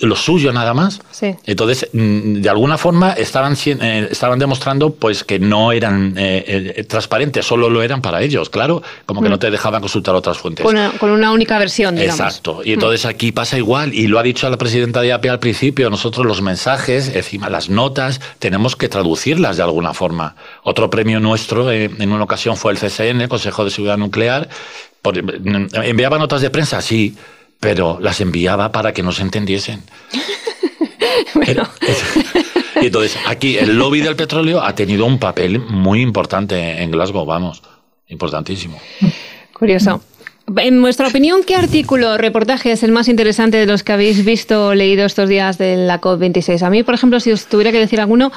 lo 0.01 0.17
suyo 0.17 0.53
nada 0.53 0.75
más. 0.75 1.01
Entonces, 1.45 1.89
mm, 1.93 2.41
de 2.41 2.49
alguna 2.49 2.79
forma 2.79 3.13
estaban, 3.13 3.55
eh, 3.65 4.09
estaban 4.11 4.39
demostrando 4.39 4.95
pues 4.95 5.25
que 5.25 5.39
no 5.39 5.73
eran 5.73 6.15
eh, 6.17 6.75
eh, 6.77 6.85
transparentes, 6.85 7.45
solo 7.45 7.69
lo 7.69 7.83
eran 7.83 8.01
para 8.01 8.23
ellos, 8.23 8.49
claro, 8.49 8.83
como 9.05 9.23
que 9.23 9.29
no 9.29 9.37
mm. 9.37 9.41
te 9.41 9.51
dejaban 9.51 9.81
consultar 9.81 10.15
otras 10.15 10.39
fuentes. 10.39 10.65
Con 10.65 11.11
una, 11.11 11.33
única 11.33 11.59
versión, 11.59 11.97
digamos. 11.97 12.19
Exacto. 12.19 12.63
Y 12.65 12.73
entonces 12.73 13.05
aquí 13.05 13.31
pasa 13.31 13.59
igual, 13.59 13.93
y 13.93 14.07
lo 14.07 14.19
ha 14.19 14.23
dicho 14.23 14.49
la 14.49 14.57
presidenta 14.57 15.03
de 15.03 15.13
APE 15.13 15.29
al 15.31 15.39
principio, 15.39 15.91
nosotros 15.91 16.25
los 16.25 16.41
mensajes, 16.41 17.15
encima 17.15 17.51
las 17.51 17.69
notas, 17.69 18.21
tenemos 18.39 18.77
que 18.77 18.89
traducirlas 18.89 19.59
de 19.59 19.63
alguna 19.63 19.93
forma. 19.93 20.35
Otro 20.63 20.89
premio 20.89 21.21
nuestro 21.21 21.71
en 21.71 22.13
una 22.13 22.25
ocasión 22.25 22.57
fue 22.57 22.73
el 22.73 22.79
CSN, 22.79 23.29
Consejo 23.29 23.65
de 23.65 23.71
Seguridad 23.71 23.99
Nuclear, 23.99 24.49
enviaba 25.73 26.19
notas 26.19 26.41
de 26.41 26.51
prensa, 26.51 26.81
sí, 26.81 27.17
pero 27.61 27.99
las 28.01 28.21
enviaba 28.21 28.73
para 28.73 28.93
que 28.93 29.03
no 29.03 29.13
se 29.13 29.23
entendiesen. 29.23 29.83
y 32.81 32.87
entonces, 32.87 33.17
aquí 33.27 33.57
el 33.57 33.77
lobby 33.77 34.01
del 34.01 34.17
petróleo 34.17 34.63
ha 34.63 34.75
tenido 34.75 35.07
un 35.07 35.19
papel 35.19 35.61
muy 35.61 36.01
importante 36.01 36.83
en 36.83 36.91
Glasgow, 36.91 37.25
vamos, 37.25 37.63
importantísimo. 38.09 38.81
Curioso. 39.53 40.01
En 40.57 40.81
vuestra 40.83 41.07
opinión, 41.07 41.43
¿qué 41.47 41.55
artículo 41.55 42.15
o 42.15 42.19
reportaje 42.19 42.73
es 42.73 42.83
el 42.83 42.91
más 42.91 43.07
interesante 43.07 43.57
de 43.57 43.67
los 43.67 43.85
que 43.85 43.93
habéis 43.93 44.25
visto 44.25 44.69
o 44.69 44.75
leído 44.75 45.05
estos 45.05 45.29
días 45.29 45.59
de 45.59 45.77
la 45.77 46.01
COP26? 46.01 46.63
A 46.63 46.71
mí, 46.71 46.83
por 46.83 46.95
ejemplo, 46.95 47.21
si 47.21 47.31
os 47.31 47.47
tuviera 47.47 47.71
que 47.71 47.79
decir 47.79 48.01
alguno, 48.01 48.33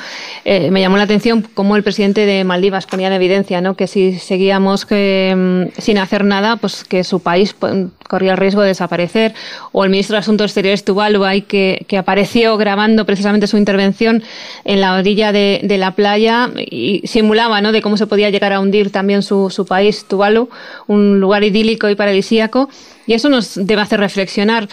eh, 0.45 0.69
me 0.69 0.79
llamó 0.79 0.97
la 0.97 1.03
atención 1.03 1.41
cómo 1.55 1.75
el 1.75 1.81
presidente 1.81 2.27
de 2.27 2.43
Maldivas 2.43 2.85
ponía 2.85 3.07
en 3.07 3.13
evidencia 3.13 3.61
¿no? 3.61 3.75
que 3.75 3.87
si 3.87 4.19
seguíamos 4.19 4.85
mm, 4.85 5.79
sin 5.79 5.97
hacer 5.97 6.23
nada, 6.23 6.57
pues 6.57 6.83
que 6.83 7.03
su 7.03 7.19
país 7.19 7.53
pues, 7.53 7.87
corría 8.13 8.33
el 8.33 8.37
riesgo 8.37 8.61
de 8.61 8.67
desaparecer. 8.67 9.33
O 9.71 9.83
el 9.83 9.89
ministro 9.89 10.13
de 10.13 10.19
Asuntos 10.19 10.51
Exteriores 10.51 10.85
Tuvalu, 10.85 11.23
que, 11.47 11.83
que 11.87 11.97
apareció 11.97 12.57
grabando 12.57 13.07
precisamente 13.07 13.47
su 13.47 13.57
intervención 13.57 14.21
en 14.65 14.81
la 14.81 14.93
orilla 14.93 15.31
de, 15.31 15.65
la 15.79 15.95
playa 15.95 16.51
y 16.55 17.01
simulaba 17.05 17.59
¿no? 17.59 17.71
de 17.71 17.81
cómo 17.81 17.97
se 17.97 18.05
podía 18.05 18.29
llegar 18.29 18.53
a 18.53 18.59
hundir 18.59 18.91
también 18.91 19.23
su, 19.23 19.49
su 19.49 19.65
país, 19.65 20.05
Tuvalu, 20.07 20.47
un 20.85 21.19
lugar 21.19 21.43
idílico 21.43 21.89
y 21.89 21.95
paradisíaco, 21.95 22.69
y 23.07 23.13
eso 23.13 23.29
nos 23.29 23.55
debe 23.55 23.81
hacer 23.81 23.99
reflexionar. 23.99 24.69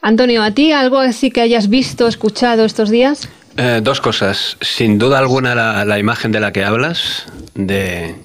Antonio, 0.00 0.44
¿a 0.44 0.52
ti 0.52 0.70
algo 0.70 1.00
así 1.00 1.32
que 1.32 1.40
hayas 1.40 1.68
visto, 1.68 2.06
escuchado 2.06 2.64
estos 2.64 2.90
días? 2.90 3.28
Eh, 3.58 3.80
dos 3.82 4.02
cosas. 4.02 4.58
Sin 4.60 4.98
duda 4.98 5.18
alguna 5.18 5.54
la, 5.84 5.98
imagen 5.98 6.30
de 6.30 6.40
la 6.40 6.52
que 6.52 6.62
hablas, 6.62 7.24
de 7.54 8.16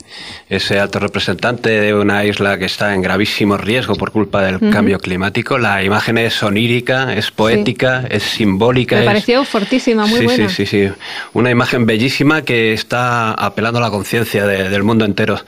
ese 0.50 0.78
alto 0.78 1.00
representante 1.00 1.70
de 1.70 1.94
una 1.94 2.26
isla 2.26 2.58
que 2.58 2.66
está 2.66 2.94
en 2.94 3.02
gravísimo 3.02 3.56
riesgo 3.56 3.96
por 3.96 4.12
culpa 4.12 4.42
del 4.42 4.60
cambio 4.72 5.00
climático. 5.00 5.58
La 5.58 5.84
imagen 5.84 6.18
es 6.18 6.44
onírica, 6.44 7.14
es 7.14 7.32
poética, 7.32 8.06
es 8.10 8.24
simbólica. 8.24 8.96
Me 8.96 9.02
es... 9.04 9.08
pareció 9.08 9.46
fortísima, 9.46 10.06
muy 10.06 10.20
sí, 10.20 10.26
buena. 10.26 10.50
Sí, 10.50 10.66
sí, 10.66 10.88
sí. 10.88 10.94
Una 11.34 11.50
imagen 11.50 11.86
bellísima 11.86 12.42
que 12.42 12.74
está 12.74 13.32
apelando 13.32 13.80
a 13.80 13.84
la 13.84 13.90
conciencia 13.90 14.46
del 14.46 14.84
mundo 14.84 15.06
entero. 15.06 15.40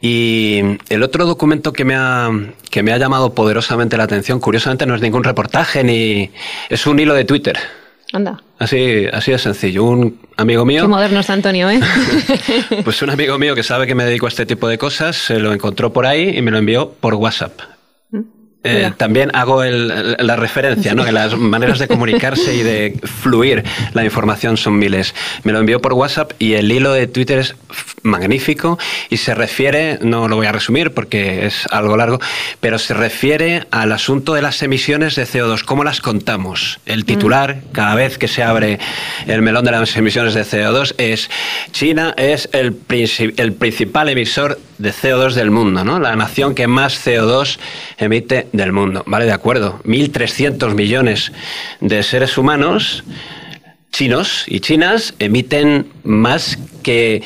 Y 0.00 0.60
el 0.88 1.02
otro 1.02 1.26
documento 1.26 1.72
que 1.72 1.84
me, 1.84 1.94
ha, 1.96 2.30
que 2.70 2.82
me 2.82 2.92
ha 2.92 2.96
llamado 2.96 3.34
poderosamente 3.34 3.96
la 3.96 4.04
atención, 4.04 4.38
curiosamente 4.38 4.86
no 4.86 4.94
es 4.94 5.02
ningún 5.02 5.24
reportaje 5.24 5.82
ni 5.82 6.30
es 6.70 6.86
un 6.86 7.00
hilo 7.00 7.14
de 7.14 7.24
Twitter. 7.24 7.58
Anda. 8.12 8.42
Así, 8.58 9.06
así 9.12 9.30
de 9.30 9.38
sencillo. 9.38 9.84
Un 9.84 10.18
amigo 10.36 10.64
mío. 10.64 10.82
Qué 10.82 10.88
moderno 10.88 11.20
está 11.20 11.32
Antonio, 11.32 11.70
¿eh? 11.70 11.80
pues 12.84 13.00
un 13.02 13.10
amigo 13.10 13.38
mío 13.38 13.54
que 13.54 13.62
sabe 13.62 13.86
que 13.86 13.94
me 13.94 14.04
dedico 14.04 14.26
a 14.26 14.28
este 14.28 14.46
tipo 14.46 14.68
de 14.68 14.78
cosas 14.78 15.16
se 15.16 15.38
lo 15.38 15.52
encontró 15.52 15.92
por 15.92 16.06
ahí 16.06 16.36
y 16.36 16.42
me 16.42 16.50
lo 16.50 16.58
envió 16.58 16.90
por 16.92 17.14
WhatsApp. 17.14 17.60
Eh, 18.62 18.92
también 18.98 19.30
hago 19.34 19.62
el, 19.62 20.16
la 20.18 20.36
referencia, 20.36 20.94
¿no? 20.94 21.02
que 21.02 21.12
las 21.12 21.34
maneras 21.34 21.78
de 21.78 21.88
comunicarse 21.88 22.54
y 22.54 22.62
de 22.62 23.00
fluir 23.02 23.64
la 23.94 24.04
información 24.04 24.58
son 24.58 24.78
miles. 24.78 25.14
Me 25.44 25.52
lo 25.52 25.60
envió 25.60 25.80
por 25.80 25.94
WhatsApp 25.94 26.32
y 26.38 26.52
el 26.54 26.70
hilo 26.70 26.92
de 26.92 27.06
Twitter 27.06 27.38
es 27.38 27.56
magnífico 28.02 28.78
y 29.08 29.16
se 29.16 29.34
refiere, 29.34 29.98
no 30.02 30.28
lo 30.28 30.36
voy 30.36 30.46
a 30.46 30.52
resumir 30.52 30.92
porque 30.92 31.46
es 31.46 31.66
algo 31.70 31.96
largo, 31.96 32.20
pero 32.60 32.78
se 32.78 32.92
refiere 32.92 33.66
al 33.70 33.92
asunto 33.92 34.34
de 34.34 34.42
las 34.42 34.62
emisiones 34.62 35.16
de 35.16 35.24
CO2, 35.24 35.64
cómo 35.64 35.82
las 35.82 36.02
contamos. 36.02 36.80
El 36.84 37.06
titular, 37.06 37.62
cada 37.72 37.94
vez 37.94 38.18
que 38.18 38.28
se 38.28 38.42
abre 38.42 38.78
el 39.26 39.40
melón 39.40 39.64
de 39.64 39.70
las 39.70 39.96
emisiones 39.96 40.34
de 40.34 40.42
CO2, 40.42 40.94
es 40.98 41.30
China 41.72 42.14
es 42.18 42.50
el, 42.52 42.76
el 43.38 43.52
principal 43.54 44.10
emisor 44.10 44.58
de 44.80 44.92
CO2 44.92 45.34
del 45.34 45.50
mundo, 45.50 45.84
¿no? 45.84 46.00
la 46.00 46.16
nación 46.16 46.54
que 46.54 46.66
más 46.66 47.06
CO2 47.06 47.58
emite 47.98 48.48
del 48.52 48.72
mundo. 48.72 49.02
Vale, 49.06 49.26
de 49.26 49.32
acuerdo. 49.32 49.80
1.300 49.84 50.74
millones 50.74 51.32
de 51.80 52.02
seres 52.02 52.38
humanos 52.38 53.04
chinos 53.92 54.44
y 54.46 54.60
chinas 54.60 55.14
emiten 55.18 55.88
más 56.04 56.58
que 56.82 57.22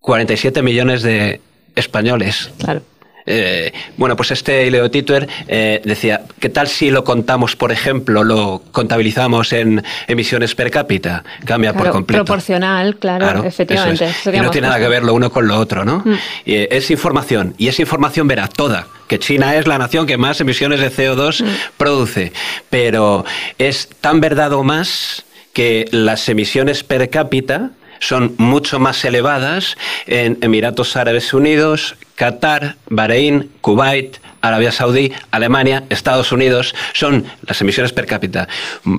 47 0.00 0.62
millones 0.62 1.02
de 1.02 1.40
españoles. 1.74 2.50
Claro. 2.58 2.82
Eh, 3.26 3.72
bueno, 3.96 4.16
pues 4.16 4.30
este 4.32 4.70
de 4.70 4.88
Twitter 4.90 5.28
eh, 5.48 5.80
decía, 5.84 6.22
¿qué 6.40 6.48
tal 6.50 6.68
si 6.68 6.90
lo 6.90 7.04
contamos, 7.04 7.56
por 7.56 7.72
ejemplo, 7.72 8.22
lo 8.22 8.62
contabilizamos 8.70 9.52
en 9.52 9.82
emisiones 10.08 10.54
per 10.54 10.70
cápita? 10.70 11.24
Cambia 11.44 11.72
claro, 11.72 11.84
por 11.84 11.92
completo. 11.92 12.24
Proporcional, 12.24 12.96
claro, 12.96 13.24
Claro, 13.24 13.44
efectivamente. 13.44 14.04
eso 14.04 14.30
es. 14.30 14.36
Y 14.36 14.40
no 14.40 14.50
tiene 14.50 14.68
nada 14.68 14.78
que 14.78 14.88
ver 14.88 15.04
lo 15.04 15.14
uno 15.14 15.30
con 15.30 15.48
lo 15.48 15.58
otro, 15.58 15.84
¿no? 15.84 16.04
Y, 16.44 16.54
eh, 16.54 16.68
es 16.70 16.90
información, 16.90 17.54
y 17.56 17.68
esa 17.68 17.82
información 17.82 18.28
verá 18.28 18.48
toda, 18.48 18.88
que 19.08 19.18
China 19.18 19.56
es 19.56 19.66
la 19.66 19.78
nación 19.78 20.06
que 20.06 20.18
más 20.18 20.40
emisiones 20.40 20.80
de 20.80 20.90
CO2 20.90 21.44
produce, 21.76 22.32
pero 22.68 23.24
es 23.58 23.88
tan 24.00 24.20
verdad 24.20 24.52
o 24.52 24.62
más 24.62 25.24
que 25.52 25.86
las 25.92 26.28
emisiones 26.28 26.82
per 26.82 27.08
cápita 27.08 27.70
son 28.00 28.34
mucho 28.36 28.78
más 28.78 29.04
elevadas 29.04 29.76
en 30.06 30.38
Emiratos 30.42 30.96
Árabes 30.96 31.32
Unidos, 31.32 31.96
Qatar, 32.16 32.76
Bahrein, 32.88 33.50
Kuwait, 33.60 34.18
Arabia 34.40 34.72
Saudí, 34.72 35.10
Alemania, 35.30 35.84
Estados 35.88 36.30
Unidos, 36.30 36.74
son 36.92 37.24
las 37.46 37.60
emisiones 37.62 37.92
per 37.92 38.04
cápita. 38.06 38.46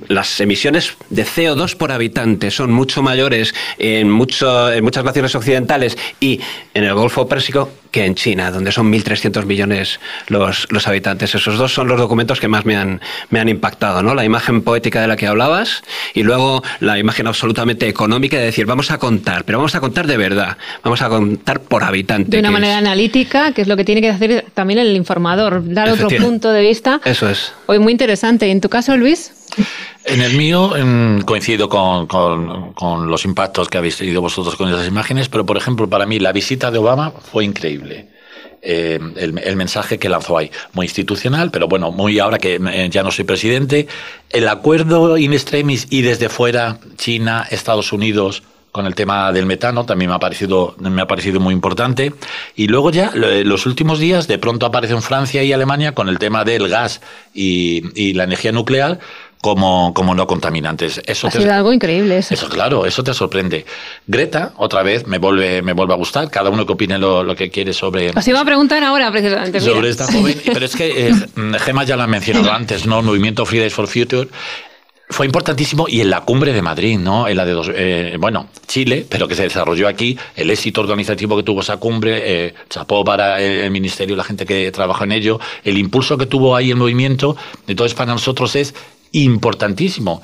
Las 0.07 0.39
emisiones 0.39 0.93
de 1.11 1.23
CO2 1.23 1.75
por 1.77 1.91
habitante 1.91 2.49
son 2.49 2.71
mucho 2.71 3.03
mayores 3.03 3.53
en, 3.77 4.09
mucho, 4.09 4.71
en 4.73 4.83
muchas 4.83 5.03
naciones 5.03 5.35
occidentales 5.35 5.97
y 6.19 6.41
en 6.73 6.83
el 6.83 6.93
Golfo 6.95 7.27
Pérsico 7.27 7.69
que 7.91 8.03
en 8.05 8.15
China, 8.15 8.51
donde 8.51 8.73
son 8.73 8.91
1.300 8.91 9.45
millones 9.45 10.01
los, 10.27 10.67
los 10.69 10.85
habitantes. 10.87 11.33
Esos 11.33 11.57
dos 11.57 11.73
son 11.73 11.87
los 11.87 11.97
documentos 11.97 12.41
que 12.41 12.49
más 12.49 12.65
me 12.65 12.75
han, 12.75 12.99
me 13.29 13.39
han 13.39 13.47
impactado, 13.47 14.03
¿no? 14.03 14.13
La 14.15 14.25
imagen 14.25 14.63
poética 14.63 14.99
de 14.99 15.07
la 15.07 15.15
que 15.15 15.27
hablabas 15.27 15.81
y 16.13 16.23
luego 16.23 16.61
la 16.81 16.97
imagen 16.99 17.27
absolutamente 17.27 17.87
económica 17.87 18.35
de 18.37 18.45
decir, 18.45 18.65
vamos 18.65 18.91
a 18.91 18.97
contar, 18.97 19.45
pero 19.45 19.59
vamos 19.59 19.75
a 19.75 19.79
contar 19.79 20.07
de 20.07 20.17
verdad, 20.17 20.57
vamos 20.83 21.01
a 21.03 21.07
contar 21.07 21.61
por 21.61 21.83
habitante. 21.85 22.31
De 22.31 22.39
una 22.39 22.51
manera 22.51 22.79
es- 22.79 22.83
analítica, 23.09 23.51
que 23.53 23.61
es 23.61 23.67
lo 23.67 23.77
que 23.77 23.83
tiene 23.85 24.01
que 24.01 24.09
hacer 24.09 24.45
también 24.53 24.79
el 24.79 24.95
informador, 24.95 25.61
dar 25.73 25.89
otro 25.89 26.07
punto 26.09 26.51
de 26.51 26.61
vista. 26.61 26.99
Eso 27.05 27.29
es. 27.29 27.53
Hoy 27.67 27.79
muy 27.79 27.91
interesante. 27.91 28.47
¿Y 28.47 28.51
en 28.51 28.61
tu 28.61 28.69
caso, 28.69 28.95
Luis? 28.97 29.31
En 30.05 30.21
el 30.21 30.35
mío 30.35 30.75
em, 30.75 31.21
coincido 31.21 31.69
con, 31.69 32.07
con- 32.07 32.73
con 32.73 33.07
los 33.07 33.25
impactos 33.25 33.69
que 33.69 33.77
habéis 33.77 33.97
tenido 33.97 34.21
vosotros 34.21 34.55
con 34.55 34.69
esas 34.69 34.87
imágenes, 34.87 35.29
pero 35.29 35.45
por 35.45 35.57
ejemplo, 35.57 35.87
para 35.89 36.05
mí 36.05 36.19
la 36.19 36.31
visita 36.31 36.71
de 36.71 36.77
Obama 36.79 37.11
fue 37.31 37.45
increíble. 37.45 38.07
Eh, 38.67 38.99
el, 39.17 39.37
el 39.37 39.55
mensaje 39.55 39.99
que 39.99 40.09
lanzó 40.09 40.39
ahí, 40.39 40.49
muy 40.73 40.87
institucional, 40.87 41.51
pero 41.51 41.67
bueno, 41.67 41.91
muy 41.91 42.17
ahora 42.17 42.39
que 42.39 42.55
eh, 42.55 42.89
ya 42.89 43.03
no 43.03 43.11
soy 43.11 43.23
presidente, 43.23 43.87
el 44.31 44.47
acuerdo 44.47 45.17
in 45.19 45.33
extremis 45.33 45.85
y 45.91 46.01
desde 46.01 46.29
fuera, 46.29 46.79
China, 46.97 47.45
Estados 47.51 47.93
Unidos, 47.93 48.41
con 48.75 48.85
el 48.87 48.93
tema 48.93 49.31
del 49.31 49.45
metano 49.45 49.85
también 49.85 50.09
me 50.09 50.15
ha 50.17 50.19
parecido 50.19 50.75
me 50.79 51.01
ha 51.01 51.07
parecido 51.07 51.39
muy 51.39 51.53
importante 51.53 52.11
y 52.57 52.67
luego 52.67 52.91
ya 52.91 53.11
lo- 53.13 53.31
los 53.45 53.65
últimos 53.65 53.99
días 53.99 54.27
de 54.27 54.37
pronto 54.37 54.65
aparecen 54.65 55.01
Francia 55.01 55.41
y 55.43 55.53
Alemania 55.53 55.93
con 55.93 56.09
el 56.09 56.19
tema 56.19 56.43
del 56.43 56.67
gas 56.67 56.99
y, 57.33 57.83
y 57.95 58.13
la 58.15 58.25
energía 58.25 58.51
nuclear 58.51 58.99
como, 59.41 59.93
como 59.93 60.13
no 60.15 60.25
contaminantes 60.27 61.01
eso 61.05 61.27
Ha 61.27 61.29
te- 61.29 61.39
sido 61.39 61.53
algo 61.53 61.71
increíble 61.71 62.17
eso. 62.17 62.33
eso, 62.33 62.49
claro, 62.49 62.85
eso 62.87 63.03
te 63.03 63.13
sorprende. 63.13 63.63
Greta, 64.07 64.53
otra 64.57 64.81
vez, 64.81 65.05
me 65.05 65.19
vuelve, 65.19 65.61
me 65.61 65.73
vuelve 65.73 65.93
a 65.93 65.97
gustar. 65.97 66.31
Cada 66.31 66.49
uno 66.49 66.65
que 66.65 66.73
opine 66.73 66.97
lo, 66.97 67.23
lo 67.23 67.35
que 67.35 67.51
quiere 67.51 67.71
sobre, 67.71 68.09
Os 68.09 68.27
iba 68.27 68.39
a 68.41 68.45
preguntar 68.45 68.83
ahora, 68.83 69.11
precisamente. 69.11 69.59
mira. 69.59 69.71
sobre 69.73 69.89
esta 69.89 70.07
joven. 70.11 70.41
Pero 70.51 70.65
es 70.65 70.75
que 70.75 71.09
eh, 71.09 71.13
Gema 71.59 71.83
ya 71.83 71.95
lo 71.95 72.01
ha 72.01 72.07
mencionado 72.07 72.51
antes, 72.51 72.87
¿no? 72.87 72.99
El 73.01 73.05
movimiento 73.05 73.45
Fridays 73.45 73.73
for 73.73 73.87
Future. 73.87 74.27
Fue 75.07 75.27
importantísimo 75.27 75.85
y 75.87 76.01
en 76.01 76.09
la 76.09 76.21
cumbre 76.21 76.51
de 76.51 76.63
Madrid, 76.63 76.97
¿no? 76.97 77.27
En 77.27 77.37
la 77.37 77.45
de 77.45 77.51
dos, 77.51 77.69
eh, 77.73 78.17
bueno, 78.19 78.49
Chile, 78.67 79.05
pero 79.07 79.27
que 79.27 79.35
se 79.35 79.43
desarrolló 79.43 79.87
aquí, 79.87 80.17
el 80.35 80.49
éxito 80.49 80.81
organizativo 80.81 81.37
que 81.37 81.43
tuvo 81.43 81.61
esa 81.61 81.77
cumbre, 81.77 82.47
eh, 82.47 82.53
chapó 82.69 83.05
para 83.05 83.39
el, 83.39 83.69
ministerio, 83.69 84.15
la 84.15 84.23
gente 84.23 84.47
que 84.47 84.71
trabaja 84.71 85.03
en 85.03 85.11
ello, 85.11 85.39
el 85.63 85.77
impulso 85.77 86.17
que 86.17 86.25
tuvo 86.25 86.55
ahí 86.55 86.71
el 86.71 86.77
movimiento, 86.77 87.37
entonces 87.67 87.93
para 87.93 88.13
nosotros 88.13 88.55
es 88.55 88.73
importantísimo. 89.11 90.23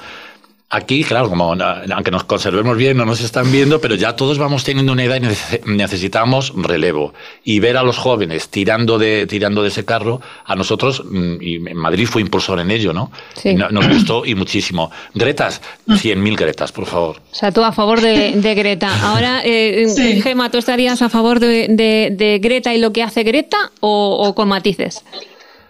Aquí, 0.73 1.03
claro, 1.03 1.27
como 1.29 1.53
no- 1.53 1.65
aunque 1.93 2.11
nos 2.11 2.23
conservemos 2.23 2.77
bien, 2.77 2.95
no 2.95 3.05
nos 3.05 3.19
están 3.19 3.51
viendo, 3.51 3.81
pero 3.81 3.95
ya 3.95 4.15
todos 4.15 4.37
vamos 4.37 4.63
teniendo 4.63 4.93
una 4.93 5.03
edad 5.03 5.17
y 5.17 5.19
nece- 5.25 5.61
necesitamos 5.65 6.53
relevo. 6.55 7.13
Y 7.43 7.59
ver 7.59 7.75
a 7.75 7.83
los 7.83 7.97
jóvenes 7.97 8.47
tirando 8.47 8.97
de, 8.97 9.27
tirando 9.27 9.63
de 9.63 9.67
ese 9.67 9.83
carro, 9.83 10.21
a 10.45 10.55
nosotros, 10.55 11.03
mm, 11.05 11.33
y 11.41 11.55
en 11.55 11.75
Madrid 11.75 12.07
fue 12.07 12.21
impulsor 12.21 12.61
en 12.61 12.71
ello, 12.71 12.93
¿no? 12.93 13.11
Sí. 13.35 13.53
No- 13.53 13.67
Nos 13.69 13.85
gustó 13.89 14.25
y 14.25 14.33
muchísimo. 14.33 14.91
Gretas, 15.13 15.61
100.000 15.87 16.37
Gretas, 16.37 16.71
por 16.71 16.85
favor. 16.85 17.17
O 17.31 17.35
sea, 17.35 17.51
tú 17.51 17.63
a 17.65 17.73
favor 17.73 17.99
de, 17.99 18.31
de 18.35 18.55
Greta. 18.55 18.89
Ahora, 19.09 19.41
eh, 19.43 19.87
Sí. 19.89 20.21
Gema, 20.21 20.49
¿tú 20.51 20.57
estarías 20.57 21.01
a 21.01 21.09
favor 21.09 21.41
de, 21.41 21.67
de- 21.69 22.13
de 22.15 22.39
Greta 22.39 22.73
y 22.73 22.79
lo 22.79 22.93
que 22.93 23.03
hace 23.03 23.23
Greta 23.23 23.71
o, 23.81 24.25
o 24.25 24.33
con 24.35 24.47
matices? 24.47 25.03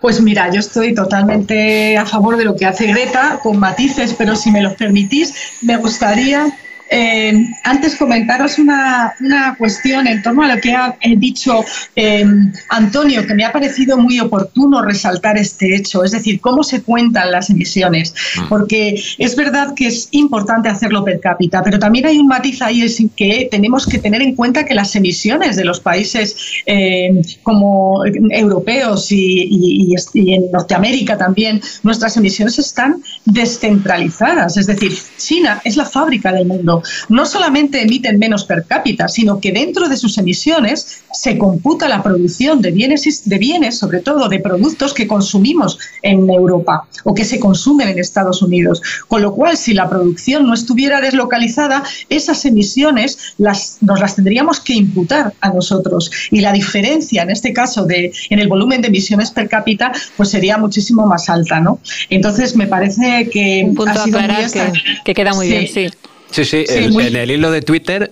Pues 0.02 0.20
mira, 0.20 0.52
yo 0.52 0.60
estoy 0.60 0.96
totalmente 0.96 1.96
a 1.96 2.08
favor 2.08 2.36
de 2.36 2.44
lo 2.44 2.56
que 2.56 2.66
hace 2.66 2.88
Greta, 2.88 3.40
con 3.44 3.60
matices, 3.60 4.16
pero 4.18 4.36
si 4.36 4.50
me 4.50 4.62
lo 4.62 4.76
permitís, 4.76 5.34
me 5.62 5.78
gustaría 5.78 6.52
eh, 6.92 7.46
antes 7.64 7.96
comentaros 7.96 8.60
una, 8.60 9.14
una 9.22 9.56
cuestión 9.58 10.06
en 10.08 10.22
torno 10.22 10.44
a 10.44 10.54
lo 10.54 10.62
que 10.62 10.74
ha 10.74 10.96
dicho 11.18 11.64
eh, 11.96 12.26
Antonio, 12.70 13.26
que 13.26 13.34
me 13.34 13.46
ha 13.46 13.52
parecido 13.52 13.98
muy 13.98 14.20
oportuno 14.20 14.82
resaltar 14.82 15.38
este 15.38 15.74
hecho, 15.76 16.04
es 16.04 16.12
decir, 16.12 16.40
cómo 16.42 16.64
se 16.64 16.82
cuentan 16.84 17.32
las 17.32 17.50
emisiones, 17.50 18.14
porque 18.50 19.02
es 19.18 19.36
verdad 19.36 19.74
que 19.76 19.88
es 19.88 20.10
importante 20.12 20.68
hacerlo 20.70 21.04
per 21.06 21.20
cápita, 21.22 21.64
pero 21.64 21.80
también 21.80 22.06
hay 22.08 22.18
un 22.20 22.28
matiz 22.28 22.62
ahí 22.62 22.82
es 22.84 23.02
que 23.16 23.48
tenemos 23.50 23.86
que 23.88 23.98
tener 23.98 24.22
en 24.22 24.36
cuenta 24.36 24.66
que 24.66 24.76
las 24.76 24.94
emisiones 24.96 25.56
de 25.56 25.64
los 25.66 25.80
países 25.80 26.36
eh, 26.66 27.22
como 27.44 28.04
europeos 28.30 29.12
y, 29.12 29.48
y- 29.50 29.96
y 30.14 30.34
en 30.34 30.52
Norteamérica 30.52 31.18
también, 31.18 31.62
nuestras 31.84 32.18
emisiones 32.18 32.60
están 32.60 33.02
descentralizadas, 33.26 34.58
es 34.58 34.68
decir, 34.68 34.92
China 35.18 35.62
es 35.64 35.78
la 35.78 35.86
fábrica 35.86 36.32
del 36.34 36.48
mundo. 36.48 36.81
No 37.10 37.26
solamente 37.26 37.82
emiten 37.82 38.20
menos 38.20 38.46
per 38.46 38.66
cápita, 38.66 39.08
sino 39.08 39.40
que 39.40 39.52
dentro 39.52 39.90
de 39.90 39.98
sus 39.98 40.18
emisiones 40.18 41.02
se 41.14 41.38
computa 41.38 41.88
la 41.88 42.04
producción 42.04 42.62
de 42.62 42.72
bienes, 42.72 43.30
de 43.30 43.38
bienes, 43.38 43.78
sobre 43.78 44.00
todo 44.00 44.30
de 44.30 44.40
productos 44.40 44.94
que 44.94 45.08
consumimos 45.08 45.80
en 46.02 46.30
Europa 46.30 46.88
o 47.04 47.14
que 47.14 47.26
se 47.26 47.40
consumen 47.40 47.90
en 47.90 48.00
Estados 48.00 48.42
Unidos. 48.42 48.82
Con 49.08 49.22
lo 49.22 49.34
cual, 49.34 49.58
si 49.58 49.74
la 49.74 49.90
producción 49.90 50.48
no 50.48 50.54
estuviera 50.54 51.02
deslocalizada, 51.02 51.84
esas 52.10 52.46
emisiones 52.46 53.34
las, 53.38 53.78
nos 53.82 54.00
las 54.00 54.16
tendríamos 54.16 54.60
que 54.60 54.74
imputar 54.74 55.34
a 55.42 55.50
nosotros. 55.50 56.12
Y 56.32 56.42
la 56.42 56.52
diferencia, 56.52 57.24
en 57.24 57.32
este 57.32 57.54
caso, 57.54 57.86
de, 57.86 58.12
en 58.30 58.40
el 58.40 58.48
volumen 58.48 58.82
de 58.82 58.88
emisiones 58.88 59.32
per 59.32 59.50
cápita, 59.50 59.92
pues 60.18 60.30
sería 60.30 60.58
muchísimo 60.58 61.06
más 61.06 61.30
alta. 61.30 61.60
¿no? 61.60 61.80
Entonces, 62.10 62.56
me 62.56 62.68
parece 62.68 63.30
que 63.30 63.64
Un 63.68 63.76
punto 63.76 64.00
ha 64.00 64.04
sido 64.04 64.20
aclarar 64.20 64.50
que, 65.04 65.14
queda 65.14 65.34
muy 65.34 65.48
Sí. 65.48 65.52
bien, 65.52 65.68
sí. 65.68 65.98
Sí, 66.32 66.46
sí, 66.46 66.66
Sí, 66.68 66.74
el- 66.78 66.92
muy- 66.92 67.08
en 67.08 67.16
el 67.16 67.32
hilo 67.32 67.52
de 67.52 67.62
Twitter 67.62 68.12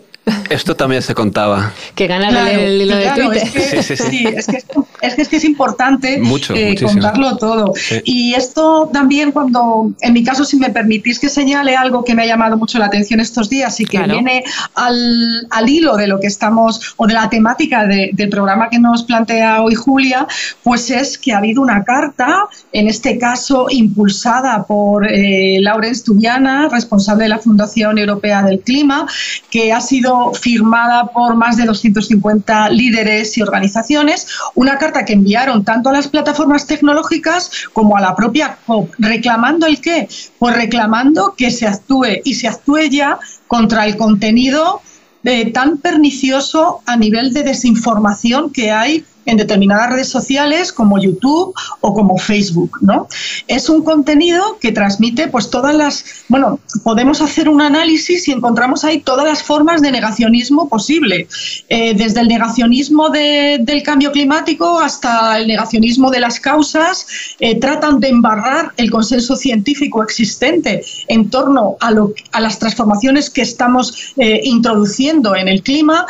Esto 0.49 0.75
también 0.75 1.01
se 1.01 1.13
contaba. 1.13 1.73
Que 1.95 2.07
ganas 2.07 2.33
el 2.49 2.81
hilo 2.81 2.95
de 2.95 3.09
Twitter. 3.11 3.37
Es 3.37 3.51
que, 3.51 3.83
sí, 3.83 3.97
sí, 3.97 4.25
es, 4.25 4.47
que, 4.47 4.57
es, 5.01 5.27
que, 5.27 5.37
es, 5.37 5.43
importante 5.43 6.21
eh, 6.55 6.75
contarlo 6.81 7.37
todo. 7.37 7.73
Y 8.03 8.33
esto 8.33 8.89
también 8.91 9.31
cuando, 9.31 9.91
en 10.01 10.13
mi 10.13 10.23
caso, 10.23 10.45
si 10.45 10.57
me 10.57 10.69
permitís 10.69 11.19
que 11.19 11.29
señale 11.29 11.75
algo 11.75 12.03
que 12.03 12.15
me 12.15 12.23
ha 12.23 12.25
llamado 12.25 12.57
mucho 12.57 12.79
la 12.79 12.85
atención 12.85 13.19
estos 13.19 13.49
días 13.49 13.79
y 13.79 13.85
que 13.85 13.99
viene 13.99 14.43
al, 14.75 15.47
al, 15.49 15.69
hilo 15.69 15.95
de 15.97 16.07
lo 16.07 16.19
que 16.19 16.27
estamos, 16.27 16.93
o 16.97 17.07
de 17.07 17.13
la 17.13 17.29
temática 17.29 17.85
del 17.85 18.29
programa 18.29 18.69
que 18.69 18.79
nos 18.79 19.03
plantea 19.03 19.61
hoy 19.61 19.75
Julia, 19.75 20.27
pues 20.63 20.89
es 20.89 21.17
que 21.17 21.33
ha 21.33 21.37
habido 21.37 21.61
una 21.61 21.83
carta, 21.83 22.47
en 22.71 22.87
este 22.87 23.17
caso 23.17 23.67
impulsada 23.69 24.63
por 24.63 25.07
eh, 25.07 25.57
Laurence 25.61 26.03
Tubiana, 26.03 26.69
responsable 26.69 27.23
de 27.23 27.29
la 27.29 27.39
Fundación 27.39 27.97
Europea 27.97 28.43
del 28.43 28.59
Clima, 28.59 29.07
que 29.49 29.71
ha 29.73 29.81
sido 29.81 30.08
firmada 30.33 31.07
por 31.07 31.35
más 31.35 31.57
de 31.57 31.65
250 31.65 32.69
líderes 32.69 33.37
y 33.37 33.41
organizaciones, 33.41 34.27
una 34.55 34.77
carta 34.77 35.05
que 35.05 35.13
enviaron 35.13 35.63
tanto 35.63 35.89
a 35.89 35.93
las 35.93 36.07
plataformas 36.07 36.67
tecnológicas 36.67 37.51
como 37.73 37.97
a 37.97 38.01
la 38.01 38.15
propia 38.15 38.57
COP, 38.65 38.93
reclamando 38.97 39.65
el 39.65 39.81
qué? 39.81 40.07
Pues 40.37 40.55
reclamando 40.55 41.33
que 41.37 41.51
se 41.51 41.67
actúe 41.67 42.21
y 42.23 42.35
se 42.35 42.47
actúe 42.47 42.89
ya 42.89 43.19
contra 43.47 43.85
el 43.85 43.97
contenido 43.97 44.81
eh, 45.23 45.51
tan 45.51 45.77
pernicioso 45.77 46.81
a 46.85 46.95
nivel 46.95 47.33
de 47.33 47.43
desinformación 47.43 48.51
que 48.51 48.71
hay 48.71 49.03
en 49.29 49.37
determinadas 49.37 49.91
redes 49.91 50.09
sociales 50.09 50.73
como 50.73 50.99
YouTube 50.99 51.53
o 51.81 51.93
como 51.93 52.17
Facebook, 52.17 52.77
¿no? 52.81 53.07
Es 53.47 53.69
un 53.69 53.83
contenido 53.83 54.57
que 54.59 54.71
transmite 54.71 55.27
pues 55.27 55.49
todas 55.49 55.75
las, 55.75 56.05
bueno, 56.27 56.59
podemos 56.83 57.21
hacer 57.21 57.47
un 57.47 57.61
análisis 57.61 58.27
y 58.27 58.31
encontramos 58.31 58.83
ahí 58.83 58.99
todas 58.99 59.25
las 59.25 59.43
formas 59.43 59.81
de 59.81 59.91
negacionismo 59.91 60.67
posible, 60.67 61.27
eh, 61.69 61.93
desde 61.93 62.21
el 62.21 62.27
negacionismo 62.27 63.09
del 63.09 63.83
cambio 63.83 64.11
climático 64.11 64.79
hasta 64.79 65.37
el 65.37 65.47
negacionismo 65.47 66.09
de 66.09 66.19
las 66.19 66.39
causas, 66.39 67.05
eh, 67.39 67.59
tratan 67.59 67.99
de 67.99 68.09
embarrar 68.09 68.73
el 68.77 68.89
consenso 68.89 69.35
científico 69.35 70.03
existente 70.03 70.83
en 71.07 71.29
torno 71.29 71.77
a, 71.79 71.91
lo, 71.91 72.13
a 72.31 72.41
las 72.41 72.57
transformaciones 72.59 73.29
que 73.29 73.41
estamos 73.41 74.13
eh, 74.17 74.41
introduciendo 74.43 75.35
en 75.35 75.47
el 75.47 75.61
clima 75.61 76.05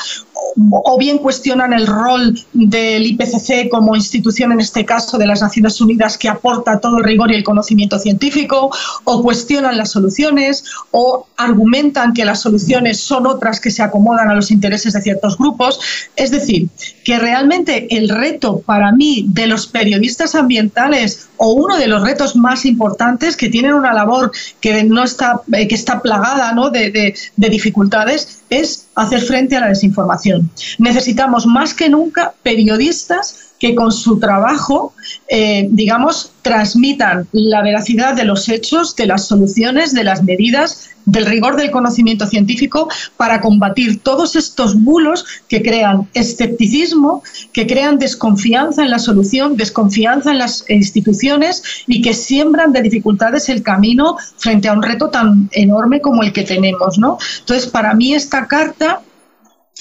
o 0.71 0.97
bien 0.97 1.17
cuestionan 1.17 1.73
el 1.73 1.87
rol 1.87 2.39
del 2.53 3.05
IPCC 3.09 3.69
como 3.69 3.95
institución, 3.95 4.51
en 4.51 4.59
este 4.59 4.85
caso 4.85 5.17
de 5.17 5.27
las 5.27 5.41
Naciones 5.41 5.79
Unidas, 5.81 6.17
que 6.17 6.29
aporta 6.29 6.79
todo 6.79 6.97
el 6.97 7.03
rigor 7.03 7.31
y 7.31 7.35
el 7.35 7.43
conocimiento 7.43 7.99
científico, 7.99 8.71
o 9.03 9.23
cuestionan 9.23 9.77
las 9.77 9.91
soluciones, 9.91 10.63
o 10.91 11.27
argumentan 11.37 12.13
que 12.13 12.25
las 12.25 12.41
soluciones 12.41 12.99
son 12.99 13.27
otras 13.27 13.59
que 13.59 13.71
se 13.71 13.83
acomodan 13.83 14.29
a 14.29 14.35
los 14.35 14.51
intereses 14.51 14.93
de 14.93 15.01
ciertos 15.01 15.37
grupos. 15.37 15.79
Es 16.15 16.31
decir, 16.31 16.69
que 17.03 17.19
realmente 17.19 17.95
el 17.95 18.09
reto 18.09 18.59
para 18.59 18.91
mí 18.91 19.25
de 19.29 19.47
los 19.47 19.67
periodistas 19.67 20.35
ambientales 20.35 21.29
o 21.37 21.53
uno 21.53 21.77
de 21.77 21.87
los 21.87 22.03
retos 22.03 22.35
más 22.35 22.65
importantes 22.65 23.35
que 23.35 23.49
tienen 23.49 23.73
una 23.73 23.93
labor 23.93 24.31
que 24.61 24.83
no 24.83 25.03
está 25.03 25.41
eh, 25.53 25.67
que 25.67 25.75
está 25.75 26.01
plagada 26.01 26.53
¿no? 26.53 26.69
de, 26.69 27.15
de 27.35 27.49
dificultades 27.49 28.38
es 28.49 28.87
hacer 28.95 29.21
frente 29.21 29.55
a 29.55 29.61
la 29.61 29.67
desinformación. 29.69 30.49
Necesitamos 30.77 31.45
más 31.45 31.73
que 31.73 31.89
nunca 31.89 32.33
periodistas 32.43 33.48
que 33.59 33.75
con 33.75 33.91
su 33.91 34.19
trabajo, 34.19 34.93
eh, 35.27 35.67
digamos, 35.69 36.31
transmitan 36.41 37.27
la 37.31 37.61
veracidad 37.61 38.15
de 38.15 38.23
los 38.23 38.47
hechos, 38.49 38.95
de 38.95 39.05
las 39.05 39.27
soluciones, 39.27 39.93
de 39.93 40.03
las 40.05 40.23
medidas, 40.23 40.89
del 41.05 41.25
rigor 41.25 41.55
del 41.55 41.71
conocimiento 41.71 42.25
científico 42.27 42.87
para 43.17 43.41
combatir 43.41 44.01
todos 44.01 44.35
estos 44.35 44.81
bulos 44.81 45.25
que 45.47 45.61
crean 45.61 46.07
escepticismo, 46.13 47.23
que 47.51 47.67
crean 47.67 47.97
desconfianza 47.97 48.83
en 48.83 48.91
la 48.91 48.99
solución, 48.99 49.57
desconfianza 49.57 50.31
en 50.31 50.37
las 50.37 50.65
instituciones 50.69 51.63
y 51.87 52.01
que 52.01 52.13
siembran 52.13 52.71
de 52.71 52.81
dificultades 52.81 53.49
el 53.49 53.63
camino 53.63 54.17
frente 54.37 54.67
a 54.67 54.73
un 54.73 54.83
reto 54.83 55.09
tan 55.09 55.49
enorme 55.51 55.99
como 55.99 56.23
el 56.23 56.31
que 56.31 56.43
tenemos. 56.43 56.97
¿no? 56.97 57.17
Entonces, 57.39 57.67
para 57.67 57.93
mí 57.93 58.13
esta 58.13 58.47
carta 58.47 59.01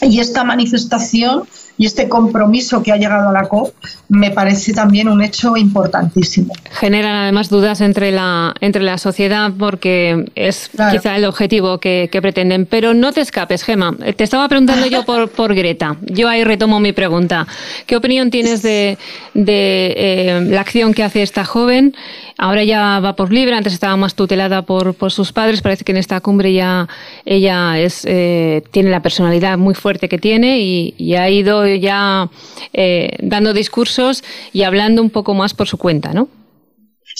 y 0.00 0.20
esta 0.20 0.44
manifestación 0.44 1.44
y 1.78 1.86
este 1.86 2.08
compromiso 2.08 2.82
que 2.82 2.92
ha 2.92 2.96
llegado 2.96 3.28
a 3.28 3.32
la 3.32 3.48
COP 3.48 3.72
me 4.08 4.32
parece 4.32 4.74
también 4.74 5.08
un 5.08 5.22
hecho 5.22 5.56
importantísimo. 5.56 6.52
Generan 6.72 7.14
además 7.14 7.48
dudas 7.48 7.80
entre 7.80 8.10
la, 8.10 8.52
entre 8.60 8.82
la 8.82 8.98
sociedad 8.98 9.52
porque 9.56 10.30
es 10.34 10.70
quizá 10.90 11.16
el 11.16 11.24
objetivo 11.24 11.78
que, 11.78 12.10
pretenden. 12.20 12.66
Pero 12.66 12.94
no 12.94 13.12
te 13.12 13.20
escapes, 13.20 13.62
Gema. 13.62 13.94
Te 14.16 14.24
estaba 14.24 14.48
preguntando 14.48 14.86
yo 14.86 15.04
por, 15.04 15.30
por 15.30 15.54
Greta. 15.54 15.96
Yo 16.02 16.28
ahí 16.28 16.42
retomo 16.42 16.80
mi 16.80 16.92
pregunta. 16.92 17.46
¿Qué 17.86 17.96
opinión 17.96 18.30
tienes 18.30 18.62
de, 18.62 18.98
de 19.34 19.94
eh, 19.96 20.40
la 20.50 20.62
acción 20.62 20.92
que 20.92 21.04
hace 21.04 21.22
esta 21.22 21.44
joven? 21.44 21.94
Ahora 22.40 22.62
ya 22.62 23.00
va 23.00 23.16
por 23.16 23.32
libre, 23.32 23.56
antes 23.56 23.72
estaba 23.72 23.96
más 23.96 24.14
tutelada 24.14 24.62
por, 24.62 24.94
por 24.94 25.10
sus 25.10 25.32
padres. 25.32 25.60
Parece 25.60 25.84
que 25.84 25.90
en 25.90 25.98
esta 25.98 26.20
cumbre 26.20 26.52
ya 26.52 26.88
ella 27.24 27.80
es, 27.80 28.04
eh, 28.04 28.62
tiene 28.70 28.90
la 28.90 29.02
personalidad 29.02 29.58
muy 29.58 29.74
fuerte 29.74 30.08
que 30.08 30.18
tiene 30.18 30.60
y, 30.60 30.94
y 30.96 31.16
ha 31.16 31.28
ido 31.28 31.66
ya 31.66 32.30
eh, 32.72 33.16
dando 33.20 33.52
discursos 33.52 34.22
y 34.52 34.62
hablando 34.62 35.02
un 35.02 35.10
poco 35.10 35.34
más 35.34 35.52
por 35.52 35.66
su 35.66 35.78
cuenta, 35.78 36.12
¿no? 36.12 36.28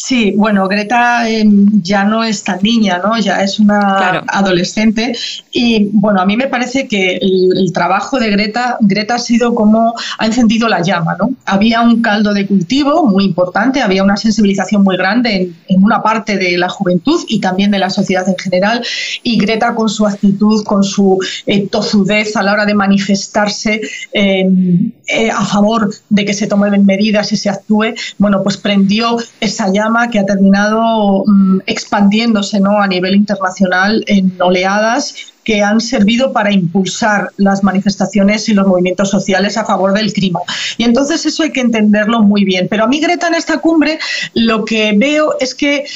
Sí, 0.01 0.33
bueno, 0.37 0.69
Greta 0.69 1.29
em, 1.29 1.83
ya 1.83 2.05
no 2.05 2.23
es 2.23 2.45
tan 2.45 2.61
niña, 2.63 3.01
¿no? 3.03 3.19
Ya 3.19 3.43
es 3.43 3.59
una 3.59 4.23
adolescente 4.29 5.13
y 5.51 5.91
bueno, 5.93 6.21
a 6.21 6.25
mí 6.25 6.37
me 6.37 6.47
parece 6.47 6.87
que 6.87 7.19
el, 7.21 7.73
trabajo 7.75 8.21
de 8.21 8.31
Greta, 8.31 8.77
Greta 8.81 9.17
ha 9.17 9.19
sido 9.19 9.57
como 9.57 9.95
ha 10.19 10.25
encendido 10.25 10.69
la 10.69 10.83
llama, 10.83 11.17
¿no? 11.19 11.33
Había 11.45 11.81
un 11.81 12.01
caldo 12.01 12.33
de 12.33 12.47
cultivo 12.47 13.07
muy 13.07 13.25
importante, 13.25 13.83
había 13.83 14.05
una 14.05 14.17
sensibilización 14.17 14.85
muy 14.85 14.97
grande 14.97 15.51
en, 15.67 15.83
una 15.83 16.01
parte 16.01 16.37
de 16.37 16.57
la 16.57 16.69
juventud 16.69 17.21
y 17.27 17.41
también 17.41 17.73
de 17.73 17.81
la 17.81 17.91
sociedad 17.91 18.27
en 18.29 18.39
general 18.39 18.85
y 19.25 19.37
Greta 19.37 19.75
con 19.75 19.89
su 19.89 20.07
actitud, 20.07 20.65
con 20.65 20.85
su 20.85 21.19
eh, 21.47 21.67
tozudez 21.67 22.37
a 22.37 22.45
la 22.45 22.53
hora 22.53 22.67
de 22.67 22.75
manifestarse 22.75 23.81
em, 24.13 24.93
eh, 25.09 25.31
a 25.31 25.45
favor 25.45 25.93
de 26.09 26.25
que 26.25 26.35
se 26.35 26.47
tomen 26.47 26.87
medidas 26.87 27.33
y 27.33 27.37
se 27.37 27.51
actúe, 27.51 27.95
bueno, 28.19 28.45
pues 28.45 28.57
prendió 28.57 29.19
esa 29.41 29.73
llama 29.73 29.88
que 30.11 30.19
ha 30.19 30.27
terminado 30.27 31.25
mm, 31.27 31.61
expandiéndose 31.67 32.61
¿no? 32.61 32.81
a 32.81 32.87
nivel 32.87 33.15
internacional 33.15 34.05
en 34.07 34.33
oleadas 34.41 35.15
que 35.49 35.63
han 35.63 35.81
servido 35.81 36.31
para 36.31 36.53
impulsar 36.53 37.31
las 37.39 37.65
manifestaciones 37.65 38.51
y 38.51 38.53
los 38.53 38.67
movimientos 38.67 39.09
sociales 39.09 39.57
a 39.57 39.65
favor 39.65 39.95
del 39.95 40.13
clima. 40.13 40.41
Y 40.77 40.85
entonces 40.85 41.25
eso 41.25 41.43
hay 41.43 41.53
que 41.53 41.63
entenderlo 41.63 42.21
muy 42.21 42.45
bien. 42.45 42.67
Pero 42.69 42.85
a 42.85 42.87
mí 42.87 43.01
Greta 43.01 43.29
en 43.29 43.35
esta 43.35 43.57
cumbre 43.57 43.99
lo 44.35 44.67
que 44.67 44.93
veo 44.95 45.37
es 45.41 45.55
que 45.55 45.87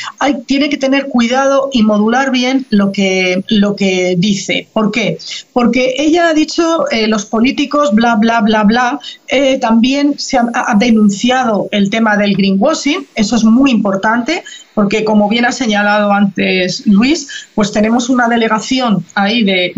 tiene 0.46 0.70
que 0.70 0.78
tener 0.78 1.08
cuidado 1.08 1.68
y 1.70 1.82
modular 1.82 2.30
bien 2.30 2.64
lo 2.70 2.92
que, 2.92 3.44
lo 3.48 3.76
que 3.76 4.14
dice. 4.16 4.68
¿Por 4.72 4.90
qué? 4.90 5.18
Porque 5.52 5.96
ella 5.98 6.30
ha 6.30 6.32
dicho 6.32 6.88
eh, 6.90 7.06
los 7.06 7.26
políticos 7.26 7.94
bla, 7.94 8.14
bla, 8.16 8.40
bla, 8.40 8.64
bla. 8.64 9.00
Eh, 9.28 9.58
también 9.58 10.18
se 10.18 10.38
ha, 10.38 10.46
ha 10.54 10.74
denunciado 10.76 11.68
el 11.72 11.90
tema 11.90 12.16
del 12.16 12.34
greenwashing. 12.34 13.06
Eso 13.14 13.36
es 13.36 13.44
muy 13.44 13.70
importante 13.70 14.44
porque 14.74 15.04
como 15.04 15.28
bien 15.28 15.44
ha 15.44 15.52
señalado 15.52 16.12
antes 16.12 16.86
Luis, 16.86 17.28
pues 17.54 17.72
tenemos 17.72 18.08
una 18.08 18.28
delegación 18.28 19.04
ahí 19.14 19.42
de, 19.44 19.72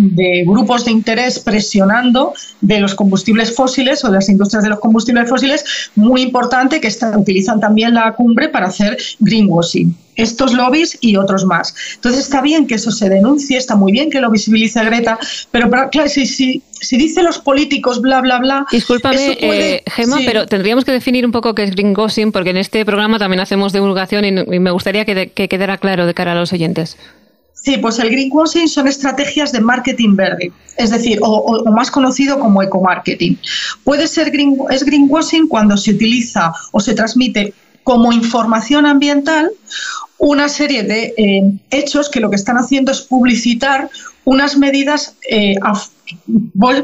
grupos 0.46 0.84
de 0.84 0.92
interés 0.92 1.38
presionando 1.38 2.32
de 2.60 2.80
los 2.80 2.94
combustibles 2.94 3.54
fósiles 3.54 4.04
o 4.04 4.08
de 4.08 4.14
las 4.14 4.28
industrias 4.28 4.64
de 4.64 4.70
los 4.70 4.80
combustibles 4.80 5.28
fósiles 5.28 5.90
muy 5.94 6.22
importante 6.22 6.80
que 6.80 6.88
utilizan 7.16 7.60
también 7.60 7.94
la 7.94 8.12
cumbre 8.12 8.48
para 8.48 8.66
hacer 8.66 8.96
greenwashing 9.20 9.96
estos 10.16 10.52
lobbies 10.52 10.96
y 11.00 11.16
otros 11.16 11.44
más. 11.44 11.74
Entonces 11.96 12.22
está 12.22 12.40
bien 12.40 12.66
que 12.66 12.76
eso 12.76 12.90
se 12.90 13.08
denuncie, 13.08 13.56
está 13.56 13.74
muy 13.74 13.92
bien 13.92 14.10
que 14.10 14.20
lo 14.20 14.30
visibilice 14.30 14.84
Greta, 14.84 15.18
pero 15.50 15.70
claro, 15.70 16.08
si, 16.08 16.26
si, 16.26 16.62
si 16.84 16.96
dice 16.96 17.22
los 17.22 17.38
políticos 17.38 18.00
bla, 18.00 18.20
bla, 18.20 18.38
bla... 18.38 18.66
Discúlpame, 18.70 19.36
eh, 19.40 19.82
Gemma, 19.86 20.18
pero 20.24 20.46
tendríamos 20.46 20.84
que 20.84 20.92
definir 20.92 21.26
un 21.26 21.32
poco 21.32 21.54
qué 21.54 21.64
es 21.64 21.70
greenwashing, 21.70 22.32
porque 22.32 22.50
en 22.50 22.58
este 22.58 22.84
programa 22.84 23.18
también 23.18 23.40
hacemos 23.40 23.72
divulgación 23.72 24.24
y, 24.24 24.32
me 24.60 24.70
gustaría 24.70 25.04
que, 25.04 25.30
que 25.30 25.48
quedara 25.48 25.78
claro 25.78 26.06
de 26.06 26.14
cara 26.14 26.32
a 26.32 26.34
los 26.34 26.52
oyentes. 26.52 26.96
Sí, 27.64 27.78
pues 27.78 27.98
el 27.98 28.10
greenwashing 28.10 28.68
son 28.68 28.88
estrategias 28.88 29.50
de 29.50 29.60
marketing 29.60 30.16
verde, 30.16 30.52
es 30.76 30.90
decir, 30.90 31.18
o, 31.22 31.64
más 31.72 31.90
conocido 31.90 32.38
como 32.38 32.62
ecomarketing. 32.62 33.38
Puede 33.84 34.06
ser 34.06 34.30
green, 34.30 34.58
es 34.70 34.84
greenwashing 34.84 35.48
cuando 35.48 35.78
se 35.78 35.92
utiliza 35.92 36.52
o 36.72 36.80
se 36.80 36.92
transmite 36.92 37.54
como 37.82 38.12
información 38.12 38.84
ambiental 38.84 39.50
una 40.18 40.50
serie 40.50 40.82
de 40.82 41.14
eh, 41.16 41.52
hechos 41.70 42.10
que 42.10 42.20
lo 42.20 42.28
que 42.28 42.36
están 42.36 42.56
haciendo 42.56 42.92
es 42.92 43.00
publicitar 43.00 43.88
unas 44.24 44.58
medidas 44.58 45.16
eh, 45.30 45.54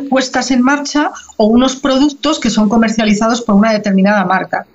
puestas 0.09 0.51
en 0.51 0.63
marcha 0.63 1.11
o 1.37 1.47
unos 1.47 1.77
productos 1.77 2.39
que 2.39 2.51
son 2.51 2.69
comercializados 2.69 3.43
por 3.43 3.55
una 3.55 3.73
determinada 3.73 4.25
marca. 4.25 4.67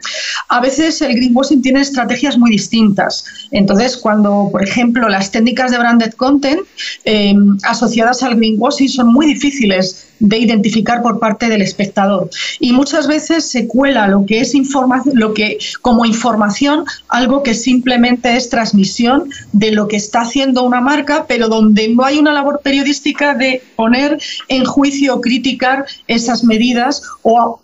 A 0.50 0.60
veces 0.60 1.02
el 1.02 1.16
greenwashing 1.16 1.62
tiene 1.62 1.82
estrategias 1.82 2.38
muy 2.38 2.52
distintas. 2.52 3.26
Entonces, 3.52 3.98
cuando, 3.98 4.50
por 4.52 4.64
ejemplo, 4.64 5.10
las 5.10 5.32
técnicas 5.32 5.72
de 5.72 5.80
branded 5.80 6.14
content 6.14 6.62
eh, 7.06 7.34
asociadas 7.64 8.22
al 8.24 8.36
greenwashing 8.36 8.90
son 8.90 9.14
muy 9.14 9.26
difíciles 9.26 10.08
de 10.20 10.38
identificar 10.38 11.02
por 11.02 11.20
parte 11.20 11.50
del 11.50 11.62
espectador. 11.62 12.30
Y 12.60 12.72
muchas 12.72 13.08
veces 13.08 13.50
se 13.50 13.68
cuela 13.68 14.08
lo 14.08 14.26
que 14.26 14.40
es 14.40 14.56
información, 14.56 15.20
lo 15.20 15.34
que 15.34 15.58
como 15.82 16.06
información, 16.06 16.86
algo 17.10 17.44
que 17.44 17.54
simplemente 17.54 18.36
es 18.36 18.50
transmisión 18.50 19.30
de 19.52 19.72
lo 19.72 19.88
que 19.88 19.98
está 19.98 20.22
haciendo 20.22 20.64
una 20.64 20.82
marca, 20.82 21.26
pero 21.28 21.50
donde 21.50 21.90
no 21.90 22.06
hay 22.06 22.18
una 22.18 22.34
labor 22.34 22.62
periodística 22.64 23.34
de 23.34 23.62
poner 23.76 24.18
en 24.48 24.66
juicio 24.66 25.16
o 25.16 25.22
criticar 25.22 25.86
esas 26.08 26.44
medidas 26.44 27.02
o 27.22 27.60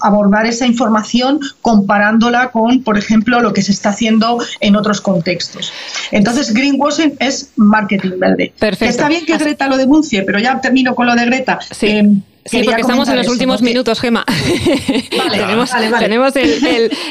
abordar 0.00 0.46
esa 0.46 0.66
información 0.66 1.40
comparándola 1.62 2.50
con, 2.50 2.82
por 2.82 2.98
ejemplo, 2.98 3.40
lo 3.40 3.52
que 3.52 3.62
se 3.62 3.72
está 3.72 3.90
haciendo 3.90 4.38
en 4.60 4.76
otros 4.76 5.00
contextos. 5.00 5.72
Entonces, 6.10 6.52
greenwashing 6.52 7.14
es 7.20 7.50
marketing 7.56 8.18
verde. 8.18 8.52
Perfecto. 8.58 8.90
Está 8.90 9.08
bien 9.08 9.24
que 9.26 9.36
Greta 9.36 9.68
lo 9.68 9.76
denuncie, 9.76 10.22
pero 10.22 10.38
ya 10.38 10.60
termino 10.60 10.94
con 10.94 11.06
lo 11.06 11.14
de 11.14 11.24
Greta. 11.26 11.58
Sí. 11.70 11.88
Em, 11.88 12.22
Sí, 12.46 12.62
porque 12.62 12.82
estamos 12.82 13.08
en 13.08 13.16
los 13.16 13.28
últimos 13.28 13.62
minutos, 13.62 14.00
Gema. 14.00 14.24
tenemos 15.98 16.34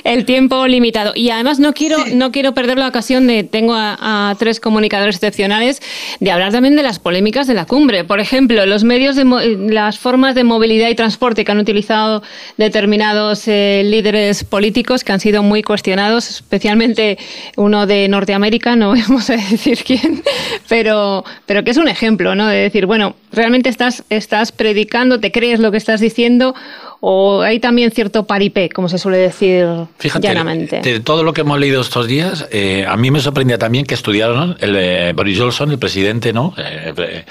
el, 0.04 0.26
tiempo 0.26 0.68
limitado. 0.68 1.14
Y 1.16 1.32
además 1.32 1.60
no 1.60 1.74
quiero, 1.74 1.98
no 2.14 2.32
quiero 2.32 2.54
perder 2.54 2.78
la 2.78 2.88
ocasión 2.88 3.26
de, 3.26 3.44
tengo 3.44 3.74
a, 3.76 4.36
tres 4.38 4.60
comunicadores 4.60 5.16
excepcionales, 5.16 5.82
de 6.20 6.32
hablar 6.32 6.52
también 6.52 6.76
de 6.76 6.84
las 6.84 7.00
polémicas 7.00 7.48
de 7.48 7.56
la 7.56 7.66
cumbre. 7.66 8.04
Por 8.04 8.20
ejemplo, 8.20 8.66
los 8.68 8.84
medios 8.84 9.16
de 9.16 9.26
las 9.70 9.98
formas 9.98 10.36
de 10.36 10.44
movilidad 10.44 10.90
y 10.90 10.96
transporte 10.96 11.44
que 11.44 11.52
han 11.52 11.60
utilizado 11.60 12.22
determinados 12.58 13.48
eh, 13.48 13.82
líderes 13.86 14.44
políticos 14.44 15.04
que 15.04 15.14
han 15.14 15.20
sido 15.20 15.42
muy 15.42 15.64
cuestionados, 15.64 16.30
especialmente 16.30 17.18
uno 17.58 17.88
de 17.88 18.08
Norteamérica, 18.08 18.76
no 18.76 18.90
vamos 19.08 19.32
a 19.32 19.38
decir 19.38 19.80
quién, 19.84 20.22
pero, 20.70 21.26
pero 21.48 21.64
que 21.64 21.72
es 21.72 21.78
un 21.78 21.88
ejemplo, 21.88 22.36
¿no? 22.36 22.48
De 22.48 22.58
decir, 22.58 22.86
bueno, 22.86 23.16
realmente 23.32 23.70
estás, 23.70 24.04
estás 24.10 24.52
predicando 24.52 25.20
te 25.24 25.32
crees 25.32 25.62
lo 25.62 25.72
que 25.72 25.78
estás 25.78 26.02
diciendo 26.02 26.54
o 27.00 27.44
hay 27.44 27.62
también 27.62 27.92
cierto 27.92 28.28
paripé, 28.28 28.68
como 28.68 28.90
se 28.90 28.98
suele 28.98 29.20
decir 29.20 29.66
Fíjate, 29.98 30.28
llanamente. 30.28 30.82
De 30.82 31.00
todo 31.00 31.24
lo 31.24 31.32
que 31.32 31.42
hemos 31.42 31.58
leído 31.58 31.80
estos 31.80 32.08
días, 32.08 32.46
eh, 32.52 32.86
a 32.86 32.98
mí 32.98 33.10
me 33.10 33.22
sorprendía 33.22 33.58
también 33.58 33.86
que 33.86 33.94
estudiaron 33.94 34.58
el, 34.60 34.76
eh, 34.76 35.14
Boris 35.16 35.40
Johnson, 35.40 35.72
el 35.72 35.80
presidente, 35.80 36.34
¿no? 36.34 36.54
Eh, 36.58 37.24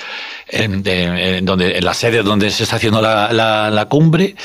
en, 0.48 1.44
donde, 1.44 1.76
en 1.76 1.85
la 1.85 1.92
sede 1.92 2.22
donde 2.22 2.48
se 2.50 2.62
está 2.62 2.76
haciendo 2.76 3.02
la, 3.02 3.87
cumbre, 3.90 4.37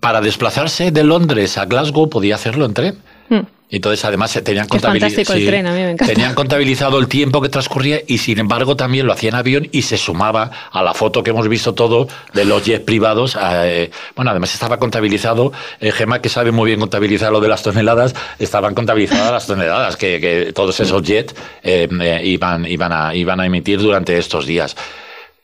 para 0.00 0.20
desplazarse 0.20 0.92
de 0.92 1.02
Londres 1.02 1.58
a 1.58 1.64
Glasgow 1.64 2.08
podía 2.08 2.36
hacerlo 2.36 2.64
en 2.64 2.74
tren. 2.74 2.98
Hmm. 3.28 3.40
Entonces, 3.68 4.04
además, 4.04 4.32
tenían, 4.44 4.68
tenían 4.68 6.34
contabilizado 6.34 6.98
el 7.00 7.08
tiempo 7.08 7.42
que 7.42 7.48
transcurría 7.48 8.00
y, 8.06 8.18
sin 8.18 8.38
embargo, 8.38 8.76
también 8.76 9.06
lo 9.06 9.12
hacían 9.12 9.34
avión 9.34 9.68
y 9.72 9.82
se 9.82 9.96
sumaba 9.96 10.52
a 10.70 10.82
la 10.84 10.94
foto 10.94 11.24
que 11.24 11.30
hemos 11.30 11.48
visto 11.48 11.74
todo 11.74 12.06
de 12.32 12.44
los 12.44 12.64
jets 12.64 12.84
privados. 12.84 13.36
Eh, 13.42 13.90
bueno, 14.14 14.30
además 14.30 14.54
estaba 14.54 14.78
contabilizado, 14.78 15.52
eh, 15.80 15.90
Gema, 15.90 16.20
que 16.22 16.28
sabe 16.28 16.52
muy 16.52 16.66
bien 16.66 16.78
contabilizar 16.78 17.32
lo 17.32 17.40
de 17.40 17.48
las 17.48 17.64
toneladas, 17.64 18.14
estaban 18.38 18.72
contabilizadas 18.72 19.32
las 19.32 19.46
toneladas 19.48 19.96
que, 19.96 20.52
todos 20.54 20.78
esos 20.78 21.02
jets 21.02 21.34
eh, 21.64 22.20
iban, 22.22 22.66
iban, 22.66 22.92
a, 22.92 23.14
iban 23.16 23.40
a 23.40 23.46
emitir 23.46 23.80
durante 23.80 24.16
estos 24.16 24.46
días. 24.46 24.76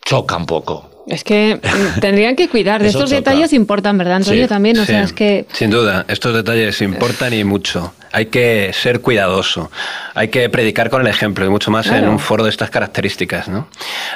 Choca 0.05 0.37
un 0.37 0.47
poco. 0.47 0.92
Es 1.07 1.25
que 1.25 1.61
tendrían 2.01 2.37
que 2.37 2.49
cuidar 2.49 2.83
de 2.83 2.89
estos 2.89 3.11
detalles 3.11 3.53
importan, 3.53 3.99
¿verdad, 3.99 4.17
Antonio? 4.17 4.49
también, 4.49 4.79
o 4.79 4.85
sea, 4.85 5.03
es 5.03 5.13
que... 5.13 5.47
Sin 5.53 5.71
duda, 5.71 6.05
estos 6.09 6.35
detalles 6.35 6.81
importan 6.81 7.33
y 7.35 7.45
mucho 7.45 7.93
hay 8.13 8.27
que 8.27 8.73
ser 8.75 9.01
cuidadoso, 9.01 9.71
hay 10.15 10.29
que 10.29 10.49
predicar 10.51 10.91
con 10.91 11.01
el 11.01 11.09
ejemplo 11.09 11.45
y 11.47 11.49
mucho 11.49 11.71
más 11.71 11.87
en 11.89 12.09
un 12.09 12.19
foro 12.19 12.45
de 12.45 12.51
estas 12.51 12.71
características. 12.71 13.49
¿no? 13.49 13.69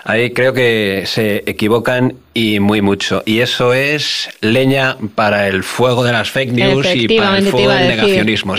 Ahí 0.05 0.33
creo 0.33 0.53
que 0.53 1.05
se 1.07 1.43
equivocan 1.47 2.15
y 2.37 2.61
muy 2.61 2.83
mucho. 2.83 3.23
Y 3.25 3.41
eso 3.41 3.73
es 3.73 4.29
leña 4.43 4.99
para 5.15 5.49
el 5.49 5.63
fuego 5.63 6.05
de 6.05 6.13
las 6.13 6.31
fake 6.31 6.53
news 6.53 6.87
y 6.95 7.09
para 7.17 7.39
el 7.39 7.47
fuego 7.47 7.71
del 7.71 7.89
negacionismo. 7.89 8.53
O 8.53 8.57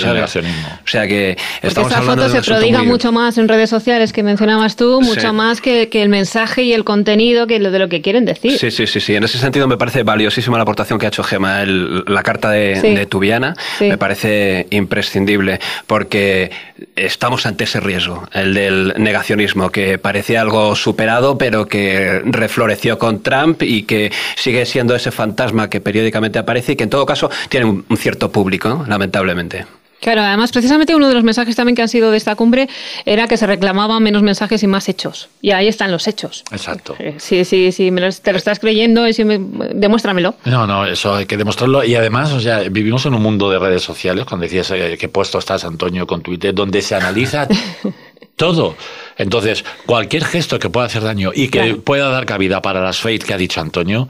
sea 0.85 1.07
que 1.07 1.37
estamos 1.61 1.91
esa 1.91 2.01
foto 2.01 2.27
se 2.27 2.41
prodiga 2.41 2.81
mucho 2.81 3.11
más 3.11 3.37
en 3.37 3.47
redes 3.47 3.69
sociales 3.69 4.13
que 4.13 4.23
mencionabas 4.23 4.77
tú, 4.77 4.99
mucho 5.01 5.31
más 5.31 5.61
que, 5.61 5.87
el 5.91 6.09
mensaje 6.09 6.63
y 6.63 6.73
el 6.73 6.83
contenido 6.83 7.45
que 7.45 7.59
lo 7.59 7.69
de 7.69 7.77
lo 7.77 7.87
que 7.87 8.01
quieren 8.01 8.25
decir. 8.25 8.57
Sí, 8.57 8.71
sí, 8.71 8.87
sí, 8.87 8.99
sí. 8.99 9.15
En 9.15 9.23
ese 9.23 9.37
sentido 9.37 9.67
me 9.67 9.77
parece 9.77 10.01
valiosísima 10.01 10.57
la 10.57 10.63
aportación 10.63 10.97
que 10.97 11.05
ha 11.05 11.09
hecho 11.09 11.23
Gema, 11.23 11.63
la 11.63 12.23
carta 12.23 12.49
de, 12.49 12.81
de 12.81 13.05
Tubiana. 13.05 13.55
Me 13.79 13.99
parece 13.99 14.65
imprescindible 14.71 15.59
porque 15.85 16.49
estamos 16.95 17.45
ante 17.45 17.63
ese 17.63 17.79
riesgo, 17.79 18.27
el 18.33 18.53
del 18.53 18.93
negacionismo, 18.97 19.71
que 19.71 19.97
parecía 19.97 20.41
algo 20.41 20.75
superado, 20.75 21.37
pero 21.37 21.67
que 21.67 22.21
refloreció 22.25 22.97
con 22.97 23.21
Trump 23.23 23.61
y 23.63 23.83
que 23.83 24.11
sigue 24.35 24.65
siendo 24.65 24.95
ese 24.95 25.11
fantasma 25.11 25.69
que 25.69 25.81
periódicamente 25.81 26.39
aparece 26.39 26.73
y 26.73 26.75
que 26.75 26.83
en 26.83 26.89
todo 26.89 27.05
caso 27.05 27.29
tiene 27.49 27.65
un 27.65 27.97
cierto 27.97 28.31
público, 28.31 28.85
lamentablemente. 28.87 29.65
Claro, 30.01 30.21
además, 30.21 30.51
precisamente 30.51 30.95
uno 30.95 31.07
de 31.07 31.15
los 31.15 31.23
mensajes 31.23 31.55
también 31.55 31.75
que 31.75 31.81
han 31.81 31.89
sido 31.89 32.11
de 32.11 32.17
esta 32.17 32.35
cumbre 32.35 32.69
era 33.05 33.27
que 33.27 33.35
se 33.35 33.47
reclamaban 33.47 34.01
menos 34.03 34.21
mensajes 34.21 34.61
y 34.63 34.67
más 34.67 34.87
hechos. 34.89 35.29
Y 35.41 35.51
ahí 35.51 35.67
están 35.67 35.91
los 35.91 36.07
hechos. 36.07 36.43
Exacto. 36.51 36.95
Sí, 37.17 37.45
sí, 37.45 37.71
sí, 37.71 37.91
te 38.21 38.31
lo 38.31 38.37
estás 38.37 38.59
creyendo 38.59 39.07
y 39.07 39.13
si 39.13 39.23
demuéstramelo. 39.23 40.35
No, 40.45 40.67
no, 40.67 40.85
eso 40.85 41.15
hay 41.15 41.25
que 41.25 41.37
demostrarlo. 41.37 41.83
Y 41.83 41.95
además, 41.95 42.31
o 42.31 42.39
sea, 42.39 42.59
vivimos 42.69 43.05
en 43.05 43.15
un 43.15 43.21
mundo 43.21 43.49
de 43.49 43.59
redes 43.59 43.81
sociales, 43.81 44.25
cuando 44.25 44.43
decías 44.43 44.69
eh, 44.71 44.97
qué 44.99 45.09
puesto 45.09 45.39
estás, 45.39 45.65
Antonio, 45.65 46.05
con 46.05 46.21
Twitter, 46.21 46.53
donde 46.53 46.81
se 46.81 46.95
analiza 46.95 47.47
todo. 48.35 48.75
Entonces, 49.17 49.65
cualquier 49.85 50.25
gesto 50.25 50.59
que 50.59 50.69
pueda 50.69 50.85
hacer 50.85 51.03
daño 51.03 51.31
y 51.33 51.49
que 51.49 51.75
pueda 51.75 52.09
dar 52.09 52.25
cabida 52.25 52.61
para 52.61 52.81
las 52.81 52.99
faith 52.99 53.23
que 53.23 53.33
ha 53.33 53.37
dicho 53.37 53.61
Antonio, 53.61 54.07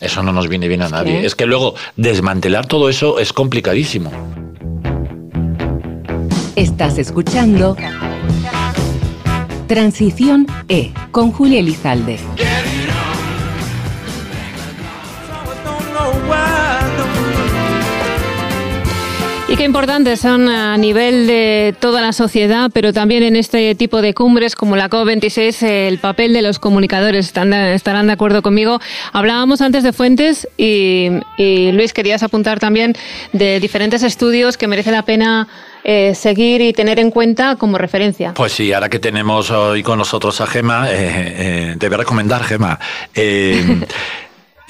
eso 0.00 0.22
no 0.22 0.32
nos 0.32 0.48
viene 0.48 0.68
bien 0.68 0.82
a 0.82 0.88
nadie. 0.88 1.24
Es 1.24 1.34
que 1.34 1.46
luego 1.46 1.74
desmantelar 1.96 2.66
todo 2.66 2.88
eso 2.88 3.18
es 3.18 3.32
complicadísimo. 3.32 4.12
Estás 6.58 6.98
escuchando 6.98 7.76
Transición 9.68 10.44
E 10.68 10.90
con 11.12 11.30
Julia 11.30 11.60
Elizalde. 11.60 12.18
Y 19.46 19.56
qué 19.56 19.62
importantes 19.62 20.18
son 20.18 20.48
a 20.48 20.76
nivel 20.76 21.28
de 21.28 21.76
toda 21.78 22.00
la 22.00 22.12
sociedad, 22.12 22.72
pero 22.74 22.92
también 22.92 23.22
en 23.22 23.36
este 23.36 23.76
tipo 23.76 24.02
de 24.02 24.12
cumbres 24.12 24.56
como 24.56 24.74
la 24.74 24.90
COP26, 24.90 25.62
el 25.62 25.98
papel 25.98 26.32
de 26.32 26.42
los 26.42 26.58
comunicadores. 26.58 27.26
estarán 27.28 28.06
de 28.08 28.12
acuerdo 28.12 28.42
conmigo. 28.42 28.80
Hablábamos 29.12 29.60
antes 29.60 29.84
de 29.84 29.92
fuentes 29.92 30.48
y, 30.56 31.08
y 31.36 31.70
Luis, 31.70 31.92
querías 31.92 32.24
apuntar 32.24 32.58
también 32.58 32.96
de 33.32 33.60
diferentes 33.60 34.02
estudios 34.02 34.56
que 34.56 34.66
merece 34.66 34.90
la 34.90 35.02
pena 35.02 35.46
eh, 35.90 36.14
seguir 36.14 36.60
y 36.60 36.74
tener 36.74 36.98
en 36.98 37.10
cuenta 37.10 37.56
como 37.56 37.78
referencia. 37.78 38.34
Pues 38.34 38.52
sí, 38.52 38.74
ahora 38.74 38.90
que 38.90 38.98
tenemos 38.98 39.50
hoy 39.50 39.82
con 39.82 39.96
nosotros 39.96 40.38
a 40.42 40.46
Gema, 40.46 40.86
eh, 40.90 41.76
eh, 41.80 41.88
recomendar 41.88 42.44
Gema. 42.44 42.78
Eh, 43.14 43.64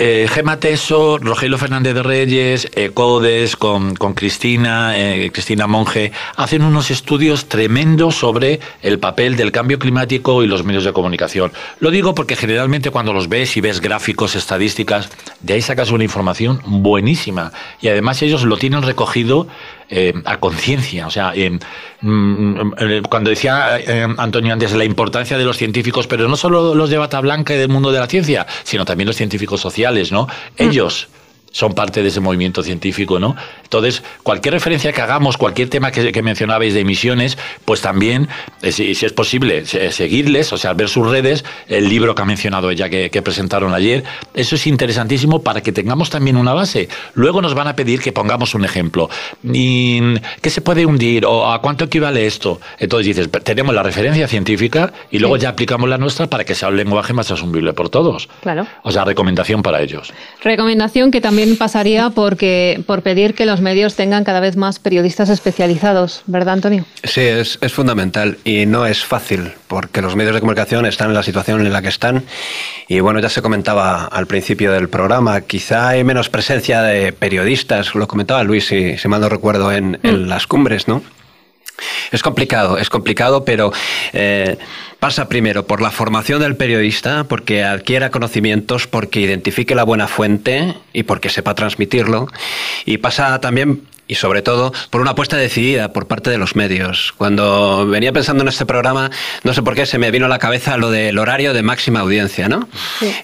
Eh, 0.00 0.28
Gema 0.30 0.60
Teso, 0.60 1.18
Rogelio 1.18 1.58
Fernández 1.58 1.92
de 1.92 2.04
Reyes, 2.04 2.68
eh, 2.76 2.90
Codes 2.94 3.56
con, 3.56 3.96
Cristina, 4.14 4.96
eh, 4.96 5.32
Cristina 5.32 5.66
Monge, 5.66 6.12
hacen 6.36 6.62
unos 6.62 6.92
estudios 6.92 7.48
tremendos 7.48 8.14
sobre 8.14 8.60
el 8.80 9.00
papel 9.00 9.36
del 9.36 9.50
cambio 9.50 9.80
climático 9.80 10.44
y 10.44 10.46
los 10.46 10.62
medios 10.62 10.84
de 10.84 10.92
comunicación. 10.92 11.50
Lo 11.80 11.90
digo 11.90 12.14
porque 12.14 12.36
generalmente 12.36 12.90
cuando 12.90 13.12
los 13.12 13.28
ves 13.28 13.56
y 13.56 13.60
ves 13.60 13.80
gráficos, 13.80 14.36
estadísticas, 14.36 15.10
de 15.40 15.54
ahí 15.54 15.62
sacas 15.62 15.90
una 15.90 16.04
información 16.04 16.60
buenísima. 16.64 17.52
Y 17.80 17.88
además 17.88 18.22
ellos 18.22 18.44
lo 18.44 18.56
tienen 18.56 18.82
recogido 18.82 19.48
a 20.24 20.38
conciencia. 20.38 21.06
O 21.06 21.10
sea, 21.10 21.32
mm, 22.00 22.72
cuando 23.08 23.30
decía 23.30 23.78
Antonio 24.18 24.52
antes 24.52 24.72
la 24.72 24.84
importancia 24.84 25.38
de 25.38 25.44
los 25.44 25.56
científicos, 25.56 26.06
pero 26.06 26.28
no 26.28 26.36
solo 26.36 26.74
los 26.74 26.90
de 26.90 26.98
bata 26.98 27.20
blanca 27.20 27.54
y 27.54 27.58
del 27.58 27.68
mundo 27.68 27.90
de 27.90 28.00
la 28.00 28.06
ciencia, 28.06 28.46
sino 28.64 28.84
también 28.84 29.06
los 29.06 29.16
científicos 29.16 29.60
sociales 29.60 30.12
¿no? 30.12 30.28
Mm. 30.58 31.08
Son 31.50 31.72
parte 31.74 32.02
de 32.02 32.08
ese 32.08 32.20
movimiento 32.20 32.62
científico, 32.62 33.18
¿no? 33.18 33.36
Entonces, 33.62 34.02
cualquier 34.22 34.54
referencia 34.54 34.92
que 34.92 35.02
hagamos, 35.02 35.36
cualquier 35.36 35.68
tema 35.68 35.90
que, 35.90 36.22
mencionabais 36.22 36.74
de 36.74 36.80
emisiones, 36.80 37.38
pues 37.64 37.80
también, 37.80 38.28
eh, 38.62 38.72
si, 38.72 38.90
es 38.90 39.12
posible, 39.12 39.64
seguirles, 39.66 40.52
o 40.52 40.58
sea, 40.58 40.72
ver 40.72 40.88
sus 40.88 41.08
redes, 41.08 41.44
el 41.68 41.88
libro 41.88 42.14
que 42.14 42.22
ha 42.22 42.24
mencionado 42.24 42.70
ella 42.70 42.88
que, 42.88 43.22
presentaron 43.22 43.74
ayer, 43.74 44.04
eso 44.34 44.54
es 44.54 44.66
interesantísimo 44.66 45.42
para 45.42 45.60
que 45.60 45.72
tengamos 45.72 46.10
también 46.10 46.36
una 46.36 46.54
base. 46.54 46.88
Luego 47.14 47.42
nos 47.42 47.54
van 47.54 47.68
a 47.68 47.76
pedir 47.76 48.00
que 48.00 48.12
pongamos 48.12 48.54
un 48.54 48.64
ejemplo. 48.64 49.10
¿Qué 49.42 50.50
se 50.50 50.60
puede 50.60 50.86
hundir? 50.86 51.26
¿O 51.26 51.50
a 51.50 51.60
cuánto 51.60 51.84
equivale 51.84 52.26
esto? 52.26 52.60
Entonces 52.78 53.06
dices, 53.06 53.28
tenemos 53.44 53.74
la 53.74 53.82
referencia 53.82 54.28
científica 54.28 54.92
y 55.10 55.18
luego 55.18 55.36
ya 55.36 55.50
aplicamos 55.50 55.88
la 55.88 55.98
nuestra 55.98 56.26
para 56.26 56.44
que 56.44 56.54
sea 56.54 56.68
un 56.68 56.76
lenguaje 56.76 57.12
más 57.12 57.30
asumible 57.30 57.72
por 57.72 57.90
todos. 57.90 58.28
Claro. 58.42 58.66
O 58.82 58.92
sea, 58.92 59.04
recomendación 59.04 59.62
para 59.62 59.80
ellos. 59.80 60.12
Recomendación 60.42 61.10
que 61.10 61.20
también 61.20 61.37
también 61.38 61.56
pasaría 61.56 62.10
porque, 62.10 62.82
por 62.84 63.02
pedir 63.02 63.32
que 63.34 63.46
los 63.46 63.60
medios 63.60 63.94
tengan 63.94 64.24
cada 64.24 64.40
vez 64.40 64.56
más 64.56 64.80
periodistas 64.80 65.28
especializados, 65.28 66.24
¿verdad, 66.26 66.54
Antonio? 66.54 66.84
Sí, 67.04 67.20
es, 67.20 67.58
es 67.60 67.72
fundamental 67.72 68.38
y 68.42 68.66
no 68.66 68.86
es 68.86 69.04
fácil 69.04 69.52
porque 69.68 70.02
los 70.02 70.16
medios 70.16 70.34
de 70.34 70.40
comunicación 70.40 70.84
están 70.84 71.10
en 71.10 71.14
la 71.14 71.22
situación 71.22 71.64
en 71.64 71.72
la 71.72 71.80
que 71.80 71.90
están 71.90 72.24
y 72.88 72.98
bueno, 72.98 73.20
ya 73.20 73.28
se 73.28 73.40
comentaba 73.40 74.06
al 74.06 74.26
principio 74.26 74.72
del 74.72 74.88
programa, 74.88 75.40
quizá 75.42 75.90
hay 75.90 76.02
menos 76.02 76.28
presencia 76.28 76.82
de 76.82 77.12
periodistas, 77.12 77.94
lo 77.94 78.08
comentaba 78.08 78.42
Luis, 78.42 78.66
si, 78.66 78.98
si 78.98 79.06
mal 79.06 79.20
no 79.20 79.28
recuerdo, 79.28 79.70
en, 79.70 80.00
en 80.02 80.24
mm. 80.24 80.26
las 80.26 80.48
cumbres, 80.48 80.88
¿no? 80.88 81.04
Es 82.10 82.22
complicado, 82.22 82.78
es 82.78 82.90
complicado, 82.90 83.44
pero 83.44 83.72
eh, 84.12 84.58
pasa 84.98 85.28
primero 85.28 85.66
por 85.66 85.80
la 85.80 85.90
formación 85.90 86.40
del 86.40 86.56
periodista, 86.56 87.24
porque 87.24 87.64
adquiera 87.64 88.10
conocimientos, 88.10 88.86
porque 88.86 89.20
identifique 89.20 89.74
la 89.74 89.84
buena 89.84 90.08
fuente 90.08 90.74
y 90.92 91.04
porque 91.04 91.28
sepa 91.28 91.54
transmitirlo. 91.54 92.28
Y 92.84 92.98
pasa 92.98 93.40
también 93.40 93.82
y 94.08 94.14
sobre 94.14 94.42
todo 94.42 94.72
por 94.90 95.02
una 95.02 95.12
apuesta 95.12 95.36
decidida 95.36 95.92
por 95.92 96.06
parte 96.06 96.30
de 96.30 96.38
los 96.38 96.56
medios. 96.56 97.12
Cuando 97.16 97.86
venía 97.86 98.12
pensando 98.12 98.42
en 98.42 98.48
este 98.48 98.66
programa, 98.66 99.10
no 99.44 99.52
sé 99.52 99.62
por 99.62 99.74
qué 99.74 99.86
se 99.86 99.98
me 99.98 100.10
vino 100.10 100.26
a 100.26 100.28
la 100.28 100.38
cabeza 100.38 100.78
lo 100.78 100.90
del 100.90 101.18
horario 101.18 101.52
de 101.52 101.62
máxima 101.62 102.00
audiencia, 102.00 102.48
¿no? 102.48 102.68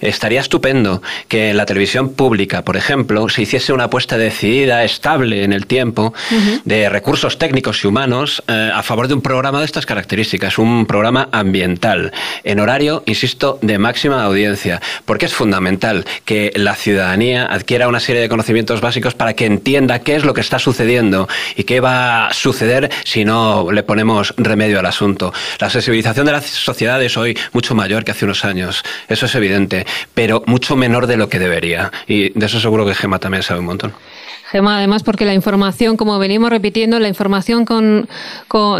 Estaría 0.01 0.39
estupendo 0.39 1.01
que 1.27 1.49
en 1.49 1.57
la 1.57 1.65
televisión 1.65 2.13
pública, 2.13 2.63
por 2.63 2.77
ejemplo, 2.77 3.27
se 3.29 3.41
hiciese 3.41 3.73
una 3.73 3.85
apuesta 3.85 4.17
decidida, 4.17 4.83
estable 4.83 5.43
en 5.43 5.51
el 5.51 5.65
tiempo, 5.65 6.13
de 6.63 6.87
recursos 6.89 7.39
técnicos 7.39 7.83
y 7.83 7.87
humanos 7.87 8.43
eh, 8.47 8.71
a 8.73 8.83
favor 8.83 9.07
de 9.07 9.15
un 9.15 9.21
programa 9.21 9.59
de 9.59 9.65
estas 9.65 9.85
características, 9.87 10.59
un 10.59 10.85
programa 10.85 11.29
ambiental, 11.31 12.13
en 12.43 12.59
horario, 12.59 13.01
insisto, 13.07 13.57
de 13.63 13.79
máxima 13.79 14.23
audiencia, 14.23 14.81
porque 15.05 15.25
es 15.25 15.33
fundamental 15.33 16.05
que 16.25 16.51
la 16.55 16.75
ciudadanía 16.75 17.45
adquiera 17.45 17.87
una 17.87 17.99
serie 17.99 18.21
de 18.21 18.29
conocimientos 18.29 18.81
básicos 18.81 19.15
para 19.15 19.33
que 19.33 19.45
entienda 19.45 19.99
qué 19.99 20.15
es 20.15 20.23
lo 20.23 20.33
que 20.33 20.41
está 20.41 20.59
sucediendo 20.59 20.74
y 21.55 21.63
qué 21.63 21.79
va 21.79 22.27
a 22.27 22.33
suceder 22.33 22.89
si 23.03 23.25
no 23.25 23.71
le 23.71 23.83
ponemos 23.83 24.33
remedio 24.37 24.79
al 24.79 24.85
asunto. 24.85 25.33
La 25.59 25.69
sensibilización 25.69 26.25
de 26.25 26.31
la 26.31 26.41
sociedad 26.41 27.01
es 27.01 27.17
hoy 27.17 27.37
mucho 27.53 27.75
mayor 27.75 28.03
que 28.03 28.11
hace 28.11 28.25
unos 28.25 28.45
años, 28.45 28.83
eso 29.07 29.25
es 29.25 29.35
evidente, 29.35 29.85
pero 30.13 30.43
mucho 30.45 30.75
menor 30.75 31.07
de 31.07 31.17
lo 31.17 31.29
que 31.29 31.39
debería. 31.39 31.91
Y 32.07 32.29
de 32.37 32.45
eso 32.45 32.59
seguro 32.59 32.85
que 32.85 32.95
Gema 32.95 33.19
también 33.19 33.43
sabe 33.43 33.59
un 33.59 33.67
montón. 33.67 33.93
Gema, 34.51 34.77
además 34.77 35.01
porque 35.01 35.25
la 35.25 35.33
información, 35.33 35.97
como 35.97 36.19
venimos 36.19 36.51
repitiendo, 36.51 36.99
la 36.99 37.07
información 37.07 37.65
con, 37.65 38.07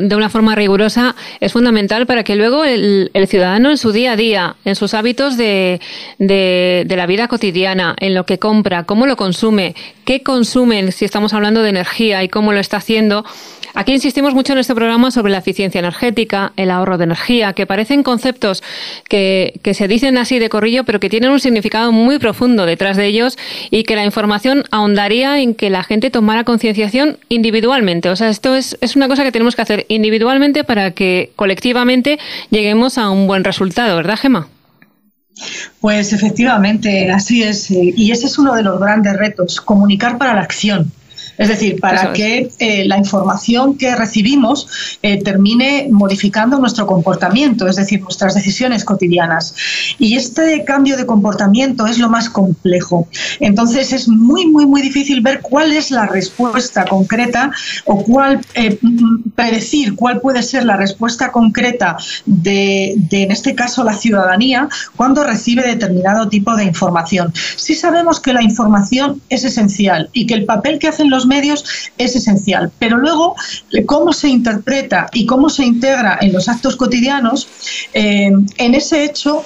de 0.08 0.16
una 0.16 0.30
forma 0.30 0.54
rigurosa 0.54 1.16
es 1.40 1.54
fundamental 1.54 2.06
para 2.06 2.24
que 2.24 2.36
luego 2.36 2.64
el, 2.64 3.10
ciudadano 3.28 3.72
en 3.72 3.78
su 3.78 3.92
día 3.92 4.12
a 4.12 4.16
día, 4.16 4.56
en 4.64 4.76
sus 4.76 4.94
hábitos 4.94 5.38
de, 5.38 5.82
de, 6.20 6.86
la 6.96 7.08
vida 7.08 7.28
cotidiana, 7.28 7.96
en 8.00 8.14
lo 8.14 8.26
que 8.26 8.38
compra, 8.38 8.84
cómo 8.84 9.08
lo 9.08 9.18
consume, 9.18 9.76
qué 10.06 10.24
consumen, 10.24 10.92
si 10.92 11.04
estamos 11.06 11.34
hablando 11.34 11.62
de 11.62 11.70
energía 11.70 12.24
y 12.24 12.30
cómo 12.30 12.54
lo 12.54 12.60
está 12.60 12.78
haciendo, 12.78 13.26
Aquí 13.76 13.92
insistimos 13.92 14.34
mucho 14.34 14.54
en 14.54 14.60
este 14.60 14.74
programa 14.74 15.12
sobre 15.12 15.34
la 15.34 15.40
eficiencia 15.40 15.80
energética, 15.80 16.54
el 16.56 16.72
ahorro 16.72 16.98
de 16.98 17.04
energía, 17.04 17.52
que 17.52 17.66
parecen 17.66 18.04
conceptos 18.04 18.64
que, 19.10 19.60
que, 19.64 19.74
se 19.74 19.90
dicen 19.90 20.18
así 20.18 20.40
de 20.40 20.48
corrillo, 20.48 20.86
pero 20.86 21.02
que 21.02 21.10
tienen 21.10 21.30
un 21.32 21.42
significado 21.42 21.92
muy 21.92 22.18
profundo 22.18 22.66
detrás 22.66 22.96
de 22.96 23.06
ellos 23.06 23.38
y 23.72 23.84
que 23.84 23.98
la 23.98 24.06
información 24.06 24.64
ahondaría 24.72 25.42
en 25.42 25.54
que 25.56 25.70
la 25.70 25.84
gente 25.84 26.10
tomara 26.10 26.46
concienciación 26.46 27.18
individualmente. 27.28 28.10
O 28.10 28.16
sea, 28.16 28.30
esto 28.30 28.56
es, 28.56 28.78
es 28.80 28.96
una 28.96 29.10
cosa 29.10 29.26
que 29.26 29.34
tenemos 29.34 29.58
que 29.58 29.64
hacer 29.64 29.86
individualmente 29.90 30.64
para 30.64 30.92
que 30.92 31.32
colectivamente 31.36 32.18
lleguemos 32.52 32.98
a 32.98 33.10
un 33.10 33.28
buen 33.28 33.44
resultado, 33.44 33.98
¿verdad, 33.98 34.18
Gema? 34.18 34.48
Pues 35.80 36.14
efectivamente, 36.14 37.12
así 37.12 37.44
es. 37.44 37.70
Y 37.70 38.12
ese 38.12 38.28
es 38.28 38.38
uno 38.38 38.56
de 38.56 38.64
los 38.64 38.80
grandes 38.80 39.16
retos, 39.18 39.62
comunicar 39.62 40.18
para 40.18 40.34
la 40.34 40.42
acción. 40.42 40.92
Es 41.38 41.50
decir, 41.50 41.80
para 41.80 42.14
que 42.14 42.50
eh, 42.60 42.86
la 42.86 42.98
información 42.98 43.78
que 43.78 43.96
recibimos 43.96 44.98
eh, 45.02 45.22
termine 45.22 45.88
modificando 45.92 46.58
nuestro 46.60 46.88
comportamiento, 46.88 47.68
es 47.68 47.76
decir, 47.76 48.02
nuestras 48.02 48.36
decisiones 48.36 48.86
cotidianas. 48.86 49.56
Y 50.00 50.16
este 50.16 50.64
cambio 50.64 50.98
de 50.98 51.06
comportamiento 51.06 51.86
es 51.88 51.98
lo 51.98 52.10
más 52.10 52.30
complejo. 52.30 53.08
Entonces 53.40 53.94
es 53.94 54.08
muy, 54.08 54.46
muy, 54.48 54.66
muy 54.66 54.82
difícil 54.82 55.22
ver 55.22 55.42
cuál 55.42 55.74
es 55.74 55.92
la 55.92 56.06
respuesta 56.06 56.86
concreta 56.86 57.52
o 57.86 58.04
cuál 58.04 58.42
eh, 58.54 58.78
predecir 59.36 59.96
cuál 59.96 60.22
puede 60.22 60.42
ser 60.44 60.66
la 60.66 60.78
respuesta 60.78 61.32
concreta 61.32 61.98
de, 62.26 62.94
de, 62.98 63.24
en 63.24 63.32
este 63.32 63.56
caso, 63.56 63.84
la 63.84 63.94
ciudadanía 63.94 64.70
cuando 64.96 65.24
recibe 65.24 65.64
determinado 65.64 66.30
tipo 66.30 66.56
de 66.56 66.64
información. 66.64 67.34
Sí 67.56 67.76
sabemos 67.76 68.20
que 68.20 68.34
la 68.34 68.44
información 68.44 69.22
es 69.30 69.44
esencial 69.44 70.10
y 70.14 70.26
que 70.26 70.34
el 70.34 70.46
papel 70.46 70.80
que 70.80 70.88
hacen 70.88 71.10
los 71.10 71.25
medios 71.26 71.66
es 71.98 72.16
esencial. 72.16 72.72
Pero 72.80 72.98
luego, 72.98 73.36
cómo 73.86 74.14
se 74.14 74.30
interpreta 74.30 75.08
y 75.14 75.26
cómo 75.26 75.50
se 75.50 75.66
integra 75.66 76.18
en 76.22 76.34
los 76.34 76.48
actos 76.48 76.76
cotidianos, 76.76 77.48
eh, 77.94 78.32
en 78.58 78.76
ese 78.76 79.04
hecho 79.04 79.44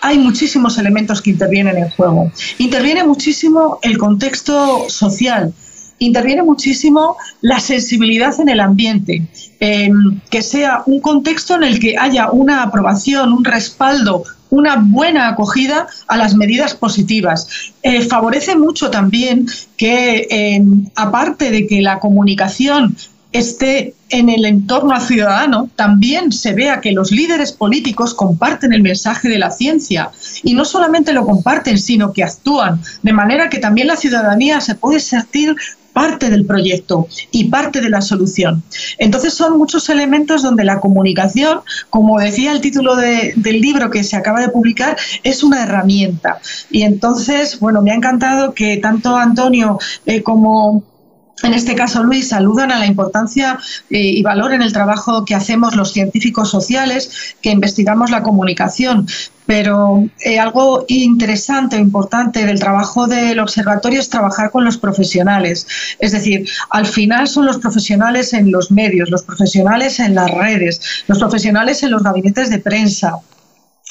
hay 0.00 0.18
muchísimos 0.18 0.78
elementos 0.78 1.22
que 1.22 1.30
intervienen 1.30 1.78
en 1.78 1.90
juego. 1.90 2.30
Interviene 2.58 3.04
muchísimo 3.04 3.78
el 3.82 3.98
contexto 3.98 4.88
social, 4.88 5.52
interviene 5.98 6.42
muchísimo 6.42 7.16
la 7.40 7.60
sensibilidad 7.60 8.38
en 8.40 8.48
el 8.48 8.60
ambiente, 8.60 9.26
eh, 9.60 9.90
que 10.30 10.42
sea 10.42 10.82
un 10.86 11.00
contexto 11.00 11.54
en 11.54 11.64
el 11.64 11.80
que 11.80 11.96
haya 11.96 12.30
una 12.30 12.62
aprobación, 12.62 13.32
un 13.32 13.44
respaldo 13.44 14.24
una 14.50 14.76
buena 14.76 15.28
acogida 15.28 15.86
a 16.06 16.16
las 16.16 16.34
medidas 16.34 16.74
positivas. 16.74 17.72
Eh, 17.82 18.02
favorece 18.02 18.56
mucho 18.56 18.90
también 18.90 19.46
que, 19.76 20.62
aparte 20.94 21.50
de 21.50 21.66
que 21.66 21.82
la 21.82 21.98
comunicación 21.98 22.96
esté 23.32 23.94
en 24.08 24.28
el 24.28 24.44
entorno 24.44 24.98
ciudadano, 25.00 25.68
también 25.76 26.32
se 26.32 26.52
vea 26.52 26.80
que 26.80 26.92
los 26.92 27.10
líderes 27.10 27.52
políticos 27.52 28.14
comparten 28.14 28.72
el 28.72 28.82
mensaje 28.82 29.28
de 29.28 29.38
la 29.38 29.50
ciencia 29.50 30.10
y 30.42 30.54
no 30.54 30.64
solamente 30.64 31.12
lo 31.12 31.26
comparten, 31.26 31.78
sino 31.78 32.12
que 32.12 32.22
actúan, 32.22 32.80
de 33.02 33.12
manera 33.12 33.48
que 33.48 33.58
también 33.58 33.88
la 33.88 33.96
ciudadanía 33.96 34.60
se 34.60 34.74
puede 34.74 35.00
sentir 35.00 35.56
parte 35.96 36.28
del 36.28 36.44
proyecto 36.44 37.08
y 37.30 37.44
parte 37.44 37.80
de 37.80 37.88
la 37.88 38.02
solución. 38.02 38.62
Entonces 38.98 39.32
son 39.32 39.56
muchos 39.56 39.88
elementos 39.88 40.42
donde 40.42 40.62
la 40.62 40.78
comunicación, 40.78 41.60
como 41.88 42.20
decía 42.20 42.52
el 42.52 42.60
título 42.60 42.96
del 42.96 43.60
libro 43.62 43.88
que 43.88 44.04
se 44.04 44.14
acaba 44.14 44.42
de 44.42 44.50
publicar, 44.50 44.98
es 45.22 45.42
una 45.42 45.62
herramienta. 45.62 46.38
Y 46.70 46.82
entonces, 46.82 47.58
bueno, 47.60 47.80
me 47.80 47.92
ha 47.92 47.94
encantado 47.94 48.52
que 48.52 48.76
tanto 48.76 49.16
Antonio 49.16 49.78
eh, 50.04 50.22
como 50.22 50.84
en 51.42 51.52
este 51.52 51.74
caso, 51.74 52.02
Luis, 52.02 52.28
saludan 52.28 52.72
a 52.72 52.78
la 52.78 52.86
importancia 52.86 53.58
eh, 53.90 53.98
y 53.98 54.22
valor 54.22 54.54
en 54.54 54.62
el 54.62 54.72
trabajo 54.72 55.24
que 55.24 55.34
hacemos 55.34 55.76
los 55.76 55.92
científicos 55.92 56.50
sociales, 56.50 57.36
que 57.42 57.50
investigamos 57.50 58.10
la 58.10 58.22
comunicación. 58.22 59.06
Pero 59.44 60.08
eh, 60.20 60.40
algo 60.40 60.86
interesante 60.88 61.76
o 61.76 61.78
importante 61.78 62.46
del 62.46 62.58
trabajo 62.58 63.06
del 63.06 63.38
observatorio 63.38 64.00
es 64.00 64.08
trabajar 64.08 64.50
con 64.50 64.64
los 64.64 64.78
profesionales. 64.78 65.68
Es 65.98 66.12
decir, 66.12 66.48
al 66.70 66.86
final 66.86 67.28
son 67.28 67.46
los 67.46 67.58
profesionales 67.58 68.32
en 68.32 68.50
los 68.50 68.70
medios, 68.70 69.10
los 69.10 69.22
profesionales 69.22 70.00
en 70.00 70.14
las 70.14 70.30
redes, 70.30 70.80
los 71.06 71.18
profesionales 71.18 71.82
en 71.82 71.90
los 71.90 72.02
gabinetes 72.02 72.50
de 72.50 72.58
prensa, 72.58 73.12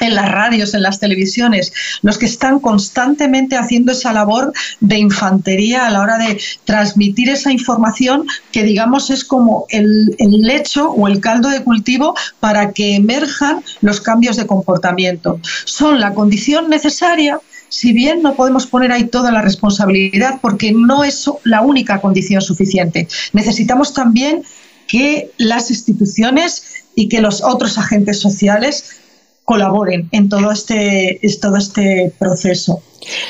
en 0.01 0.13
las 0.13 0.29
radios, 0.29 0.73
en 0.73 0.81
las 0.81 0.99
televisiones, 0.99 1.71
los 2.01 2.17
que 2.17 2.25
están 2.25 2.59
constantemente 2.59 3.55
haciendo 3.55 3.93
esa 3.93 4.11
labor 4.11 4.51
de 4.81 4.97
infantería 4.97 5.87
a 5.87 5.89
la 5.89 6.01
hora 6.01 6.17
de 6.17 6.39
transmitir 6.65 7.29
esa 7.29 7.51
información 7.51 8.27
que 8.51 8.63
digamos 8.63 9.09
es 9.09 9.23
como 9.23 9.65
el, 9.69 10.15
lecho 10.19 10.91
o 10.91 11.07
el 11.07 11.21
caldo 11.21 11.49
de 11.49 11.63
cultivo 11.63 12.13
para 12.41 12.71
que 12.71 12.95
emerjan 12.95 13.63
los 13.81 14.01
cambios 14.01 14.35
de 14.35 14.45
comportamiento. 14.45 15.39
Son 15.63 16.01
la 16.01 16.13
condición 16.13 16.69
necesaria 16.69 17.39
si 17.69 17.93
bien 17.93 18.21
no 18.21 18.35
podemos 18.35 18.67
poner 18.67 18.91
ahí 18.91 19.05
toda 19.05 19.31
la 19.31 19.41
responsabilidad 19.41 20.39
porque 20.41 20.71
no 20.73 21.03
es 21.03 21.29
la 21.43 21.61
única 21.61 22.01
condición 22.01 22.41
suficiente. 22.41 23.07
Necesitamos 23.33 23.93
también 23.93 24.43
que 24.87 25.31
las 25.37 25.71
instituciones 25.71 26.83
y 26.95 27.09
que 27.09 27.21
los 27.21 27.41
otros 27.43 27.77
agentes 27.77 28.19
sociales 28.19 29.01
colaboren 29.45 30.09
en 30.11 30.27
todo 30.27 30.51
este, 30.51 31.19
todo 31.41 31.57
este 31.57 32.11
proceso. 32.19 32.81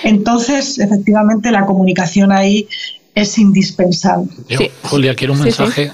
Entonces, 0.03 0.79
efectivamente, 0.79 1.51
la 1.51 1.65
comunicación 1.65 2.31
ahí 2.31 2.67
es 3.13 3.37
indispensable. 3.37 4.29
Julia, 4.83 5.15
quiero 5.15 5.33
un 5.33 5.41
mensaje 5.41 5.91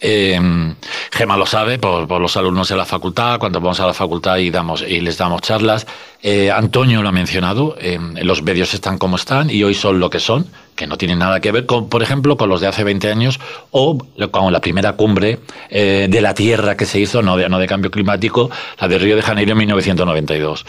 eh, 0.00 0.38
Gema 1.12 1.36
lo 1.36 1.46
sabe 1.46 1.78
por, 1.78 2.20
los 2.20 2.36
alumnos 2.36 2.68
de 2.68 2.76
la 2.76 2.84
facultad, 2.84 3.38
cuando 3.38 3.60
vamos 3.60 3.80
a 3.80 3.86
la 3.86 3.94
facultad 3.94 4.36
y, 4.36 4.50
damos, 4.50 4.82
y 4.82 5.00
les 5.00 5.16
damos 5.16 5.40
charlas. 5.40 5.86
Eh, 6.22 6.50
Antonio 6.50 7.02
lo 7.02 7.08
ha 7.08 7.12
mencionado, 7.12 7.76
eh, 7.80 7.98
los 8.22 8.42
medios 8.42 8.74
están 8.74 8.98
como 8.98 9.16
están 9.16 9.48
y 9.50 9.62
hoy 9.62 9.74
son 9.74 10.00
lo 10.00 10.10
que 10.10 10.20
son, 10.20 10.46
que 10.74 10.86
no 10.86 10.96
tienen 10.96 11.18
nada 11.18 11.40
que 11.40 11.52
ver, 11.52 11.66
con, 11.66 11.88
por 11.88 12.02
ejemplo, 12.02 12.36
con 12.36 12.48
los 12.48 12.60
de 12.60 12.66
hace 12.66 12.84
20 12.84 13.10
años 13.10 13.40
o 13.70 13.98
con 14.30 14.52
la 14.52 14.60
primera 14.60 14.94
cumbre 14.94 15.40
eh, 15.70 16.08
de 16.10 16.20
la 16.20 16.34
Tierra 16.34 16.76
que 16.76 16.86
se 16.86 17.00
hizo, 17.00 17.22
no 17.22 17.36
de, 17.36 17.48
no 17.48 17.58
de 17.58 17.66
cambio 17.66 17.90
climático, 17.90 18.50
la 18.80 18.88
de 18.88 18.98
Río 18.98 19.16
de 19.16 19.22
Janeiro 19.22 19.52
en 19.52 19.58
1992. 19.58 20.66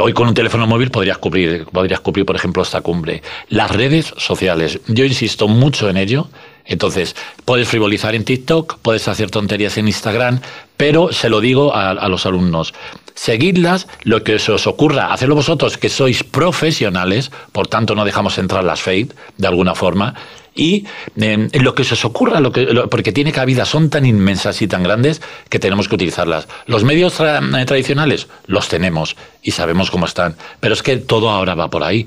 hoy 0.00 0.12
con 0.12 0.28
un 0.28 0.34
teléfono 0.34 0.66
móvil 0.66 0.90
podrías 0.90 1.18
cubrir, 1.18 1.66
podrías 1.66 2.00
cubrir, 2.00 2.26
por 2.26 2.36
ejemplo, 2.36 2.62
esta 2.62 2.80
cumbre. 2.80 3.22
Las 3.48 3.70
redes 3.70 4.12
sociales, 4.16 4.80
yo 4.86 5.04
insisto 5.04 5.48
mucho 5.48 5.88
en 5.88 5.96
ello. 5.96 6.28
Entonces, 6.64 7.16
puedes 7.44 7.68
frivolizar 7.68 8.14
en 8.14 8.24
TikTok, 8.24 8.78
puedes 8.82 9.08
hacer 9.08 9.30
tonterías 9.30 9.76
en 9.78 9.88
Instagram, 9.88 10.40
pero 10.76 11.12
se 11.12 11.28
lo 11.28 11.40
digo 11.40 11.74
a, 11.74 12.08
los 12.08 12.26
alumnos, 12.26 12.72
seguidlas, 13.14 13.88
lo 14.02 14.24
que 14.24 14.38
se 14.38 14.52
os 14.52 14.66
ocurra, 14.66 15.12
hacerlo 15.12 15.34
vosotros 15.34 15.78
que 15.78 15.88
sois 15.88 16.24
profesionales, 16.24 17.30
por 17.52 17.68
tanto 17.68 17.94
no 17.94 18.04
dejamos 18.04 18.38
entrar 18.38 18.64
las 18.64 18.80
fake 18.80 19.14
de 19.38 19.46
alguna 19.46 19.74
forma, 19.74 20.14
y 20.54 20.86
eh, 21.16 21.48
lo 21.54 21.74
que 21.74 21.84
se 21.84 21.94
os 21.94 22.04
ocurra, 22.04 22.40
lo 22.40 22.52
que, 22.52 22.66
porque 22.90 23.12
tiene 23.12 23.32
cabida, 23.32 23.64
son 23.64 23.88
tan 23.88 24.04
inmensas 24.04 24.60
y 24.60 24.68
tan 24.68 24.82
grandes 24.82 25.22
que 25.48 25.58
tenemos 25.58 25.88
que 25.88 25.94
utilizarlas. 25.94 26.46
Los 26.66 26.84
medios 26.84 27.18
eh, 27.20 27.64
tradicionales 27.66 28.28
los 28.46 28.68
tenemos 28.68 29.16
y 29.42 29.52
sabemos 29.52 29.90
cómo 29.90 30.06
están, 30.06 30.36
pero 30.60 30.74
es 30.74 30.82
que 30.82 30.96
todo 30.98 31.30
ahora 31.30 31.54
va 31.54 31.70
por 31.70 31.82
ahí. 31.82 32.06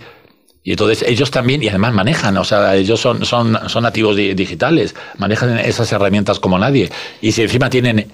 Y 0.64 0.72
entonces 0.72 1.04
ellos 1.08 1.30
también, 1.30 1.62
y 1.62 1.70
además 1.70 1.94
manejan, 1.94 2.36
o 2.38 2.44
sea, 2.44 2.76
ellos 2.76 3.00
son, 3.00 3.24
son 3.24 3.54
nativos 3.82 4.16
digitales, 4.16 4.96
manejan 5.16 5.60
esas 5.60 5.92
herramientas 5.92 6.40
como 6.40 6.58
nadie. 6.58 6.92
Y 7.22 7.34
si 7.34 7.44
encima 7.44 7.70
tienen 7.70 8.12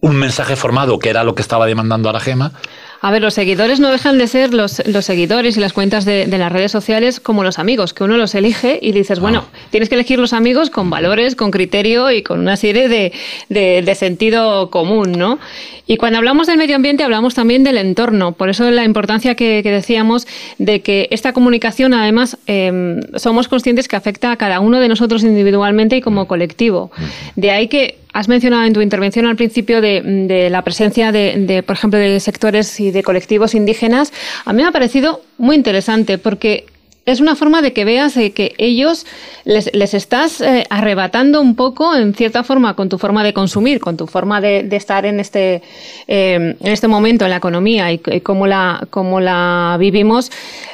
un 0.00 0.16
mensaje 0.16 0.56
formado, 0.56 0.98
que 0.98 1.10
era 1.10 1.24
lo 1.24 1.34
que 1.34 1.42
estaba 1.42 1.66
demandando 1.66 2.08
a 2.08 2.12
la 2.12 2.20
Gema, 2.20 2.52
a 3.00 3.12
ver, 3.12 3.22
los 3.22 3.34
seguidores 3.34 3.78
no 3.78 3.90
dejan 3.90 4.18
de 4.18 4.26
ser 4.26 4.52
los, 4.52 4.84
los 4.86 5.04
seguidores 5.04 5.56
y 5.56 5.60
las 5.60 5.72
cuentas 5.72 6.04
de, 6.04 6.26
las 6.26 6.50
redes 6.50 6.72
sociales 6.72 7.20
como 7.20 7.44
los 7.44 7.60
amigos, 7.60 7.94
que 7.94 8.02
uno 8.02 8.16
los 8.16 8.34
elige 8.34 8.78
y 8.82 8.90
dices, 8.90 9.20
bueno, 9.20 9.44
ah. 9.46 9.58
tienes 9.70 9.88
que 9.88 9.94
elegir 9.94 10.18
los 10.18 10.32
amigos 10.32 10.68
con 10.70 10.90
valores, 10.90 11.36
con 11.36 11.52
criterio 11.52 12.10
y 12.10 12.22
con 12.22 12.40
una 12.40 12.56
serie 12.56 12.88
de, 12.88 13.12
de, 13.48 13.94
sentido 13.94 14.70
común, 14.70 15.12
¿no? 15.12 15.38
Y 15.86 15.96
cuando 15.96 16.18
hablamos 16.18 16.48
del 16.48 16.58
medio 16.58 16.76
ambiente 16.76 17.04
hablamos 17.04 17.34
también 17.34 17.62
del 17.62 17.78
entorno, 17.78 18.32
por 18.32 18.48
eso 18.48 18.68
la 18.70 18.84
importancia 18.84 19.36
que, 19.36 19.62
decíamos 19.62 20.26
de 20.58 20.80
que 20.82 21.08
esta 21.10 21.32
comunicación 21.32 21.94
además 21.94 22.36
em, 22.46 23.00
somos 23.16 23.48
conscientes 23.48 23.86
que 23.86 23.96
afecta 23.96 24.32
a 24.32 24.36
cada 24.36 24.60
uno 24.60 24.80
de 24.80 24.88
nosotros 24.88 25.22
individualmente 25.22 25.96
y 25.96 26.00
como 26.00 26.26
colectivo. 26.26 26.90
De 27.36 27.52
ahí 27.52 27.68
que 27.68 27.98
Has 28.12 28.28
mencionado 28.28 28.64
en 28.64 28.72
tu 28.72 28.80
intervención 28.80 29.26
al 29.26 29.36
principio 29.36 29.80
de, 29.80 30.48
la 30.50 30.62
presencia 30.62 31.12
de, 31.12 31.62
por 31.66 31.76
ejemplo, 31.76 31.98
de 31.98 32.18
sectores 32.20 32.80
y 32.80 32.90
de 32.90 33.02
colectivos 33.02 33.54
indígenas. 33.54 34.12
A 34.44 34.52
mí 34.52 34.62
me 34.62 34.68
ha 34.68 34.72
parecido 34.72 35.22
muy 35.36 35.56
interesante 35.56 36.18
porque 36.18 36.66
es 37.04 37.20
una 37.20 37.36
forma 37.36 37.62
de 37.62 37.72
que 37.72 37.84
veas 37.84 38.14
que 38.14 38.54
ellos 38.58 39.06
les, 39.44 39.94
estás 39.94 40.40
eh, 40.42 40.64
arrebatando 40.68 41.40
un 41.40 41.54
poco, 41.54 41.94
en 41.94 42.14
cierta 42.14 42.44
forma, 42.44 42.74
con 42.74 42.88
tu 42.88 42.98
forma 42.98 43.24
de 43.24 43.32
consumir, 43.32 43.80
con 43.80 43.96
tu 43.96 44.06
forma 44.06 44.40
de, 44.40 44.68
estar 44.72 45.06
en 45.06 45.18
este, 45.18 45.62
eh, 46.06 46.56
en 46.60 46.72
este 46.72 46.86
momento 46.86 47.24
en 47.24 47.30
la 47.30 47.38
economía 47.38 47.90
y, 47.92 48.00
y 48.06 48.20
cómo, 48.20 48.46
la, 48.46 48.86
cómo 48.90 49.20
la 49.20 49.76
vivimos, 49.78 50.30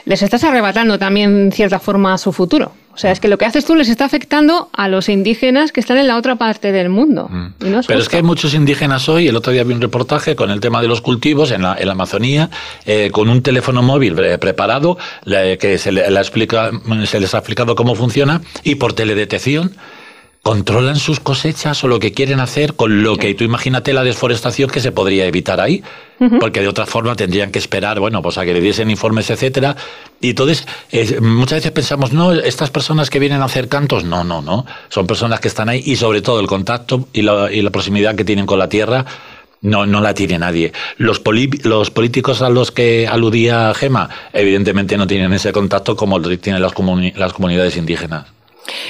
les 0.06 0.22
estás 0.22 0.42
arrebatando 0.42 0.98
también, 0.98 1.46
en 1.46 1.52
cierta 1.52 1.78
forma, 1.78 2.18
su 2.18 2.32
futuro. 2.32 2.72
O 2.94 2.98
sea, 2.98 3.10
es 3.10 3.18
que 3.18 3.28
lo 3.28 3.38
que 3.38 3.44
haces 3.44 3.64
tú 3.64 3.74
les 3.74 3.88
está 3.88 4.04
afectando 4.04 4.68
a 4.72 4.88
los 4.88 5.08
indígenas 5.08 5.72
que 5.72 5.80
están 5.80 5.98
en 5.98 6.06
la 6.06 6.16
otra 6.16 6.36
parte 6.36 6.70
del 6.70 6.88
mundo. 6.88 7.28
Mm. 7.28 7.46
Pero 7.86 8.00
es 8.00 8.08
que 8.08 8.16
hay 8.16 8.22
muchos 8.22 8.54
indígenas 8.54 9.08
hoy, 9.08 9.26
el 9.26 9.36
otro 9.36 9.52
día 9.52 9.64
vi 9.64 9.74
un 9.74 9.80
reportaje 9.80 10.36
con 10.36 10.50
el 10.50 10.60
tema 10.60 10.80
de 10.80 10.88
los 10.88 11.00
cultivos 11.00 11.50
en 11.50 11.62
la, 11.62 11.76
Amazonía, 11.94 12.50
eh, 12.86 13.10
con 13.12 13.28
un 13.28 13.42
teléfono 13.42 13.82
móvil 13.82 14.18
eh, 14.18 14.38
preparado, 14.38 14.98
que 15.24 15.78
se, 15.78 15.92
le, 15.92 16.06
explica, 16.06 16.70
se 17.04 17.20
les 17.20 17.34
ha 17.34 17.38
explicado 17.38 17.74
cómo 17.74 17.94
funciona, 17.94 18.40
y 18.62 18.76
por 18.76 18.94
teledetección 18.94 19.72
controlan 20.44 20.96
sus 20.96 21.20
cosechas 21.20 21.82
o 21.84 21.88
lo 21.88 21.98
que 21.98 22.12
quieren 22.12 22.38
hacer 22.38 22.74
con 22.74 23.02
lo 23.02 23.16
que 23.16 23.34
tú 23.34 23.44
imagínate 23.44 23.94
la 23.94 24.04
desforestación 24.04 24.68
que 24.68 24.80
se 24.80 24.92
podría 24.92 25.24
evitar 25.24 25.58
ahí, 25.58 25.82
porque 26.38 26.60
de 26.60 26.68
otra 26.68 26.84
forma 26.84 27.16
tendrían 27.16 27.50
que 27.50 27.58
esperar, 27.58 27.98
bueno, 27.98 28.20
pues 28.20 28.36
a 28.36 28.44
que 28.44 28.52
le 28.52 28.60
diesen 28.60 28.90
informes, 28.90 29.30
etcétera. 29.30 29.74
Y 30.20 30.30
entonces 30.30 30.66
muchas 31.22 31.60
veces 31.60 31.72
pensamos, 31.72 32.12
no, 32.12 32.30
estas 32.32 32.68
personas 32.68 33.08
que 33.08 33.18
vienen 33.18 33.40
a 33.40 33.46
hacer 33.46 33.68
cantos, 33.68 34.04
no, 34.04 34.22
no, 34.22 34.42
no, 34.42 34.66
son 34.90 35.06
personas 35.06 35.40
que 35.40 35.48
están 35.48 35.70
ahí 35.70 35.82
y 35.82 35.96
sobre 35.96 36.20
todo 36.20 36.40
el 36.40 36.46
contacto 36.46 37.08
y 37.14 37.22
la, 37.22 37.50
y 37.50 37.62
la 37.62 37.70
proximidad 37.70 38.14
que 38.14 38.24
tienen 38.26 38.44
con 38.44 38.58
la 38.58 38.68
tierra. 38.68 39.06
No, 39.62 39.86
no 39.86 40.02
la 40.02 40.12
tiene 40.12 40.38
nadie. 40.38 40.74
Los, 40.98 41.22
los 41.62 41.90
políticos 41.90 42.42
a 42.42 42.50
los 42.50 42.70
que 42.70 43.08
aludía 43.08 43.72
Gema, 43.72 44.10
evidentemente 44.34 44.98
no 44.98 45.06
tienen 45.06 45.32
ese 45.32 45.52
contacto 45.52 45.96
como 45.96 46.18
lo 46.18 46.28
tienen 46.36 46.60
las, 46.60 46.74
las 47.16 47.32
comunidades 47.32 47.78
indígenas. 47.78 48.33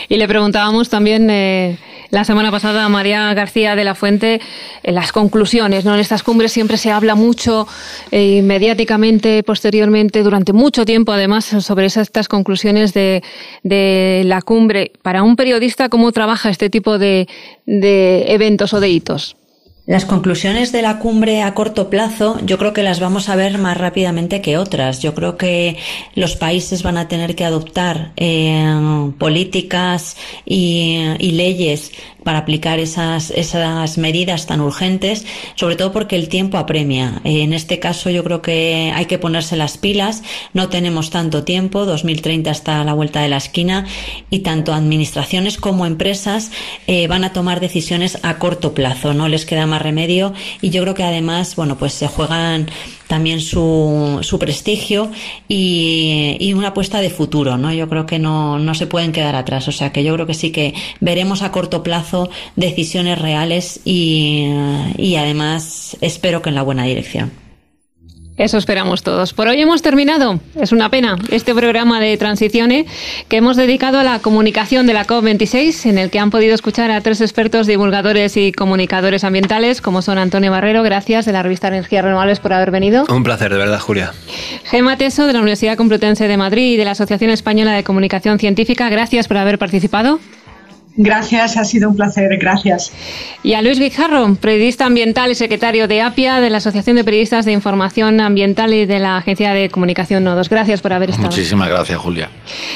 Y 0.08 0.16
le 0.16 0.28
preguntábamos 0.28 0.88
también 0.88 1.28
eh, 1.30 1.78
la 2.10 2.24
semana 2.24 2.50
pasada 2.50 2.84
a 2.84 2.88
María 2.88 3.32
García 3.34 3.74
de 3.74 3.84
la 3.84 3.94
Fuente 3.94 4.40
eh, 4.82 4.92
las 4.92 5.12
conclusiones. 5.12 5.84
¿no? 5.84 5.94
En 5.94 6.00
estas 6.00 6.22
cumbres 6.22 6.52
siempre 6.52 6.76
se 6.76 6.90
habla 6.90 7.14
mucho 7.14 7.66
eh, 8.10 8.42
mediáticamente, 8.42 9.42
posteriormente, 9.42 10.22
durante 10.22 10.52
mucho 10.52 10.84
tiempo, 10.84 11.12
además, 11.12 11.44
sobre 11.44 11.86
estas 11.86 12.28
conclusiones 12.28 12.94
de, 12.94 13.22
de, 13.62 14.22
la 14.26 14.42
cumbre. 14.42 14.92
Para 15.02 15.22
un 15.22 15.36
periodista, 15.36 15.88
¿cómo 15.88 16.12
trabaja 16.12 16.50
este 16.50 16.70
tipo 16.70 16.98
de, 16.98 17.28
de 17.66 18.32
eventos 18.32 18.72
o 18.74 18.80
de 18.80 18.88
hitos? 18.88 19.36
Las 19.86 20.06
conclusiones 20.06 20.72
de 20.72 20.80
la 20.80 20.98
cumbre 20.98 21.42
a 21.42 21.52
corto 21.52 21.90
plazo 21.90 22.40
yo 22.42 22.56
creo 22.56 22.72
que 22.72 22.82
las 22.82 23.00
vamos 23.00 23.28
a 23.28 23.36
ver 23.36 23.58
más 23.58 23.76
rápidamente 23.76 24.40
que 24.40 24.56
otras. 24.56 25.02
Yo 25.02 25.14
creo 25.14 25.36
que 25.36 25.76
los 26.14 26.36
países 26.36 26.82
van 26.82 26.96
a 26.96 27.06
tener 27.06 27.36
que 27.36 27.44
adoptar 27.44 28.12
eh, 28.16 28.64
políticas 29.18 30.16
y, 30.46 31.04
leyes 31.20 31.92
para 32.22 32.38
aplicar 32.38 32.78
esas, 32.78 33.30
esas 33.30 33.98
medidas 33.98 34.46
tan 34.46 34.62
urgentes, 34.62 35.26
sobre 35.56 35.76
todo 35.76 35.92
porque 35.92 36.16
el 36.16 36.28
tiempo 36.28 36.56
apremia. 36.56 37.20
En 37.24 37.52
este 37.52 37.78
caso 37.78 38.08
yo 38.08 38.24
creo 38.24 38.40
que 38.40 38.92
hay 38.94 39.04
que 39.04 39.18
ponerse 39.18 39.56
las 39.56 39.76
pilas, 39.76 40.22
no 40.54 40.70
tenemos 40.70 41.10
tanto 41.10 41.44
tiempo, 41.44 41.84
2030 41.84 42.50
está 42.50 42.80
a 42.80 42.84
la 42.84 42.94
vuelta 42.94 43.20
de 43.20 43.28
la 43.28 43.36
esquina 43.36 43.84
y 44.30 44.38
tanto 44.38 44.72
administraciones 44.72 45.58
como 45.58 45.84
empresas 45.84 46.52
eh, 46.86 47.06
van 47.08 47.24
a 47.24 47.34
tomar 47.34 47.60
decisiones 47.60 48.18
a 48.22 48.38
corto 48.38 48.72
plazo, 48.72 49.12
no 49.12 49.28
les 49.28 49.44
queda 49.44 49.66
más 49.66 49.73
remedio 49.78 50.32
y 50.60 50.70
yo 50.70 50.82
creo 50.82 50.94
que 50.94 51.02
además, 51.02 51.56
bueno, 51.56 51.76
pues 51.76 51.92
se 51.92 52.06
juegan 52.08 52.68
también 53.06 53.40
su, 53.40 54.18
su 54.22 54.38
prestigio 54.38 55.10
y, 55.48 56.36
y, 56.40 56.54
una 56.54 56.68
apuesta 56.68 57.00
de 57.00 57.10
futuro, 57.10 57.58
¿no? 57.58 57.72
Yo 57.72 57.88
creo 57.88 58.06
que 58.06 58.18
no, 58.18 58.58
no 58.58 58.74
se 58.74 58.86
pueden 58.86 59.12
quedar 59.12 59.36
atrás, 59.36 59.68
o 59.68 59.72
sea 59.72 59.92
que 59.92 60.02
yo 60.02 60.14
creo 60.14 60.26
que 60.26 60.34
sí 60.34 60.50
que 60.50 60.74
veremos 61.00 61.42
a 61.42 61.52
corto 61.52 61.82
plazo 61.82 62.30
decisiones 62.56 63.18
reales 63.18 63.80
y, 63.84 64.46
y 64.96 65.16
además 65.16 65.96
espero 66.00 66.42
que 66.42 66.48
en 66.48 66.54
la 66.54 66.62
buena 66.62 66.84
dirección. 66.84 67.43
Eso 68.36 68.58
esperamos 68.58 69.04
todos. 69.04 69.32
Por 69.32 69.46
hoy 69.46 69.60
hemos 69.60 69.80
terminado. 69.80 70.40
Es 70.60 70.72
una 70.72 70.90
pena 70.90 71.16
este 71.30 71.54
programa 71.54 72.00
de 72.00 72.16
Transiciones 72.16 72.86
que 73.28 73.36
hemos 73.36 73.56
dedicado 73.56 74.00
a 74.00 74.02
la 74.02 74.18
comunicación 74.18 74.88
de 74.88 74.92
la 74.92 75.06
COP26, 75.06 75.88
en 75.88 75.98
el 75.98 76.10
que 76.10 76.18
han 76.18 76.30
podido 76.30 76.52
escuchar 76.52 76.90
a 76.90 77.00
tres 77.00 77.20
expertos 77.20 77.68
divulgadores 77.68 78.36
y 78.36 78.50
comunicadores 78.50 79.22
ambientales, 79.22 79.80
como 79.80 80.02
son 80.02 80.18
Antonio 80.18 80.50
Barrero, 80.50 80.82
gracias, 80.82 81.26
de 81.26 81.32
la 81.32 81.44
revista 81.44 81.68
Energías 81.68 82.04
Renovables, 82.04 82.40
por 82.40 82.52
haber 82.52 82.72
venido. 82.72 83.04
Un 83.08 83.22
placer, 83.22 83.52
de 83.52 83.58
verdad, 83.58 83.78
Julia. 83.78 84.12
Gema 84.64 84.96
Teso, 84.96 85.28
de 85.28 85.32
la 85.32 85.38
Universidad 85.38 85.76
Complutense 85.76 86.26
de 86.26 86.36
Madrid 86.36 86.72
y 86.72 86.76
de 86.76 86.84
la 86.84 86.90
Asociación 86.90 87.30
Española 87.30 87.72
de 87.72 87.84
Comunicación 87.84 88.40
Científica, 88.40 88.88
gracias 88.88 89.28
por 89.28 89.36
haber 89.36 89.60
participado. 89.60 90.18
Gracias, 90.96 91.56
ha 91.56 91.64
sido 91.64 91.90
un 91.90 91.96
placer, 91.96 92.36
gracias. 92.38 92.92
Y 93.42 93.54
a 93.54 93.62
Luis 93.62 93.80
Guijarro, 93.80 94.32
periodista 94.36 94.86
ambiental 94.86 95.28
y 95.32 95.34
secretario 95.34 95.88
de 95.88 96.00
APIA, 96.00 96.40
de 96.40 96.50
la 96.50 96.58
Asociación 96.58 96.94
de 96.94 97.02
Periodistas 97.02 97.44
de 97.44 97.50
Información 97.52 98.20
Ambiental 98.20 98.72
y 98.72 98.86
de 98.86 99.00
la 99.00 99.16
Agencia 99.16 99.52
de 99.54 99.70
Comunicación 99.70 100.22
Nodos. 100.22 100.48
Gracias 100.48 100.80
por 100.80 100.92
haber 100.92 101.10
estado. 101.10 101.28
Muchísimas 101.28 101.68
gracias, 101.68 101.98
Julia. 101.98 102.30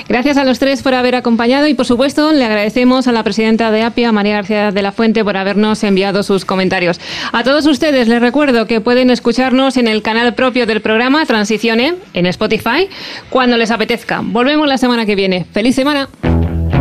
Gracias 0.08 0.36
a 0.36 0.44
los 0.44 0.58
tres 0.58 0.82
por 0.82 0.94
haber 0.94 1.14
acompañado 1.14 1.68
y, 1.68 1.74
por 1.74 1.86
supuesto, 1.86 2.32
le 2.32 2.44
agradecemos 2.44 3.06
a 3.06 3.12
la 3.12 3.22
presidenta 3.22 3.70
de 3.70 3.82
APIA, 3.82 4.10
María 4.10 4.34
García 4.34 4.72
de 4.72 4.82
la 4.82 4.90
Fuente, 4.90 5.22
por 5.22 5.36
habernos 5.36 5.84
enviado 5.84 6.24
sus 6.24 6.44
comentarios. 6.44 7.00
A 7.32 7.44
todos 7.44 7.66
ustedes 7.66 8.08
les 8.08 8.20
recuerdo 8.20 8.66
que 8.66 8.80
pueden 8.80 9.10
escucharnos 9.10 9.76
en 9.76 9.86
el 9.86 10.02
canal 10.02 10.34
propio 10.34 10.66
del 10.66 10.80
programa 10.80 11.24
Transicione, 11.24 11.94
en 12.14 12.26
Spotify, 12.26 12.88
cuando 13.30 13.56
les 13.56 13.70
apetezca. 13.70 14.22
Volvemos 14.24 14.66
la 14.66 14.76
semana 14.76 15.06
que 15.06 15.14
viene. 15.14 15.46
¡Feliz 15.52 15.76
semana! 15.76 16.08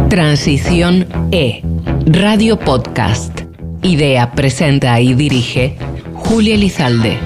Transición 0.10 1.06
E. 1.32 1.62
Radio 2.06 2.58
Podcast. 2.58 3.42
Idea, 3.84 4.32
presenta 4.32 5.00
y 5.02 5.14
dirige 5.14 5.78
Julia 6.14 6.56
Lizalde. 6.56 7.20